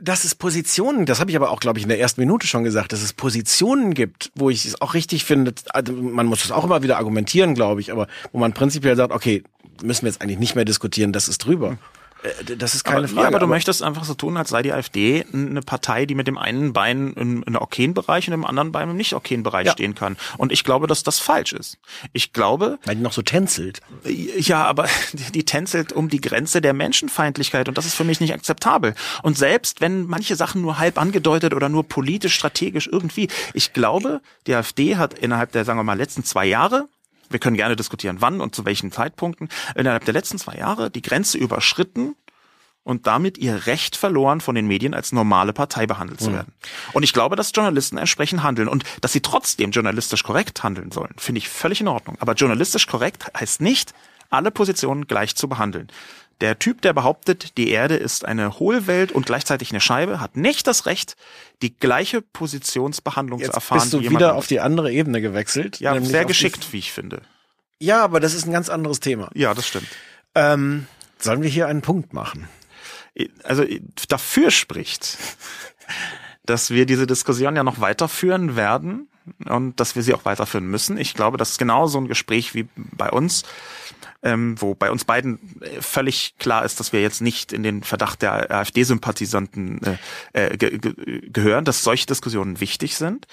[0.00, 2.64] dass es Positionen, das habe ich aber auch, glaube ich, in der ersten Minute schon
[2.64, 6.50] gesagt, dass es Positionen gibt, wo ich es auch richtig finde, also man muss es
[6.50, 9.44] auch immer wieder argumentieren, glaube ich, aber wo man prinzipiell sagt, okay,
[9.82, 11.76] müssen wir jetzt eigentlich nicht mehr diskutieren, das ist drüber.
[12.22, 13.20] Äh, das ist keine aber, Frage.
[13.20, 16.26] Ja, aber du möchtest einfach so tun, als sei die AfD eine Partei, die mit
[16.26, 19.66] dem einen Bein im, im okayen Bereich und dem anderen Bein im nicht okayen Bereich
[19.66, 19.72] ja.
[19.72, 20.16] stehen kann.
[20.38, 21.78] Und ich glaube, dass das falsch ist.
[22.12, 22.78] Ich glaube.
[22.84, 23.80] Weil die noch so tänzelt.
[24.04, 28.20] Ja, aber die, die tänzelt um die Grenze der Menschenfeindlichkeit und das ist für mich
[28.20, 28.94] nicht akzeptabel.
[29.22, 34.20] Und selbst wenn manche Sachen nur halb angedeutet oder nur politisch, strategisch irgendwie, ich glaube,
[34.46, 36.88] die AfD hat innerhalb der, sagen wir mal, letzten zwei Jahre
[37.30, 41.02] wir können gerne diskutieren, wann und zu welchen Zeitpunkten, innerhalb der letzten zwei Jahre die
[41.02, 42.14] Grenze überschritten
[42.86, 46.54] und damit ihr Recht verloren, von den Medien als normale Partei behandelt zu werden.
[46.56, 46.90] Mhm.
[46.92, 51.14] Und ich glaube, dass Journalisten entsprechend handeln und dass sie trotzdem journalistisch korrekt handeln sollen,
[51.16, 52.16] finde ich völlig in Ordnung.
[52.20, 53.92] Aber journalistisch korrekt heißt nicht,
[54.30, 55.88] alle Positionen gleich zu behandeln.
[56.40, 60.66] Der Typ, der behauptet, die Erde ist eine Hohlwelt und gleichzeitig eine Scheibe, hat nicht
[60.66, 61.16] das Recht,
[61.62, 63.80] die gleiche Positionsbehandlung Jetzt zu erfahren.
[63.80, 65.80] Bist du wieder auf die andere Ebene gewechselt?
[65.80, 67.22] Ja, sehr geschickt, wie ich finde.
[67.78, 69.30] Ja, aber das ist ein ganz anderes Thema.
[69.34, 69.88] Ja, das stimmt.
[70.34, 70.86] Ähm,
[71.18, 72.48] sollen wir hier einen Punkt machen?
[73.42, 73.64] Also
[74.08, 75.16] dafür spricht,
[76.44, 79.08] dass wir diese Diskussion ja noch weiterführen werden
[79.46, 80.98] und dass wir sie auch weiterführen müssen.
[80.98, 83.44] Ich glaube, das ist genau so ein Gespräch wie bei uns
[84.22, 87.82] ähm, wo bei uns beiden äh, völlig klar ist, dass wir jetzt nicht in den
[87.82, 89.80] Verdacht der AfD-Sympathisanten
[90.32, 93.26] äh, äh, ge ge gehören, dass solche Diskussionen wichtig sind.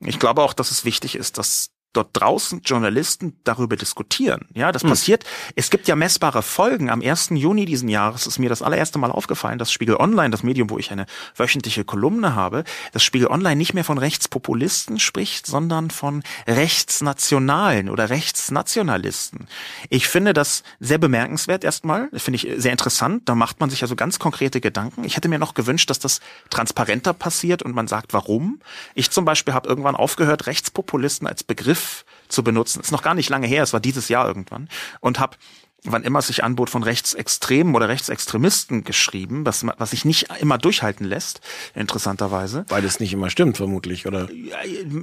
[0.00, 4.46] Ich glaube auch, dass es wichtig ist, dass dort draußen Journalisten darüber diskutieren.
[4.54, 4.90] Ja, das mhm.
[4.90, 5.24] passiert.
[5.56, 6.90] Es gibt ja messbare Folgen.
[6.90, 7.30] Am 1.
[7.32, 10.78] Juni diesen Jahres ist mir das allererste Mal aufgefallen, dass Spiegel Online, das Medium, wo
[10.78, 11.06] ich eine
[11.36, 18.08] wöchentliche Kolumne habe, dass Spiegel Online nicht mehr von Rechtspopulisten spricht, sondern von Rechtsnationalen oder
[18.10, 19.46] Rechtsnationalisten.
[19.90, 22.08] Ich finde das sehr bemerkenswert erstmal.
[22.12, 23.28] Das finde ich sehr interessant.
[23.28, 25.04] Da macht man sich also ganz konkrete Gedanken.
[25.04, 28.60] Ich hätte mir noch gewünscht, dass das transparenter passiert und man sagt, warum.
[28.94, 32.80] Ich zum Beispiel habe irgendwann aufgehört, Rechtspopulisten als Begriff Begriff zu benutzen.
[32.80, 34.68] Ist noch gar nicht lange her, es war dieses Jahr irgendwann.
[35.00, 35.36] Und habe
[35.84, 40.56] wann immer es sich anbot, von Rechtsextremen oder Rechtsextremisten geschrieben, was, was sich nicht immer
[40.56, 41.40] durchhalten lässt,
[41.74, 42.64] interessanterweise.
[42.68, 44.28] Weil es nicht immer stimmt, vermutlich, oder?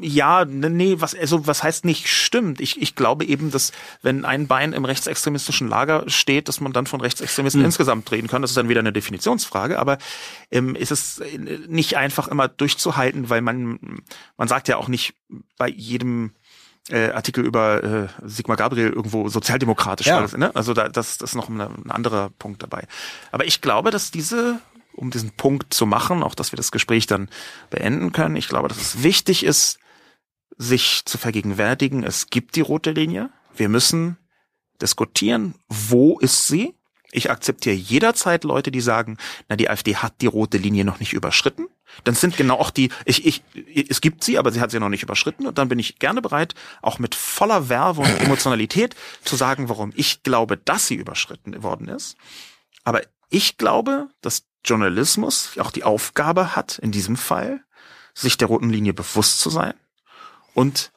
[0.01, 2.61] Ja, nee, was, also, was heißt nicht stimmt?
[2.61, 6.85] Ich, ich glaube eben, dass, wenn ein Bein im rechtsextremistischen Lager steht, dass man dann
[6.85, 7.65] von Rechtsextremisten hm.
[7.65, 8.41] insgesamt reden kann.
[8.41, 9.97] Das ist dann wieder eine Definitionsfrage, aber
[10.49, 11.21] ähm, ist es
[11.67, 14.01] nicht einfach immer durchzuhalten, weil man,
[14.37, 15.13] man sagt ja auch nicht
[15.57, 16.31] bei jedem
[16.89, 20.21] äh, Artikel über äh, Sigmar Gabriel irgendwo sozialdemokratisch ja.
[20.21, 20.37] war.
[20.37, 20.55] Ne?
[20.55, 22.87] Also da, das, das ist noch ein, ein anderer Punkt dabei.
[23.31, 24.59] Aber ich glaube, dass diese,
[24.93, 27.29] um diesen Punkt zu machen, auch dass wir das Gespräch dann
[27.69, 29.79] beenden können, ich glaube, dass es wichtig ist,
[30.57, 33.29] sich zu vergegenwärtigen, es gibt die rote Linie.
[33.55, 34.17] Wir müssen
[34.81, 36.75] diskutieren, wo ist sie?
[37.11, 39.17] Ich akzeptiere jederzeit Leute, die sagen,
[39.47, 41.67] na, die AfD hat die rote Linie noch nicht überschritten.
[42.03, 43.43] Dann sind genau auch die, ich, ich,
[43.89, 45.47] es gibt sie, aber sie hat sie noch nicht überschritten.
[45.47, 49.91] Und dann bin ich gerne bereit, auch mit voller Werbe und Emotionalität zu sagen, warum
[49.95, 52.15] ich glaube, dass sie überschritten worden ist.
[52.83, 57.61] Aber ich glaube, dass Journalismus auch die Aufgabe hat, in diesem Fall,
[58.13, 59.73] sich der roten Linie bewusst zu sein
[60.53, 60.91] und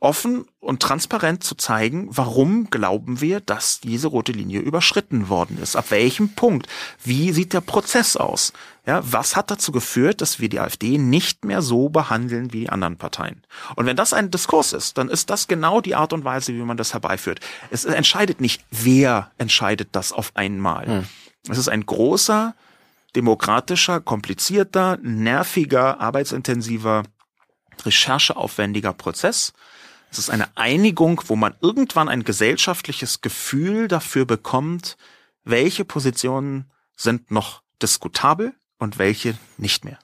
[0.00, 5.74] offen und transparent zu zeigen, warum glauben wir, dass diese rote Linie überschritten worden ist.
[5.74, 6.66] Ab welchem Punkt?
[7.02, 8.52] Wie sieht der Prozess aus?
[8.84, 12.68] Ja, was hat dazu geführt, dass wir die AfD nicht mehr so behandeln wie die
[12.68, 13.42] anderen Parteien?
[13.74, 16.62] Und wenn das ein Diskurs ist, dann ist das genau die Art und Weise, wie
[16.62, 17.40] man das herbeiführt.
[17.70, 20.86] Es entscheidet nicht, wer entscheidet das auf einmal.
[20.86, 21.06] Hm.
[21.48, 22.54] Es ist ein großer,
[23.14, 27.04] demokratischer, komplizierter, nerviger, arbeitsintensiver,
[27.84, 29.52] rechercheaufwendiger Prozess,
[30.18, 34.96] es ist eine Einigung, wo man irgendwann ein gesellschaftliches Gefühl dafür bekommt,
[35.44, 39.98] welche Positionen sind noch diskutabel und welche nicht mehr.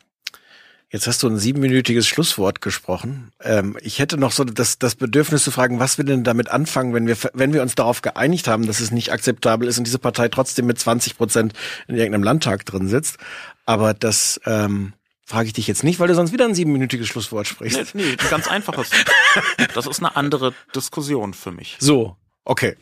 [0.91, 3.33] Jetzt hast du ein siebenminütiges Schlusswort gesprochen.
[3.41, 6.93] Ähm, ich hätte noch so das, das Bedürfnis zu fragen, was wir denn damit anfangen,
[6.93, 9.99] wenn wir, wenn wir uns darauf geeinigt haben, dass es nicht akzeptabel ist und diese
[9.99, 11.55] Partei trotzdem mit 20 Prozent
[11.89, 13.17] in irgendeinem Landtag drin sitzt.
[13.65, 14.93] Aber das, ähm,
[15.25, 17.95] Frage ich dich jetzt nicht, weil du sonst wieder ein siebenminütiges Schlusswort sprichst.
[17.95, 18.91] Nee, nee ganz einfaches.
[19.75, 21.77] das ist eine andere Diskussion für mich.
[21.79, 22.77] So, okay.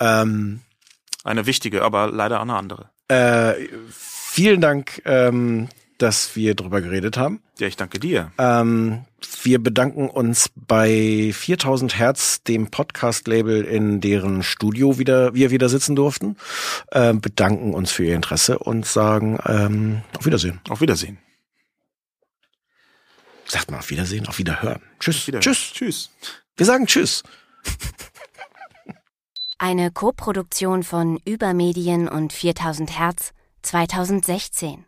[0.00, 0.60] Ähm,
[1.24, 2.90] eine wichtige, aber leider eine andere.
[3.08, 5.68] Äh, vielen Dank, ähm,
[5.98, 7.42] dass wir drüber geredet haben.
[7.58, 8.32] Ja, ich danke dir.
[8.38, 9.04] Ähm,
[9.42, 15.94] wir bedanken uns bei 4000 Hertz, dem Podcast-Label, in deren Studio wieder, wir wieder sitzen
[15.94, 16.36] durften.
[16.90, 20.60] Ähm, bedanken uns für Ihr Interesse und sagen ähm, auf Wiedersehen.
[20.68, 21.18] Auf Wiedersehen.
[23.46, 24.82] Sagt mal auf Wiedersehen, auf Wiederhören.
[25.00, 25.26] Tschüss.
[25.26, 25.42] Wiederhören.
[25.42, 25.72] Tschüss.
[25.72, 26.10] Tschüss.
[26.56, 27.22] Wir sagen Tschüss.
[29.58, 33.32] Eine Koproduktion von Übermedien und 4000 Hertz
[33.62, 34.84] 2016.